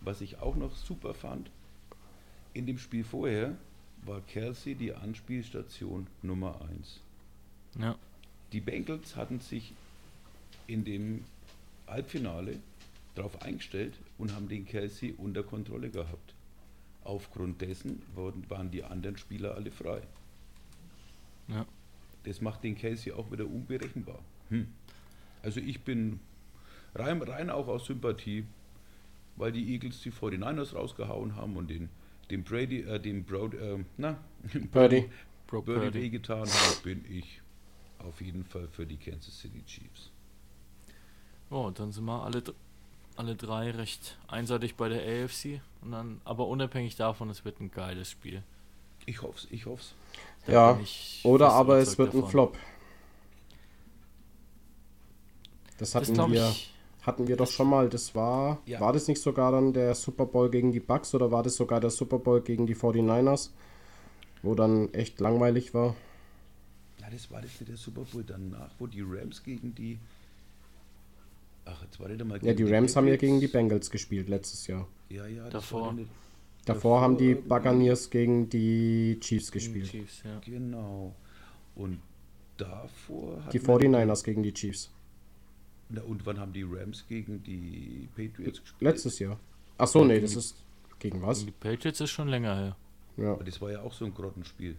Was 0.00 0.20
ich 0.20 0.38
auch 0.38 0.56
noch 0.56 0.74
super 0.74 1.14
fand, 1.14 1.50
in 2.52 2.66
dem 2.66 2.78
Spiel 2.78 3.04
vorher 3.04 3.56
war 4.02 4.20
Kelsey 4.22 4.74
die 4.74 4.94
Anspielstation 4.94 6.06
Nummer 6.22 6.60
1. 6.70 7.00
Ja. 7.78 7.96
Die 8.52 8.60
Bengals 8.60 9.16
hatten 9.16 9.40
sich 9.40 9.72
in 10.66 10.84
dem 10.84 11.24
Halbfinale 11.86 12.58
darauf 13.14 13.42
eingestellt 13.42 13.94
und 14.18 14.34
haben 14.34 14.48
den 14.48 14.66
Kelsey 14.66 15.14
unter 15.16 15.42
Kontrolle 15.42 15.90
gehabt. 15.90 16.34
Aufgrund 17.04 17.60
dessen 17.60 18.02
waren 18.14 18.70
die 18.70 18.84
anderen 18.84 19.16
Spieler 19.16 19.54
alle 19.54 19.70
frei. 19.70 20.02
Ja. 21.48 21.66
Das 22.24 22.40
macht 22.40 22.62
den 22.62 22.76
Kelsey 22.76 23.12
auch 23.12 23.30
wieder 23.32 23.46
unberechenbar. 23.46 24.18
Hm. 24.50 24.68
Also 25.42 25.60
ich 25.60 25.80
bin 25.80 26.20
rein, 26.94 27.22
rein 27.22 27.50
auch 27.50 27.68
aus 27.68 27.86
Sympathie, 27.86 28.44
weil 29.36 29.52
die 29.52 29.72
Eagles 29.72 30.02
die 30.02 30.12
49ers 30.12 30.74
rausgehauen 30.74 31.36
haben 31.36 31.56
und 31.56 31.70
den, 31.70 31.88
den 32.30 32.44
Brady, 32.44 32.80
äh, 32.80 33.00
den 33.00 33.24
Broad, 33.24 33.54
äh, 33.54 33.78
na, 33.96 34.18
Birdie, 34.72 35.08
Birdie 35.48 35.94
wehgetan 35.94 36.46
haben, 36.46 36.82
bin 36.84 37.04
ich 37.08 37.40
auf 38.04 38.20
jeden 38.20 38.44
Fall 38.44 38.68
für 38.68 38.86
die 38.86 38.96
Kansas 38.98 39.38
City 39.38 39.62
Chiefs. 39.64 40.10
Oh, 41.50 41.62
und 41.66 41.78
dann 41.78 41.92
sind 41.92 42.04
wir 42.04 42.22
alle, 42.22 42.42
alle 43.16 43.36
drei 43.36 43.70
recht 43.70 44.18
einseitig 44.28 44.76
bei 44.76 44.88
der 44.88 45.02
AFC. 45.24 45.60
Und 45.82 45.92
dann, 45.92 46.20
aber 46.24 46.46
unabhängig 46.48 46.96
davon, 46.96 47.30
es 47.30 47.44
wird 47.44 47.60
ein 47.60 47.70
geiles 47.70 48.10
Spiel. 48.10 48.42
Ich 49.06 49.22
hoffe 49.22 49.38
es, 49.38 49.48
ich 49.50 49.66
hoffe 49.66 49.82
es. 49.82 49.94
Da 50.46 50.52
Ja, 50.52 50.80
oder 51.22 51.52
aber 51.52 51.78
es 51.78 51.98
wird 51.98 52.14
ein 52.14 52.22
davon. 52.22 52.30
Flop. 52.30 52.58
Das 55.78 55.94
Das 55.94 55.94
hatten 55.94 56.14
glaube 56.14 56.32
wir, 56.32 56.48
ich. 56.48 56.72
hatten 57.02 57.26
wir 57.28 57.36
doch 57.36 57.50
schon 57.50 57.68
mal. 57.68 57.88
Das 57.88 58.14
war, 58.14 58.58
Ja. 58.66 58.80
war 58.80 58.92
das 58.92 59.08
nicht 59.08 59.20
sogar 59.22 59.52
dann 59.52 59.72
der 59.72 59.94
Super 59.94 60.26
Bowl 60.26 60.50
gegen 60.50 60.72
die 60.72 60.80
Bucks 60.80 61.14
oder 61.14 61.30
war 61.32 61.42
das 61.42 61.56
sogar 61.56 61.80
der 61.80 61.90
Super 61.90 62.18
Bowl 62.18 62.40
gegen 62.42 62.66
die 62.66 62.74
49ers? 62.76 63.50
Wo 64.42 64.54
dann 64.54 64.92
echt 64.94 65.20
langweilig 65.20 65.74
war. 65.74 65.94
Das 67.10 67.30
war 67.30 67.40
das 67.42 67.50
nicht 67.60 67.68
der 67.68 67.76
Super 67.76 68.02
Bowl 68.02 68.24
danach, 68.24 68.70
wo 68.78 68.86
die 68.86 69.02
Rams 69.02 69.42
gegen 69.42 69.74
die. 69.74 69.98
Ach, 71.64 71.82
jetzt 71.82 71.98
war 72.00 72.08
das 72.08 72.26
mal 72.26 72.38
Ja, 72.44 72.54
die 72.54 72.64
Rams 72.64 72.96
haben 72.96 73.06
ja 73.08 73.16
gegen 73.16 73.40
die 73.40 73.46
Bengals 73.48 73.90
gespielt 73.90 74.28
letztes 74.28 74.66
Jahr. 74.66 74.86
Ja, 75.08 75.26
ja, 75.26 75.44
das 75.44 75.52
Davor. 75.52 75.86
war 75.86 75.92
nicht. 75.92 76.10
Davor 76.64 77.00
haben 77.00 77.16
die 77.16 77.30
irgendwie- 77.30 77.48
Buccaneers 77.48 78.10
gegen 78.10 78.48
die 78.48 79.18
Chiefs 79.20 79.50
Gegen 79.50 79.72
die 79.74 79.80
gespielt. 79.80 80.04
Chiefs, 80.04 80.22
ja. 80.24 80.40
Genau. 80.44 81.14
Und 81.74 82.00
davor. 82.56 83.36
Die 83.38 83.42
hatten 83.44 83.52
wir- 83.52 83.60
49ers 83.62 84.24
gegen 84.24 84.42
die 84.42 84.52
Chiefs. 84.52 84.90
Na, 85.88 86.02
und 86.02 86.24
wann 86.26 86.38
haben 86.38 86.52
die 86.52 86.62
Rams 86.62 87.04
gegen 87.08 87.42
die 87.42 88.08
Patriots 88.14 88.60
gespielt? 88.60 88.80
Letztes 88.82 89.18
Jahr. 89.18 89.38
Ach 89.78 89.88
so, 89.88 90.04
nee, 90.04 90.20
das 90.20 90.36
ist 90.36 90.56
gegen 90.98 91.20
was? 91.22 91.38
Gegen 91.40 91.52
die 91.52 91.68
Patriots 91.68 92.00
ist 92.00 92.10
schon 92.10 92.28
länger 92.28 92.54
her. 92.56 92.76
Ja. 93.16 93.32
Aber 93.32 93.44
das 93.44 93.60
war 93.60 93.70
ja 93.72 93.80
auch 93.82 93.92
so 93.92 94.04
ein 94.04 94.14
Grottenspiel. 94.14 94.76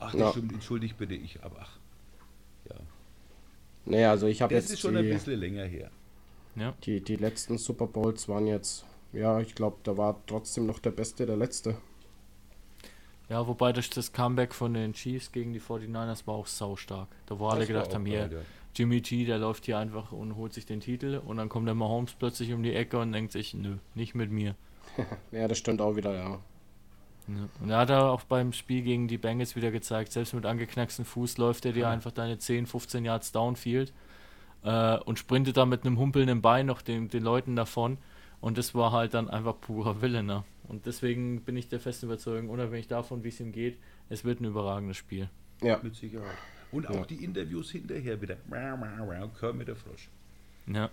Ach, 0.00 0.12
das 0.12 0.20
Ja. 0.20 0.30
stimmt, 0.32 0.52
entschuldigt 0.52 0.98
bitte, 0.98 1.14
ich, 1.14 1.42
aber 1.44 1.56
ach. 1.60 1.78
Ja. 2.68 2.76
Nee, 3.84 4.04
also 4.06 4.26
ich 4.26 4.42
habe 4.42 4.54
Das 4.54 4.64
jetzt 4.64 4.72
ist 4.74 4.80
schon 4.80 4.96
ein 4.96 5.04
die, 5.04 5.10
bisschen 5.12 5.38
länger 5.38 5.64
her. 5.64 5.90
Ja. 6.56 6.74
die, 6.84 7.00
die 7.00 7.16
letzten 7.16 7.58
Super 7.58 7.86
Bowls 7.86 8.28
waren 8.28 8.46
jetzt, 8.46 8.84
ja, 9.12 9.38
ich 9.40 9.54
glaube, 9.54 9.78
da 9.84 9.96
war 9.96 10.20
trotzdem 10.26 10.66
noch 10.66 10.78
der 10.80 10.90
Beste 10.90 11.26
der 11.26 11.36
Letzte. 11.36 11.76
Ja, 13.28 13.46
wobei 13.46 13.72
durch 13.72 13.88
das 13.90 14.12
Comeback 14.12 14.52
von 14.54 14.74
den 14.74 14.92
Chiefs 14.92 15.30
gegen 15.30 15.52
die 15.52 15.60
49ers 15.60 16.26
war 16.26 16.34
auch 16.34 16.48
sau 16.48 16.74
stark. 16.76 17.08
Da 17.26 17.38
wo 17.38 17.46
alle 17.46 17.60
Das 17.60 17.68
war 17.68 17.74
gedacht 17.74 17.94
haben, 17.94 18.06
hier, 18.06 18.26
ja. 18.32 18.38
Jimmy 18.74 19.00
G, 19.00 19.24
der 19.24 19.38
läuft 19.38 19.66
hier 19.66 19.78
einfach 19.78 20.10
und 20.12 20.34
holt 20.36 20.52
sich 20.52 20.66
den 20.66 20.80
Titel 20.80 21.20
und 21.24 21.36
dann 21.36 21.48
kommt 21.48 21.66
der 21.68 21.74
Mahomes 21.76 22.14
plötzlich 22.14 22.52
um 22.52 22.62
die 22.62 22.74
Ecke 22.74 22.98
und 22.98 23.12
denkt 23.12 23.32
sich, 23.32 23.54
nö, 23.54 23.76
nicht 23.94 24.14
mit 24.14 24.30
mir. 24.30 24.56
Ja, 25.32 25.46
das 25.46 25.58
stimmt 25.58 25.80
auch 25.80 25.94
wieder, 25.94 26.14
ja. 26.14 26.40
Ja. 27.36 27.48
Und 27.60 27.70
er 27.70 27.78
hat 27.78 27.90
er 27.90 28.10
auch 28.10 28.22
beim 28.24 28.52
Spiel 28.52 28.82
gegen 28.82 29.08
die 29.08 29.18
Bengals 29.18 29.56
wieder 29.56 29.70
gezeigt, 29.70 30.12
selbst 30.12 30.34
mit 30.34 30.46
angeknacksten 30.46 31.04
Fuß 31.04 31.38
läuft 31.38 31.64
er 31.66 31.72
dir 31.72 31.88
einfach 31.88 32.12
deine 32.12 32.38
10, 32.38 32.66
15 32.66 33.04
Yards 33.04 33.32
downfield 33.32 33.92
äh, 34.64 34.96
und 34.98 35.18
sprintet 35.18 35.56
da 35.56 35.66
mit 35.66 35.84
einem 35.84 35.98
humpelnden 35.98 36.42
Bein 36.42 36.66
noch 36.66 36.82
den, 36.82 37.08
den 37.08 37.22
Leuten 37.22 37.56
davon. 37.56 37.98
Und 38.40 38.56
das 38.58 38.74
war 38.74 38.92
halt 38.92 39.14
dann 39.14 39.28
einfach 39.28 39.60
purer 39.60 40.00
Wille. 40.00 40.22
Ne? 40.22 40.44
Und 40.68 40.86
deswegen 40.86 41.42
bin 41.42 41.56
ich 41.56 41.68
der 41.68 41.78
festen 41.80 42.06
Überzeugung, 42.06 42.48
unabhängig 42.48 42.88
davon, 42.88 43.22
wie 43.22 43.28
es 43.28 43.38
ihm 43.40 43.52
geht, 43.52 43.78
es 44.08 44.24
wird 44.24 44.40
ein 44.40 44.44
überragendes 44.46 44.96
Spiel. 44.96 45.28
Ja, 45.62 45.78
Mit 45.82 45.94
Sicherheit. 45.94 46.36
Und 46.72 46.88
auch 46.88 46.94
Ja. 46.94 47.04
die 47.04 47.22
Interviews 47.22 47.70
hinterher 47.70 48.20
wieder. 48.22 48.36
Kermit 49.38 49.68
der 49.68 49.76
Frosch. 49.76 50.08
Ja. 50.66 50.88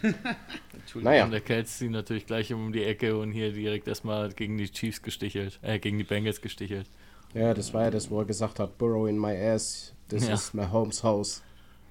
Entschuldigung. 0.00 1.02
naja. 1.02 1.24
Und 1.24 1.30
der 1.32 1.40
Kelsey 1.40 1.88
natürlich 1.88 2.26
gleich 2.26 2.52
um 2.52 2.72
die 2.72 2.84
Ecke 2.84 3.16
und 3.16 3.32
hier 3.32 3.52
direkt 3.52 3.88
erstmal 3.88 4.32
gegen 4.32 4.56
die 4.58 4.70
Chiefs 4.70 5.02
gestichelt, 5.02 5.58
äh, 5.62 5.78
gegen 5.78 5.98
die 5.98 6.04
Bengals 6.04 6.40
gestichelt. 6.40 6.88
Ja, 7.34 7.54
das 7.54 7.72
war 7.72 7.84
ja 7.84 7.90
das, 7.90 8.10
wo 8.10 8.18
er 8.20 8.24
gesagt 8.26 8.58
hat, 8.58 8.78
Burrow 8.78 9.08
in 9.08 9.18
my 9.18 9.34
ass, 9.36 9.94
this 10.08 10.26
Ja. 10.26 10.34
is 10.34 10.52
my 10.54 10.66
home's 10.70 11.02
house. 11.02 11.42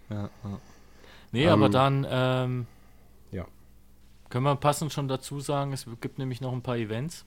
Ja, 0.10 0.30
ja. 0.44 0.60
Nee, 1.32 1.44
Ähm, 1.46 1.50
aber 1.50 1.70
dann 1.70 2.06
ähm, 2.10 2.68
ja. 3.32 3.46
können 4.30 4.44
wir 4.46 4.56
passend 4.56 4.92
schon 4.94 5.08
dazu 5.08 5.40
sagen, 5.40 5.74
es 5.74 5.86
gibt 6.02 6.20
nämlich 6.20 6.42
noch 6.42 6.52
ein 6.54 6.62
paar 6.62 6.78
Events, 6.78 7.26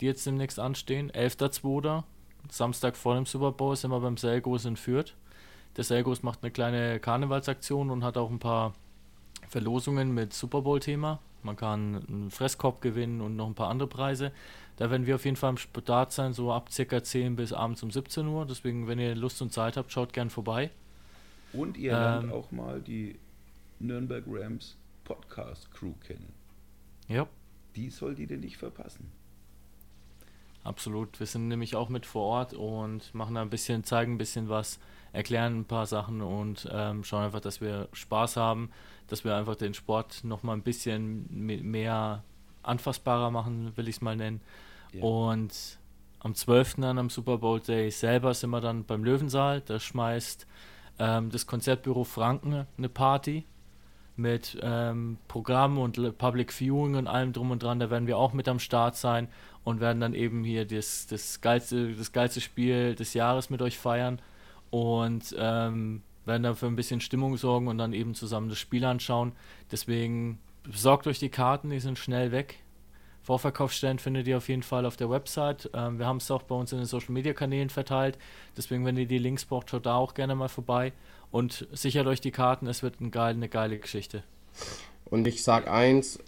die 0.00 0.06
jetzt 0.06 0.24
demnächst 0.26 0.58
anstehen. 0.58 1.10
11.2. 1.10 2.04
Samstag 2.50 2.96
vor 2.96 3.16
dem 3.16 3.26
Super 3.26 3.50
Bowl 3.52 3.74
sind 3.74 3.90
wir 3.90 4.00
beim 4.00 4.16
Selgos 4.16 4.64
in 4.64 4.76
Fürth. 4.76 5.14
Der 5.76 5.84
Selgos 5.84 6.22
macht 6.22 6.42
eine 6.42 6.52
kleine 6.52 7.00
Karnevalsaktion 7.00 7.90
und 7.90 8.04
hat 8.04 8.16
auch 8.16 8.30
ein 8.30 8.38
paar 8.38 8.72
Verlosungen 9.48 10.12
mit 10.12 10.32
Super 10.32 10.62
Bowl-Thema. 10.62 11.20
Man 11.42 11.56
kann 11.56 12.04
einen 12.08 12.30
Fresskorb 12.30 12.80
gewinnen 12.80 13.20
und 13.20 13.36
noch 13.36 13.46
ein 13.46 13.54
paar 13.54 13.68
andere 13.70 13.88
Preise. 13.88 14.32
Da 14.76 14.90
werden 14.90 15.06
wir 15.06 15.14
auf 15.14 15.24
jeden 15.24 15.36
Fall 15.36 15.50
am 15.50 15.56
Start 15.56 16.12
sein, 16.12 16.32
so 16.32 16.52
ab 16.52 16.70
circa 16.72 17.02
10 17.02 17.36
bis 17.36 17.52
abends 17.52 17.82
um 17.82 17.90
17 17.90 18.26
Uhr. 18.26 18.46
Deswegen, 18.46 18.88
wenn 18.88 18.98
ihr 18.98 19.14
Lust 19.14 19.40
und 19.40 19.52
Zeit 19.52 19.76
habt, 19.76 19.92
schaut 19.92 20.12
gern 20.12 20.28
vorbei. 20.28 20.70
Und 21.52 21.76
ihr 21.76 21.92
Ähm, 21.92 21.98
lernt 21.98 22.32
auch 22.32 22.50
mal 22.50 22.80
die 22.80 23.18
Nürnberg 23.78 24.24
Rams 24.26 24.76
Podcast 25.04 25.72
Crew 25.72 25.92
kennen. 26.06 26.32
Ja. 27.08 27.26
Die 27.76 27.90
soll 27.90 28.14
die 28.14 28.26
denn 28.26 28.40
nicht 28.40 28.56
verpassen. 28.56 29.10
Absolut. 30.64 31.20
Wir 31.20 31.26
sind 31.26 31.48
nämlich 31.48 31.76
auch 31.76 31.88
mit 31.88 32.06
vor 32.06 32.24
Ort 32.24 32.52
und 32.52 33.14
machen 33.14 33.36
da 33.36 33.42
ein 33.42 33.50
bisschen, 33.50 33.84
zeigen 33.84 34.14
ein 34.14 34.18
bisschen 34.18 34.48
was, 34.48 34.80
erklären 35.16 35.60
ein 35.60 35.64
paar 35.64 35.86
Sachen 35.86 36.20
und 36.20 36.68
ähm, 36.70 37.02
schauen 37.02 37.24
einfach, 37.24 37.40
dass 37.40 37.60
wir 37.60 37.88
Spaß 37.92 38.36
haben, 38.36 38.70
dass 39.08 39.24
wir 39.24 39.34
einfach 39.34 39.56
den 39.56 39.72
Sport 39.74 40.24
noch 40.24 40.42
mal 40.42 40.52
ein 40.52 40.62
bisschen 40.62 41.26
me- 41.30 41.62
mehr 41.62 42.22
anfassbarer 42.62 43.30
machen, 43.30 43.72
will 43.76 43.88
ich 43.88 43.96
es 43.96 44.00
mal 44.02 44.16
nennen. 44.16 44.40
Ja. 44.92 45.02
Und 45.02 45.78
am 46.20 46.34
12. 46.34 46.76
dann 46.78 46.98
am 46.98 47.08
Super 47.10 47.38
Bowl 47.38 47.60
Day 47.60 47.90
selber 47.90 48.34
sind 48.34 48.50
wir 48.50 48.60
dann 48.60 48.84
beim 48.84 49.04
Löwensaal. 49.04 49.62
Da 49.62 49.80
schmeißt 49.80 50.46
ähm, 50.98 51.30
das 51.30 51.46
Konzertbüro 51.46 52.04
Franken 52.04 52.66
eine 52.76 52.88
Party 52.88 53.44
mit 54.16 54.58
ähm, 54.62 55.18
Programm 55.28 55.78
und 55.78 56.18
Public 56.18 56.52
Viewing 56.52 56.96
und 56.96 57.06
allem 57.06 57.32
drum 57.32 57.50
und 57.50 57.62
dran. 57.62 57.78
Da 57.78 57.90
werden 57.90 58.06
wir 58.06 58.18
auch 58.18 58.32
mit 58.32 58.48
am 58.48 58.58
Start 58.58 58.96
sein 58.96 59.28
und 59.64 59.80
werden 59.80 60.00
dann 60.00 60.14
eben 60.14 60.42
hier 60.44 60.66
das, 60.66 61.06
das, 61.06 61.40
geilste, 61.40 61.94
das 61.94 62.12
geilste 62.12 62.40
Spiel 62.40 62.94
des 62.94 63.14
Jahres 63.14 63.50
mit 63.50 63.62
euch 63.62 63.78
feiern 63.78 64.20
und 64.70 65.34
ähm, 65.38 66.02
werden 66.24 66.42
dann 66.42 66.56
für 66.56 66.66
ein 66.66 66.76
bisschen 66.76 67.00
Stimmung 67.00 67.36
sorgen 67.36 67.68
und 67.68 67.78
dann 67.78 67.92
eben 67.92 68.14
zusammen 68.14 68.48
das 68.48 68.58
Spiel 68.58 68.84
anschauen. 68.84 69.32
Deswegen 69.70 70.38
besorgt 70.64 71.06
euch 71.06 71.18
die 71.18 71.28
Karten, 71.28 71.70
die 71.70 71.80
sind 71.80 71.98
schnell 71.98 72.32
weg. 72.32 72.58
Vorverkaufsstellen 73.22 73.98
findet 73.98 74.28
ihr 74.28 74.36
auf 74.36 74.48
jeden 74.48 74.62
Fall 74.62 74.86
auf 74.86 74.96
der 74.96 75.10
Website. 75.10 75.68
Ähm, 75.74 75.98
wir 75.98 76.06
haben 76.06 76.18
es 76.18 76.30
auch 76.30 76.42
bei 76.42 76.54
uns 76.54 76.70
in 76.72 76.78
den 76.78 76.86
Social 76.86 77.12
Media 77.12 77.32
Kanälen 77.32 77.70
verteilt. 77.70 78.18
Deswegen, 78.56 78.84
wenn 78.84 78.96
ihr 78.96 79.06
die 79.06 79.18
Links 79.18 79.44
braucht, 79.44 79.70
schaut 79.70 79.86
da 79.86 79.96
auch 79.96 80.14
gerne 80.14 80.36
mal 80.36 80.48
vorbei 80.48 80.92
und 81.32 81.66
sichert 81.72 82.06
euch 82.06 82.20
die 82.20 82.30
Karten. 82.30 82.68
Es 82.68 82.84
wird 82.84 83.00
ein 83.00 83.10
geil, 83.10 83.34
eine 83.34 83.48
geile 83.48 83.78
Geschichte. 83.78 84.22
Und 85.06 85.26
ich 85.26 85.42
sag 85.42 85.68
eins, 85.68 86.20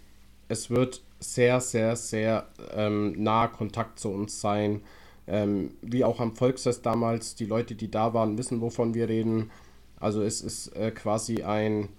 es 0.49 0.69
wird 0.69 1.01
sehr, 1.19 1.61
sehr, 1.61 1.95
sehr 1.95 2.47
ähm, 2.73 3.21
naher 3.23 3.49
Kontakt 3.49 3.99
zu 3.99 4.09
uns 4.09 4.41
sein. 4.41 4.81
Ähm, 5.29 5.75
wie 5.81 6.03
auch 6.03 6.19
am 6.19 6.35
Volksfest 6.35 6.85
damals, 6.85 7.35
die 7.35 7.45
Leute, 7.45 7.75
die 7.75 7.91
da 7.91 8.13
waren, 8.15 8.37
wissen, 8.37 8.61
wovon 8.61 8.95
wir 8.95 9.07
reden. 9.07 9.51
Also 9.99 10.23
es 10.23 10.41
ist 10.41 10.75
äh, 10.75 10.91
quasi 10.91 11.43
ein, 11.43 11.89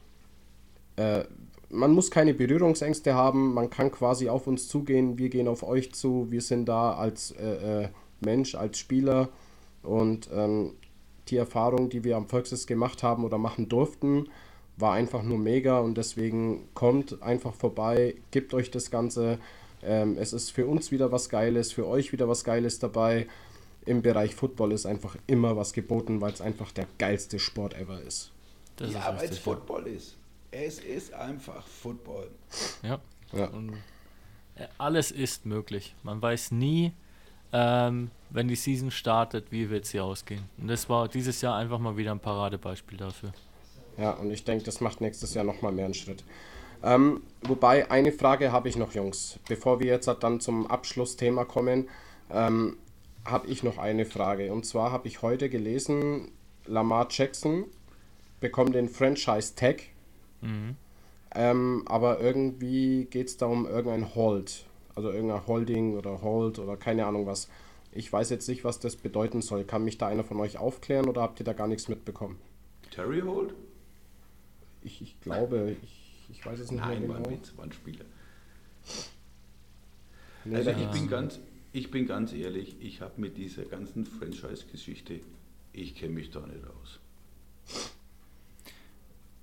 äh, 0.96 1.24
man 1.68 1.92
muss 1.92 2.10
keine 2.10 2.34
Berührungsängste 2.34 3.14
haben, 3.14 3.54
man 3.54 3.70
kann 3.70 3.92
quasi 3.92 4.28
auf 4.28 4.46
uns 4.46 4.66
zugehen, 4.66 5.16
wir 5.16 5.28
gehen 5.28 5.46
auf 5.46 5.62
euch 5.62 5.92
zu, 5.92 6.26
wir 6.30 6.40
sind 6.40 6.68
da 6.68 6.94
als 6.94 7.30
äh, 7.32 7.84
äh, 7.84 7.88
Mensch, 8.20 8.56
als 8.56 8.78
Spieler. 8.78 9.28
Und 9.82 10.28
ähm, 10.32 10.72
die 11.28 11.36
Erfahrung, 11.36 11.88
die 11.88 12.02
wir 12.04 12.16
am 12.16 12.26
Volksfest 12.26 12.66
gemacht 12.66 13.02
haben 13.02 13.24
oder 13.24 13.38
machen 13.38 13.68
durften, 13.68 14.28
war 14.76 14.94
einfach 14.94 15.22
nur 15.22 15.38
mega. 15.38 15.78
Und 15.78 15.96
deswegen 15.96 16.68
kommt 16.74 17.22
einfach 17.22 17.54
vorbei, 17.54 18.16
gebt 18.30 18.54
euch 18.54 18.70
das 18.70 18.90
Ganze. 18.90 19.38
Ähm, 19.82 20.16
es 20.18 20.32
ist 20.32 20.50
für 20.50 20.66
uns 20.66 20.90
wieder 20.90 21.12
was 21.12 21.28
Geiles, 21.28 21.72
für 21.72 21.86
euch 21.86 22.12
wieder 22.12 22.28
was 22.28 22.44
Geiles 22.44 22.78
dabei. 22.78 23.26
Im 23.86 24.02
Bereich 24.02 24.34
Football 24.34 24.72
ist 24.72 24.86
einfach 24.86 25.16
immer 25.26 25.56
was 25.56 25.72
geboten, 25.72 26.20
weil 26.20 26.32
es 26.32 26.40
einfach 26.40 26.70
der 26.72 26.86
geilste 26.98 27.38
Sport 27.38 27.74
ever 27.74 28.00
ist. 28.02 28.30
Das 28.76 28.92
ja, 28.92 29.16
weil 29.18 29.28
es. 29.28 29.38
Football 29.38 29.86
ist. 29.86 30.16
Es 30.50 30.80
ist 30.80 31.12
einfach 31.14 31.66
Football. 31.66 32.28
Ja. 32.82 33.00
Ja. 33.32 33.46
Und 33.46 33.74
äh, 34.56 34.66
alles 34.78 35.10
ist 35.10 35.46
möglich. 35.46 35.94
Man 36.02 36.20
weiß 36.20 36.50
nie, 36.50 36.92
ähm, 37.52 38.10
wenn 38.30 38.48
die 38.48 38.56
Season 38.56 38.90
startet, 38.90 39.50
wie 39.50 39.70
wird 39.70 39.86
sie 39.86 40.00
ausgehen. 40.00 40.44
Und 40.58 40.68
das 40.68 40.88
war 40.88 41.08
dieses 41.08 41.40
Jahr 41.40 41.56
einfach 41.56 41.78
mal 41.78 41.96
wieder 41.96 42.12
ein 42.12 42.20
Paradebeispiel 42.20 42.98
dafür. 42.98 43.32
Ja, 43.96 44.12
und 44.12 44.30
ich 44.30 44.44
denke, 44.44 44.64
das 44.64 44.80
macht 44.80 45.00
nächstes 45.00 45.34
Jahr 45.34 45.44
nochmal 45.44 45.72
mehr 45.72 45.84
einen 45.84 45.94
Schritt. 45.94 46.24
Ähm, 46.82 47.22
wobei, 47.42 47.90
eine 47.90 48.12
Frage 48.12 48.52
habe 48.52 48.68
ich 48.68 48.76
noch, 48.76 48.94
Jungs. 48.94 49.38
Bevor 49.48 49.80
wir 49.80 49.86
jetzt 49.86 50.08
dann 50.20 50.40
zum 50.40 50.66
Abschlussthema 50.66 51.44
kommen, 51.44 51.88
ähm, 52.30 52.76
habe 53.24 53.48
ich 53.48 53.62
noch 53.62 53.78
eine 53.78 54.06
Frage. 54.06 54.52
Und 54.52 54.64
zwar 54.64 54.92
habe 54.92 55.08
ich 55.08 55.22
heute 55.22 55.48
gelesen, 55.48 56.30
Lamar 56.66 57.08
Jackson 57.10 57.64
bekommt 58.40 58.74
den 58.74 58.88
Franchise-Tag, 58.88 59.82
ähm, 61.34 61.82
aber 61.86 62.20
irgendwie 62.20 63.06
geht 63.10 63.28
es 63.28 63.36
da 63.36 63.46
um 63.46 63.66
irgendein 63.66 64.14
Hold. 64.14 64.64
Also 64.94 65.10
irgendein 65.10 65.46
Holding 65.46 65.96
oder 65.96 66.22
Hold 66.22 66.58
oder 66.58 66.76
keine 66.76 67.06
Ahnung 67.06 67.26
was. 67.26 67.48
Ich 67.92 68.12
weiß 68.12 68.30
jetzt 68.30 68.48
nicht, 68.48 68.64
was 68.64 68.78
das 68.78 68.96
bedeuten 68.96 69.42
soll. 69.42 69.64
Kann 69.64 69.84
mich 69.84 69.98
da 69.98 70.06
einer 70.06 70.24
von 70.24 70.40
euch 70.40 70.58
aufklären 70.58 71.08
oder 71.08 71.22
habt 71.22 71.40
ihr 71.40 71.44
da 71.44 71.52
gar 71.52 71.66
nichts 71.66 71.88
mitbekommen? 71.88 72.38
Terry 72.90 73.20
Holt? 73.20 73.54
Ich, 74.82 75.02
ich 75.02 75.20
glaube, 75.20 75.76
ich, 75.82 75.99
ich 76.41 76.47
weiß 76.47 76.59
es 76.59 76.70
nicht 76.70 76.80
Nein, 76.80 77.07
mehr 77.07 77.18
genau. 77.18 77.30
Witz, 77.30 77.53
war 77.57 77.64
ein 77.66 77.72
Spieler. 77.72 78.05
Nee, 80.47 80.57
Also 80.57 80.70
ich 80.70 80.88
bin 80.88 81.07
ganz, 81.07 81.38
ich 81.72 81.91
bin 81.91 82.07
ganz 82.07 82.32
ehrlich, 82.32 82.76
ich 82.80 83.03
habe 83.03 83.20
mit 83.20 83.36
dieser 83.36 83.64
ganzen 83.64 84.07
Franchise-Geschichte, 84.07 85.20
ich 85.74 85.95
kenne 85.95 86.14
mich 86.14 86.30
da 86.30 86.41
nicht 86.47 86.64
aus. 86.66 86.99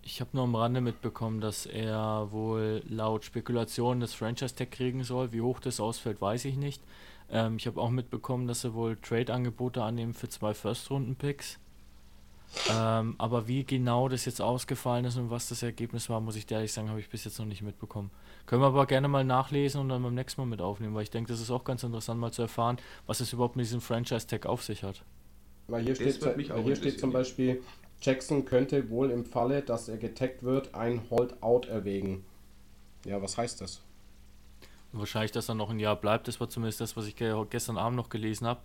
Ich 0.02 0.22
habe 0.22 0.32
nur 0.34 0.46
am 0.46 0.56
Rande 0.56 0.82
mitbekommen, 0.82 1.40
dass 1.40 1.68
er 1.68 2.32
wohl 2.32 2.82
laut 2.90 3.26
Spekulationen 3.26 4.00
das 4.00 4.16
Franchise-Tag 4.16 4.72
kriegen 4.72 5.04
soll. 5.04 5.32
Wie 5.34 5.42
hoch 5.42 5.60
das 5.60 5.80
ausfällt, 5.80 6.20
weiß 6.20 6.46
ich 6.46 6.58
nicht. 6.58 6.82
Ähm, 7.30 7.58
ich 7.58 7.68
habe 7.68 7.80
auch 7.80 7.92
mitbekommen, 7.92 8.48
dass 8.48 8.64
er 8.64 8.74
wohl 8.74 8.96
Trade-Angebote 8.96 9.84
annehmen 9.84 10.16
für 10.16 10.30
zwei 10.30 10.56
First-Runden-Picks. 10.56 11.60
Ähm, 12.72 13.16
aber 13.18 13.48
wie 13.48 13.64
genau 13.64 14.08
das 14.08 14.26
jetzt 14.26 14.42
ausgefallen 14.42 15.06
ist 15.06 15.18
und 15.18 15.30
was 15.30 15.50
das 15.50 15.64
Ergebnis 15.64 16.10
war, 16.10 16.22
muss 16.22 16.36
ich 16.36 16.50
ehrlich 16.50 16.72
sagen, 16.72 16.90
habe 16.90 17.00
ich 17.00 17.10
bis 17.10 17.26
jetzt 17.26 17.40
noch 17.40 17.46
nicht 17.46 17.62
mitbekommen. 17.62 18.10
Können 18.46 18.62
wir 18.62 18.68
aber 18.68 18.86
gerne 18.86 19.08
mal 19.08 19.24
nachlesen 19.24 19.82
und 19.82 19.90
dann 19.90 20.02
beim 20.02 20.16
nächsten 20.16 20.42
Mal 20.42 20.48
mit 20.48 20.62
aufnehmen, 20.62 20.96
weil 20.96 21.04
ich 21.04 21.12
denke, 21.12 21.32
das 21.32 21.42
ist 21.42 21.52
auch 21.52 21.64
ganz 21.64 21.84
interessant 21.84 22.20
mal 22.20 22.32
zu 22.32 22.42
erfahren, 22.42 22.78
was 23.06 23.20
es 23.20 23.34
überhaupt 23.34 23.56
mit 23.58 23.66
diesem 23.66 23.82
Franchise-Tag 23.82 24.46
auf 24.46 24.64
sich 24.64 24.84
hat. 24.84 25.04
Weil 25.68 25.84
hier, 25.84 25.94
Das 25.94 26.16
steht, 26.16 26.26
weil 26.26 26.64
hier 26.64 26.76
steht 26.76 27.00
zum 27.00 27.12
Beispiel, 27.12 27.62
Jackson 28.02 28.46
könnte 28.46 28.90
wohl 28.90 29.12
im 29.12 29.26
Falle, 29.26 29.62
dass 29.62 29.90
er 29.90 29.98
getaggt 29.98 30.44
wird, 30.44 30.74
ein 30.74 31.10
Hold-Out 31.10 31.68
erwägen. 31.68 32.24
Ja, 33.06 33.22
was 33.22 33.38
heißt 33.38 33.62
das? 33.62 33.82
Wahrscheinlich, 34.94 35.32
dass 35.32 35.50
er 35.50 35.56
noch 35.56 35.70
ein 35.70 35.80
Jahr 35.80 35.96
bleibt. 35.96 36.28
Das 36.28 36.40
war 36.40 36.50
zumindest 36.50 36.80
das, 36.80 36.96
was 36.96 37.08
ich 37.08 37.16
ge 37.16 37.34
gestern 37.50 37.78
Abend 37.78 37.98
noch 37.98 38.10
gelesen 38.10 38.48
habe. 38.48 38.62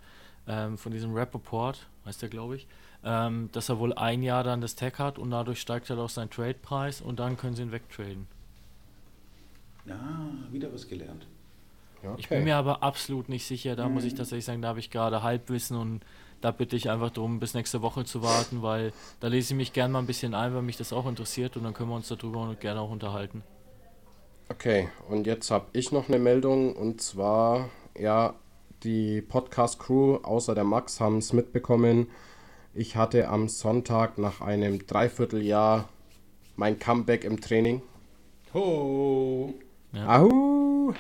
Ähm, 0.46 0.76
von 0.76 0.92
diesem 0.92 1.14
Rap-Report, 1.14 1.86
heißt 2.04 2.22
der, 2.22 2.28
glaube 2.28 2.56
ich. 2.56 2.66
Ähm, 3.04 3.48
dass 3.52 3.68
er 3.68 3.78
wohl 3.78 3.92
ein 3.94 4.22
Jahr 4.22 4.44
dann 4.44 4.60
das 4.60 4.74
Tag 4.76 4.98
hat 4.98 5.18
und 5.18 5.30
dadurch 5.30 5.60
steigt 5.60 5.90
halt 5.90 5.98
auch 5.98 6.08
sein 6.08 6.30
Trade-Preis 6.30 7.00
und 7.00 7.18
dann 7.18 7.36
können 7.36 7.56
sie 7.56 7.62
ihn 7.62 7.72
wegtraden. 7.72 8.26
Ah, 9.88 10.52
wieder 10.52 10.72
was 10.72 10.86
gelernt. 10.88 11.26
Ja, 12.02 12.14
Ich 12.16 12.28
bin 12.28 12.44
mir 12.44 12.56
aber 12.56 12.82
absolut 12.82 13.28
nicht 13.28 13.46
sicher. 13.46 13.76
Da 13.76 13.88
muss 13.88 14.04
ich 14.04 14.14
tatsächlich 14.14 14.44
sagen, 14.44 14.62
da 14.62 14.68
habe 14.68 14.80
ich 14.80 14.90
gerade 14.90 15.22
Halbwissen 15.22 15.76
und 15.76 16.00
da 16.40 16.50
bitte 16.50 16.74
ich 16.76 16.90
einfach 16.90 17.10
darum, 17.10 17.38
bis 17.38 17.54
nächste 17.54 17.82
Woche 17.82 18.04
zu 18.04 18.22
warten, 18.22 18.62
weil 18.62 18.92
da 19.20 19.28
lese 19.28 19.54
ich 19.54 19.56
mich 19.56 19.72
gerne 19.72 19.92
mal 19.92 20.00
ein 20.00 20.06
bisschen 20.06 20.34
ein, 20.34 20.54
weil 20.54 20.62
mich 20.62 20.76
das 20.76 20.92
auch 20.92 21.06
interessiert 21.06 21.56
und 21.56 21.62
dann 21.64 21.74
können 21.74 21.90
wir 21.90 21.96
uns 21.96 22.08
darüber 22.08 22.54
gerne 22.56 22.80
auch 22.80 22.90
unterhalten. 22.90 23.44
Okay, 24.48 24.88
und 25.08 25.26
jetzt 25.26 25.50
habe 25.50 25.66
ich 25.72 25.92
noch 25.92 26.08
eine 26.08 26.18
Meldung 26.18 26.74
und 26.74 27.00
zwar, 27.00 27.70
ja, 27.96 28.34
die 28.84 29.22
Podcast-Crew 29.22 30.16
außer 30.22 30.54
der 30.54 30.64
Max 30.64 31.00
haben 31.00 31.18
es 31.18 31.32
mitbekommen. 31.32 32.08
Ich 32.74 32.96
hatte 32.96 33.28
am 33.28 33.48
Sonntag 33.48 34.18
nach 34.18 34.40
einem 34.40 34.86
Dreivierteljahr 34.86 35.88
mein 36.56 36.78
Comeback 36.78 37.24
im 37.24 37.40
Training. 37.40 37.82
Ho! 38.54 39.54
Ja. 39.92 40.22
Au! 40.22 40.94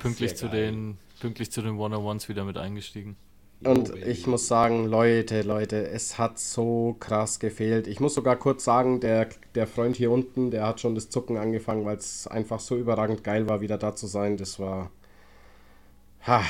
Pünktlich 0.00 0.36
zu 0.36 0.48
den 0.48 0.98
pünktlich 1.20 1.50
zu 1.50 1.62
den 1.62 1.78
One-on-Ones 1.78 2.28
wieder 2.28 2.44
mit 2.44 2.58
eingestiegen. 2.58 3.16
Und 3.64 3.94
ich 3.96 4.26
muss 4.26 4.48
sagen, 4.48 4.86
Leute, 4.86 5.40
Leute, 5.40 5.88
es 5.88 6.18
hat 6.18 6.38
so 6.38 6.94
krass 7.00 7.40
gefehlt. 7.40 7.86
Ich 7.86 8.00
muss 8.00 8.14
sogar 8.14 8.36
kurz 8.36 8.64
sagen, 8.64 9.00
der, 9.00 9.28
der 9.54 9.66
Freund 9.66 9.96
hier 9.96 10.10
unten, 10.10 10.50
der 10.50 10.66
hat 10.66 10.80
schon 10.80 10.94
das 10.94 11.08
Zucken 11.08 11.38
angefangen, 11.38 11.86
weil 11.86 11.96
es 11.96 12.26
einfach 12.26 12.60
so 12.60 12.76
überragend 12.76 13.24
geil 13.24 13.48
war, 13.48 13.62
wieder 13.62 13.78
da 13.78 13.96
zu 13.96 14.06
sein. 14.06 14.36
Das 14.36 14.60
war. 14.60 14.90
Ha. 16.26 16.42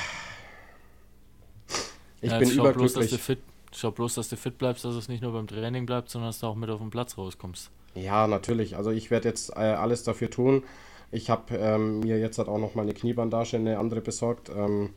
Ich 2.21 2.37
Ja, 2.37 2.37
bin 2.37 2.51
schau 2.51 2.69
bloß, 2.69 2.93
dass 2.95 3.09
du 3.09 3.17
überglücklich. 3.17 3.19
fit, 3.19 3.43
schau 3.73 3.91
bloß, 3.91 4.15
dass 4.15 4.29
du 4.29 4.37
fit 4.37 4.59
bleibst, 4.59 4.85
dass 4.85 4.95
es 4.95 5.09
nicht 5.09 5.23
nur 5.23 5.33
beim 5.33 5.47
Training 5.47 5.87
bleibt, 5.87 6.11
sondern 6.11 6.29
dass 6.29 6.41
du 6.41 6.47
auch 6.47 6.55
mit 6.55 6.69
auf 6.71 6.81
den 6.81 6.91
Platz 6.91 7.17
rauskommst. 7.17 7.71
Ja, 7.95 8.27
natürlich. 8.27 8.77
Also 8.77 8.91
ich 8.91 9.11
werde 9.11 9.29
jetzt 9.29 9.51
äh, 9.51 9.61
alles 9.61 10.03
dafür 10.05 10.31
tun. 10.31 10.65
Ich 11.11 11.31
habe 11.31 11.57
ähm, 11.57 12.01
mir 12.01 12.19
jetzt 12.19 12.39
halt 12.39 12.49
auch 12.49 12.59
noch 12.59 12.75
mal 12.75 12.83
eine 12.83 12.95
Kniebandage, 12.95 13.57
eine 13.57 13.79
andere 13.79 14.01
besorgt, 14.01 14.51
ähm, 14.55 14.91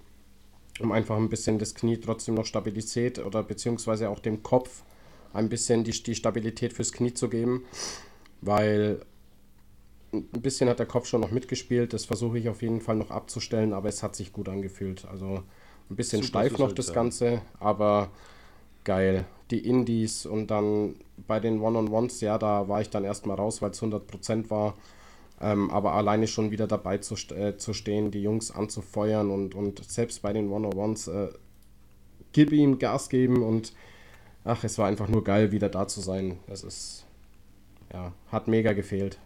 um 0.79 0.91
einfach 0.91 1.17
ein 1.17 1.29
bisschen 1.29 1.59
das 1.59 1.75
Knie 1.75 1.97
trotzdem 1.99 2.35
noch 2.35 2.45
Stabilität 2.45 3.19
oder 3.19 3.43
beziehungsweise 3.43 4.09
auch 4.09 4.19
dem 4.19 4.43
Kopf 4.43 4.83
ein 5.33 5.49
bisschen 5.49 5.83
die, 5.83 5.91
die 6.03 6.15
Stabilität 6.15 6.73
fürs 6.73 6.93
Knie 6.93 7.13
zu 7.13 7.29
geben, 7.29 7.65
weil 8.41 9.01
ein 10.11 10.41
bisschen 10.41 10.69
hat 10.69 10.79
der 10.79 10.85
Kopf 10.87 11.05
schon 11.07 11.21
noch 11.21 11.31
mitgespielt. 11.31 11.93
Das 11.93 12.05
versuche 12.05 12.39
ich 12.39 12.49
auf 12.49 12.61
jeden 12.61 12.81
Fall 12.81 12.95
noch 12.95 13.11
abzustellen, 13.11 13.73
aber 13.73 13.89
es 13.89 14.01
hat 14.01 14.15
sich 14.15 14.33
gut 14.33 14.49
angefühlt. 14.49 15.05
Also 15.05 15.43
ein 15.89 15.95
bisschen 15.95 16.21
Super, 16.21 16.45
steif 16.45 16.57
noch 16.57 16.71
das 16.71 16.87
sein. 16.87 16.95
Ganze, 16.95 17.41
aber 17.59 18.11
geil. 18.83 19.25
Die 19.51 19.65
Indies 19.67 20.25
und 20.25 20.51
dann 20.51 20.95
bei 21.27 21.39
den 21.39 21.59
One-on-Ones, 21.61 22.21
ja, 22.21 22.37
da 22.37 22.67
war 22.67 22.81
ich 22.81 22.89
dann 22.89 23.03
erstmal 23.03 23.37
raus, 23.37 23.61
weil 23.61 23.71
es 23.71 23.81
100% 23.81 24.49
war. 24.49 24.75
Ähm, 25.41 25.71
aber 25.71 25.93
alleine 25.93 26.27
schon 26.27 26.51
wieder 26.51 26.67
dabei 26.67 26.97
zu, 26.97 27.15
äh, 27.33 27.55
zu 27.57 27.73
stehen, 27.73 28.11
die 28.11 28.21
Jungs 28.21 28.51
anzufeuern 28.51 29.31
und, 29.31 29.55
und 29.55 29.83
selbst 29.83 30.21
bei 30.21 30.33
den 30.33 30.49
One-on-Ones 30.49 31.07
äh, 31.07 31.29
gib 32.33 32.51
ihm 32.51 32.77
Gas 32.77 33.09
geben 33.09 33.41
und 33.41 33.73
ach, 34.43 34.63
es 34.63 34.77
war 34.77 34.87
einfach 34.87 35.07
nur 35.07 35.23
geil, 35.23 35.51
wieder 35.51 35.69
da 35.69 35.87
zu 35.87 36.01
sein. 36.01 36.39
Das 36.47 36.63
ist, 36.63 37.05
ja, 37.93 38.13
hat 38.31 38.47
mega 38.47 38.73
gefehlt. 38.73 39.17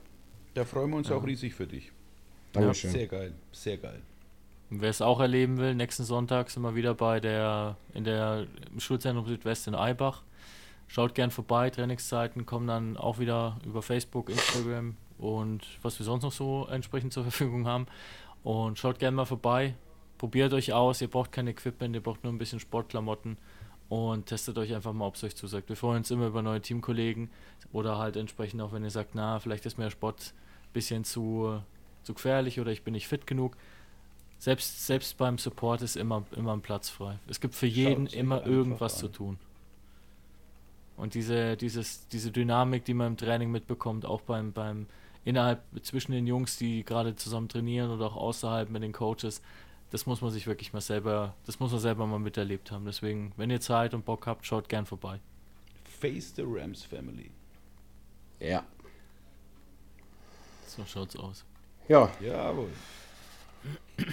Da 0.53 0.65
freuen 0.65 0.91
wir 0.91 0.97
uns 0.97 1.11
auch 1.11 1.25
riesig 1.25 1.55
für 1.55 1.65
dich. 1.65 1.91
Dankeschön. 2.51 2.91
Sehr 2.91 3.07
geil, 3.07 3.33
sehr 3.51 3.77
geil. 3.77 4.01
Wer 4.75 4.89
es 4.89 5.03
auch 5.03 5.19
erleben 5.19 5.57
will, 5.57 5.75
nächsten 5.75 6.03
Sonntag 6.03 6.49
sind 6.49 6.63
wir 6.63 6.73
wieder 6.73 6.95
bei 6.95 7.19
der 7.19 7.77
in 7.93 8.03
der 8.05 8.47
im 8.71 8.79
Schulzentrum 8.79 9.27
Südwest 9.27 9.67
in 9.67 9.75
Eibach. 9.75 10.23
Schaut 10.87 11.13
gern 11.13 11.29
vorbei, 11.29 11.69
Trainingszeiten 11.69 12.47
kommen 12.47 12.65
dann 12.65 12.97
auch 12.97 13.19
wieder 13.19 13.59
über 13.67 13.83
Facebook, 13.83 14.31
Instagram 14.31 14.97
und 15.19 15.61
was 15.83 15.99
wir 15.99 16.05
sonst 16.05 16.23
noch 16.23 16.31
so 16.31 16.67
entsprechend 16.71 17.13
zur 17.13 17.21
Verfügung 17.21 17.67
haben. 17.67 17.85
Und 18.43 18.79
schaut 18.79 18.97
gerne 18.97 19.15
mal 19.15 19.25
vorbei, 19.25 19.75
probiert 20.17 20.53
euch 20.53 20.73
aus, 20.73 21.01
ihr 21.01 21.07
braucht 21.07 21.31
kein 21.31 21.45
Equipment, 21.47 21.93
ihr 21.95 22.01
braucht 22.01 22.23
nur 22.23 22.33
ein 22.33 22.39
bisschen 22.39 22.59
Sportklamotten 22.59 23.37
und 23.89 24.25
testet 24.25 24.57
euch 24.57 24.73
einfach 24.73 24.93
mal, 24.93 25.05
ob 25.05 25.15
es 25.15 25.23
euch 25.23 25.35
zusagt. 25.35 25.69
Wir 25.69 25.75
freuen 25.75 25.97
uns 25.97 26.09
immer 26.09 26.25
über 26.25 26.41
neue 26.41 26.61
Teamkollegen 26.61 27.29
oder 27.73 27.99
halt 27.99 28.15
entsprechend 28.15 28.59
auch, 28.59 28.71
wenn 28.71 28.83
ihr 28.83 28.89
sagt, 28.89 29.11
na, 29.13 29.39
vielleicht 29.39 29.67
ist 29.67 29.77
mir 29.77 29.83
der 29.83 29.91
Sport 29.91 30.33
ein 30.63 30.73
bisschen 30.73 31.03
zu, 31.03 31.61
zu 32.01 32.15
gefährlich 32.15 32.59
oder 32.59 32.71
ich 32.71 32.83
bin 32.83 32.93
nicht 32.93 33.07
fit 33.07 33.27
genug. 33.27 33.55
Selbst, 34.43 34.85
selbst 34.85 35.17
beim 35.17 35.37
Support 35.37 35.83
ist 35.83 35.95
immer, 35.95 36.25
immer 36.35 36.51
ein 36.51 36.59
Platz 36.59 36.89
frei. 36.89 37.17
Es 37.29 37.39
gibt 37.39 37.55
für 37.55 37.65
jeden 37.65 38.07
sich 38.07 38.19
immer 38.19 38.45
irgendwas 38.45 38.95
an. 38.95 38.99
zu 38.99 39.07
tun. 39.07 39.39
Und 40.97 41.13
diese, 41.13 41.55
dieses, 41.55 42.09
diese 42.09 42.29
Dynamik, 42.29 42.83
die 42.83 42.93
man 42.93 43.07
im 43.07 43.17
Training 43.17 43.51
mitbekommt, 43.51 44.05
auch 44.05 44.19
beim, 44.19 44.51
beim 44.51 44.87
innerhalb 45.23 45.61
zwischen 45.83 46.11
den 46.11 46.27
Jungs, 46.27 46.57
die 46.57 46.83
gerade 46.83 47.15
zusammen 47.15 47.47
trainieren 47.47 47.89
oder 47.89 48.07
auch 48.07 48.17
außerhalb 48.17 48.69
mit 48.69 48.83
den 48.83 48.91
Coaches, 48.91 49.41
das 49.91 50.07
muss 50.07 50.19
man 50.19 50.31
sich 50.31 50.45
wirklich 50.45 50.73
mal 50.73 50.81
selber, 50.81 51.35
das 51.45 51.61
muss 51.61 51.71
man 51.71 51.79
selber 51.79 52.05
mal 52.05 52.19
miterlebt 52.19 52.69
haben. 52.69 52.83
Deswegen, 52.83 53.31
wenn 53.37 53.49
ihr 53.49 53.61
Zeit 53.61 53.93
und 53.93 54.03
Bock 54.03 54.27
habt, 54.27 54.45
schaut 54.45 54.67
gern 54.67 54.85
vorbei. 54.85 55.21
Face 55.85 56.33
the 56.35 56.43
Rams 56.45 56.83
Family. 56.83 57.31
Ja. 58.41 58.65
So 60.67 60.83
schaut's 60.83 61.15
aus. 61.15 61.45
Ja, 61.87 62.11
Jawohl. 62.19 62.67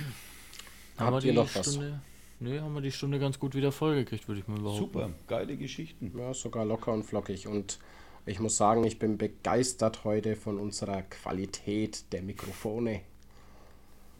Haben 0.96 1.14
Habt 1.14 1.24
wir 1.24 1.28
ihr 1.28 1.32
die 1.32 1.38
noch 1.38 1.54
was? 1.54 1.72
Stunde, 1.72 2.00
nee, 2.40 2.60
haben 2.60 2.74
wir 2.74 2.82
die 2.82 2.92
Stunde 2.92 3.18
ganz 3.18 3.38
gut 3.38 3.54
wieder 3.54 3.72
vollgekriegt, 3.72 4.28
würde 4.28 4.40
ich 4.42 4.48
mal 4.48 4.58
behaupten. 4.60 4.78
Super, 4.78 5.10
geile 5.28 5.56
Geschichten. 5.56 6.12
ja, 6.18 6.34
sogar 6.34 6.66
locker 6.66 6.92
und 6.92 7.04
flockig. 7.04 7.46
Und 7.46 7.78
ich 8.26 8.38
muss 8.38 8.58
sagen, 8.58 8.84
ich 8.84 8.98
bin 8.98 9.16
begeistert 9.16 10.04
heute 10.04 10.36
von 10.36 10.58
unserer 10.58 11.00
Qualität 11.02 12.12
der 12.12 12.22
Mikrofone. 12.22 13.00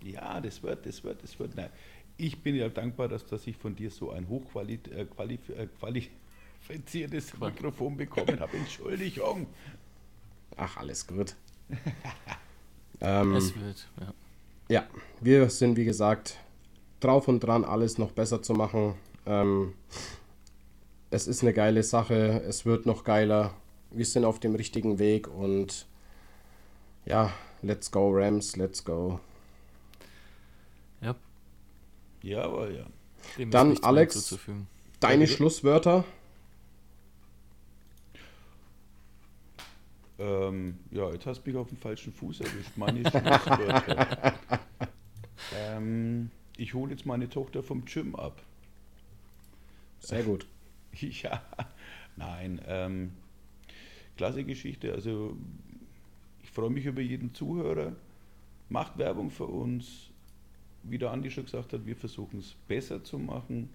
Ja, 0.03 0.41
das 0.41 0.63
wird, 0.63 0.87
das 0.87 1.05
wird, 1.05 1.23
das 1.23 1.39
wird. 1.39 1.55
Nein. 1.57 1.71
Ich 2.17 2.43
bin 2.43 2.55
ja 2.55 2.69
dankbar, 2.69 3.09
dass, 3.09 3.27
dass 3.27 3.47
ich 3.47 3.57
von 3.57 3.77
dir 3.77 3.91
so 3.91 4.11
ein 4.11 4.29
hochqualifiziertes 4.29 5.03
äh, 5.03 5.07
qualif 5.07 5.49
äh, 5.51 5.69
qualifiziertes 5.79 7.39
Mikrofon 7.39 7.97
bekommen 7.97 8.41
habe. 8.41 8.57
Entschuldigung. 8.57 9.47
Ach, 10.57 10.77
alles 10.79 11.07
gut. 11.07 11.35
ähm, 13.01 13.35
Es 13.35 13.55
wird, 13.55 13.89
ja. 14.01 14.13
Ja, 14.71 14.87
wir 15.21 15.51
sind 15.51 15.77
wie 15.77 15.85
gesagt 15.85 16.39
drauf 17.01 17.27
und 17.27 17.41
dran, 17.41 17.65
alles 17.65 17.99
noch 17.99 18.13
besser 18.13 18.41
zu 18.41 18.53
machen. 18.53 18.95
Ähm, 19.27 19.75
es 21.11 21.27
ist 21.27 21.43
eine 21.43 21.53
geile 21.53 21.83
Sache, 21.83 22.41
es 22.47 22.65
wird 22.65 22.87
noch 22.87 23.03
geiler. 23.03 23.53
Wir 23.91 24.07
sind 24.07 24.25
auf 24.25 24.39
dem 24.39 24.55
richtigen 24.55 25.01
Weg 25.01 25.27
und 25.27 25.89
ja, 27.05 27.33
let's 27.63 27.91
go 27.91 28.11
Rams, 28.13 28.55
let's 28.55 28.85
go. 28.85 29.19
ja 31.01 31.17
Jawohl, 32.23 32.77
ja. 32.77 32.87
dem 33.39 33.51
Dann, 33.51 33.77
Alex. 33.83 34.39
Deine? 35.01 35.27
Schlusswörter? 35.27 36.05
Ähm, 40.21 40.79
ja, 40.91 41.11
jetzt 41.11 41.25
hast 41.25 41.43
du 41.43 41.51
mich 41.51 41.59
auf 41.59 41.69
den 41.69 41.79
falschen 41.79 42.13
Fuß 42.13 42.41
erwischt. 42.41 42.77
Meine 42.77 43.01
Schlusswörter. 43.01 44.35
ähm, 45.57 46.31
ich 46.59 46.75
hole 46.75 46.93
jetzt 46.93 47.07
meine 47.07 47.29
Tochter 47.29 47.63
vom 47.63 47.87
Gym 47.87 48.15
ab. 48.15 48.43
Sehr 49.99 50.23
gut. 50.23 50.47
Ja, 51.01 51.41
nein, 52.17 52.61
ähm, 52.67 53.13
klasse 54.17 54.43
Geschichte. 54.43 54.93
Also 54.93 55.37
ich 56.43 56.51
freue 56.51 56.69
mich 56.69 56.85
über 56.85 57.01
jeden 57.01 57.33
Zuhörer. 57.33 57.95
Macht 58.69 58.99
Werbung 58.99 59.31
für 59.31 59.47
uns. 59.47 60.11
Wie 60.83 60.99
der 60.99 61.13
Andi 61.13 61.31
schon 61.31 61.45
gesagt 61.45 61.73
hat, 61.73 61.87
wir 61.87 61.95
versuchen 61.95 62.41
es 62.41 62.57
besser 62.67 63.05
zu 63.05 63.19
machen. 63.21 63.71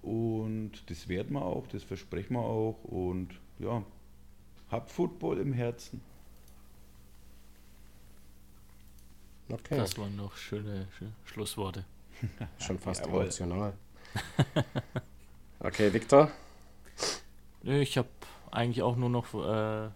Und 0.00 0.72
das 0.86 1.08
werden 1.08 1.34
wir 1.34 1.42
auch, 1.42 1.66
das 1.66 1.82
versprechen 1.84 2.34
wir 2.34 2.40
auch. 2.40 2.82
Und 2.84 3.28
ja, 3.58 3.84
habt 4.70 4.90
Football 4.90 5.38
im 5.38 5.52
Herzen. 5.52 6.00
Okay. 9.48 9.76
Das 9.76 9.98
waren 9.98 10.16
noch 10.16 10.36
schöne, 10.36 10.88
schöne 10.98 11.12
Schlussworte. 11.24 11.84
Schon 12.58 12.78
fast 12.78 13.04
Jawohl. 13.04 13.22
emotional. 13.22 13.74
okay, 15.60 15.92
Victor? 15.92 16.30
Ich 17.62 17.98
habe 17.98 18.08
eigentlich 18.50 18.82
auch 18.82 18.96
nur 18.96 19.10
noch 19.10 19.34
äh, 19.34 19.86
ein 19.86 19.92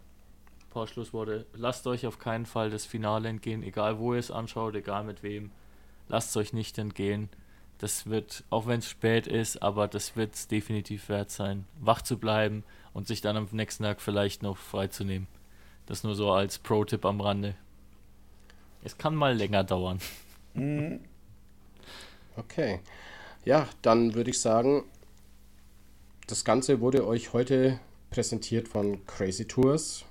paar 0.70 0.86
Schlussworte. 0.86 1.46
Lasst 1.54 1.86
euch 1.86 2.06
auf 2.06 2.18
keinen 2.18 2.46
Fall 2.46 2.70
das 2.70 2.84
Finale 2.84 3.28
entgehen, 3.28 3.62
egal 3.62 3.98
wo 3.98 4.12
ihr 4.12 4.20
es 4.20 4.30
anschaut, 4.30 4.74
egal 4.74 5.04
mit 5.04 5.22
wem. 5.22 5.50
Lasst 6.08 6.30
es 6.30 6.36
euch 6.36 6.52
nicht 6.52 6.76
entgehen. 6.78 7.30
Das 7.78 8.06
wird, 8.06 8.44
auch 8.50 8.66
wenn 8.66 8.80
es 8.80 8.90
spät 8.90 9.26
ist, 9.26 9.62
aber 9.62 9.86
das 9.88 10.16
wird 10.16 10.34
es 10.34 10.48
definitiv 10.48 11.08
wert 11.08 11.30
sein, 11.30 11.64
wach 11.80 12.02
zu 12.02 12.18
bleiben 12.18 12.64
und 12.92 13.06
sich 13.06 13.20
dann 13.20 13.36
am 13.36 13.48
nächsten 13.52 13.84
Tag 13.84 14.00
vielleicht 14.00 14.42
noch 14.42 14.56
freizunehmen. 14.56 15.28
Das 15.86 16.04
nur 16.04 16.14
so 16.14 16.30
als 16.32 16.58
Pro-Tipp 16.58 17.04
am 17.04 17.20
Rande. 17.20 17.54
Es 18.84 18.98
kann 18.98 19.14
mal 19.14 19.34
länger 19.34 19.64
dauern. 19.64 19.98
Mhm. 20.54 21.00
Okay. 22.36 22.80
Ja, 23.44 23.68
dann 23.82 24.14
würde 24.14 24.30
ich 24.30 24.40
sagen, 24.40 24.84
das 26.26 26.44
Ganze 26.44 26.80
wurde 26.80 27.06
euch 27.06 27.32
heute 27.32 27.80
präsentiert 28.10 28.68
von 28.68 29.04
Crazy 29.06 29.46
Tours. 29.46 30.04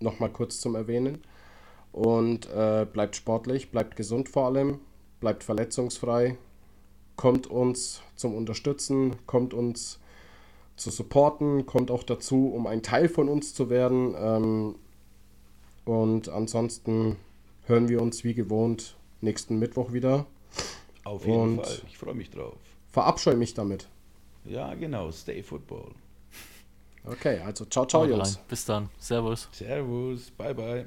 Nochmal 0.00 0.30
kurz 0.30 0.60
zum 0.60 0.74
Erwähnen. 0.74 1.22
Und 1.92 2.50
äh, 2.50 2.86
bleibt 2.92 3.14
sportlich, 3.14 3.70
bleibt 3.70 3.94
gesund 3.94 4.28
vor 4.28 4.46
allem, 4.46 4.80
bleibt 5.20 5.44
verletzungsfrei, 5.44 6.36
kommt 7.14 7.46
uns 7.46 8.02
zum 8.16 8.34
Unterstützen, 8.34 9.14
kommt 9.26 9.54
uns 9.54 10.00
zu 10.76 10.90
supporten, 10.90 11.66
kommt 11.66 11.90
auch 11.90 12.02
dazu, 12.02 12.48
um 12.48 12.66
ein 12.66 12.82
Teil 12.82 13.08
von 13.08 13.28
uns 13.28 13.54
zu 13.54 13.70
werden. 13.70 14.14
Ähm, 14.18 14.74
und 15.84 16.28
ansonsten 16.28 17.16
hören 17.66 17.88
wir 17.88 18.00
uns 18.00 18.24
wie 18.24 18.34
gewohnt 18.34 18.96
nächsten 19.20 19.58
Mittwoch 19.58 19.92
wieder. 19.92 20.26
Auf 21.04 21.26
jeden 21.26 21.58
und 21.58 21.64
Fall. 21.64 21.78
Ich 21.88 21.98
freue 21.98 22.14
mich 22.14 22.30
drauf. 22.30 22.54
Verabscheue 22.90 23.36
mich 23.36 23.54
damit. 23.54 23.88
Ja, 24.44 24.74
genau. 24.74 25.10
Stay 25.10 25.42
Football. 25.42 25.92
Okay, 27.04 27.38
also 27.44 27.66
ciao, 27.66 27.84
ciao, 27.86 28.06
Jungs. 28.06 28.38
Bis 28.48 28.64
dann. 28.64 28.88
Servus. 28.98 29.48
Servus. 29.52 30.30
Bye, 30.30 30.54
bye. 30.54 30.86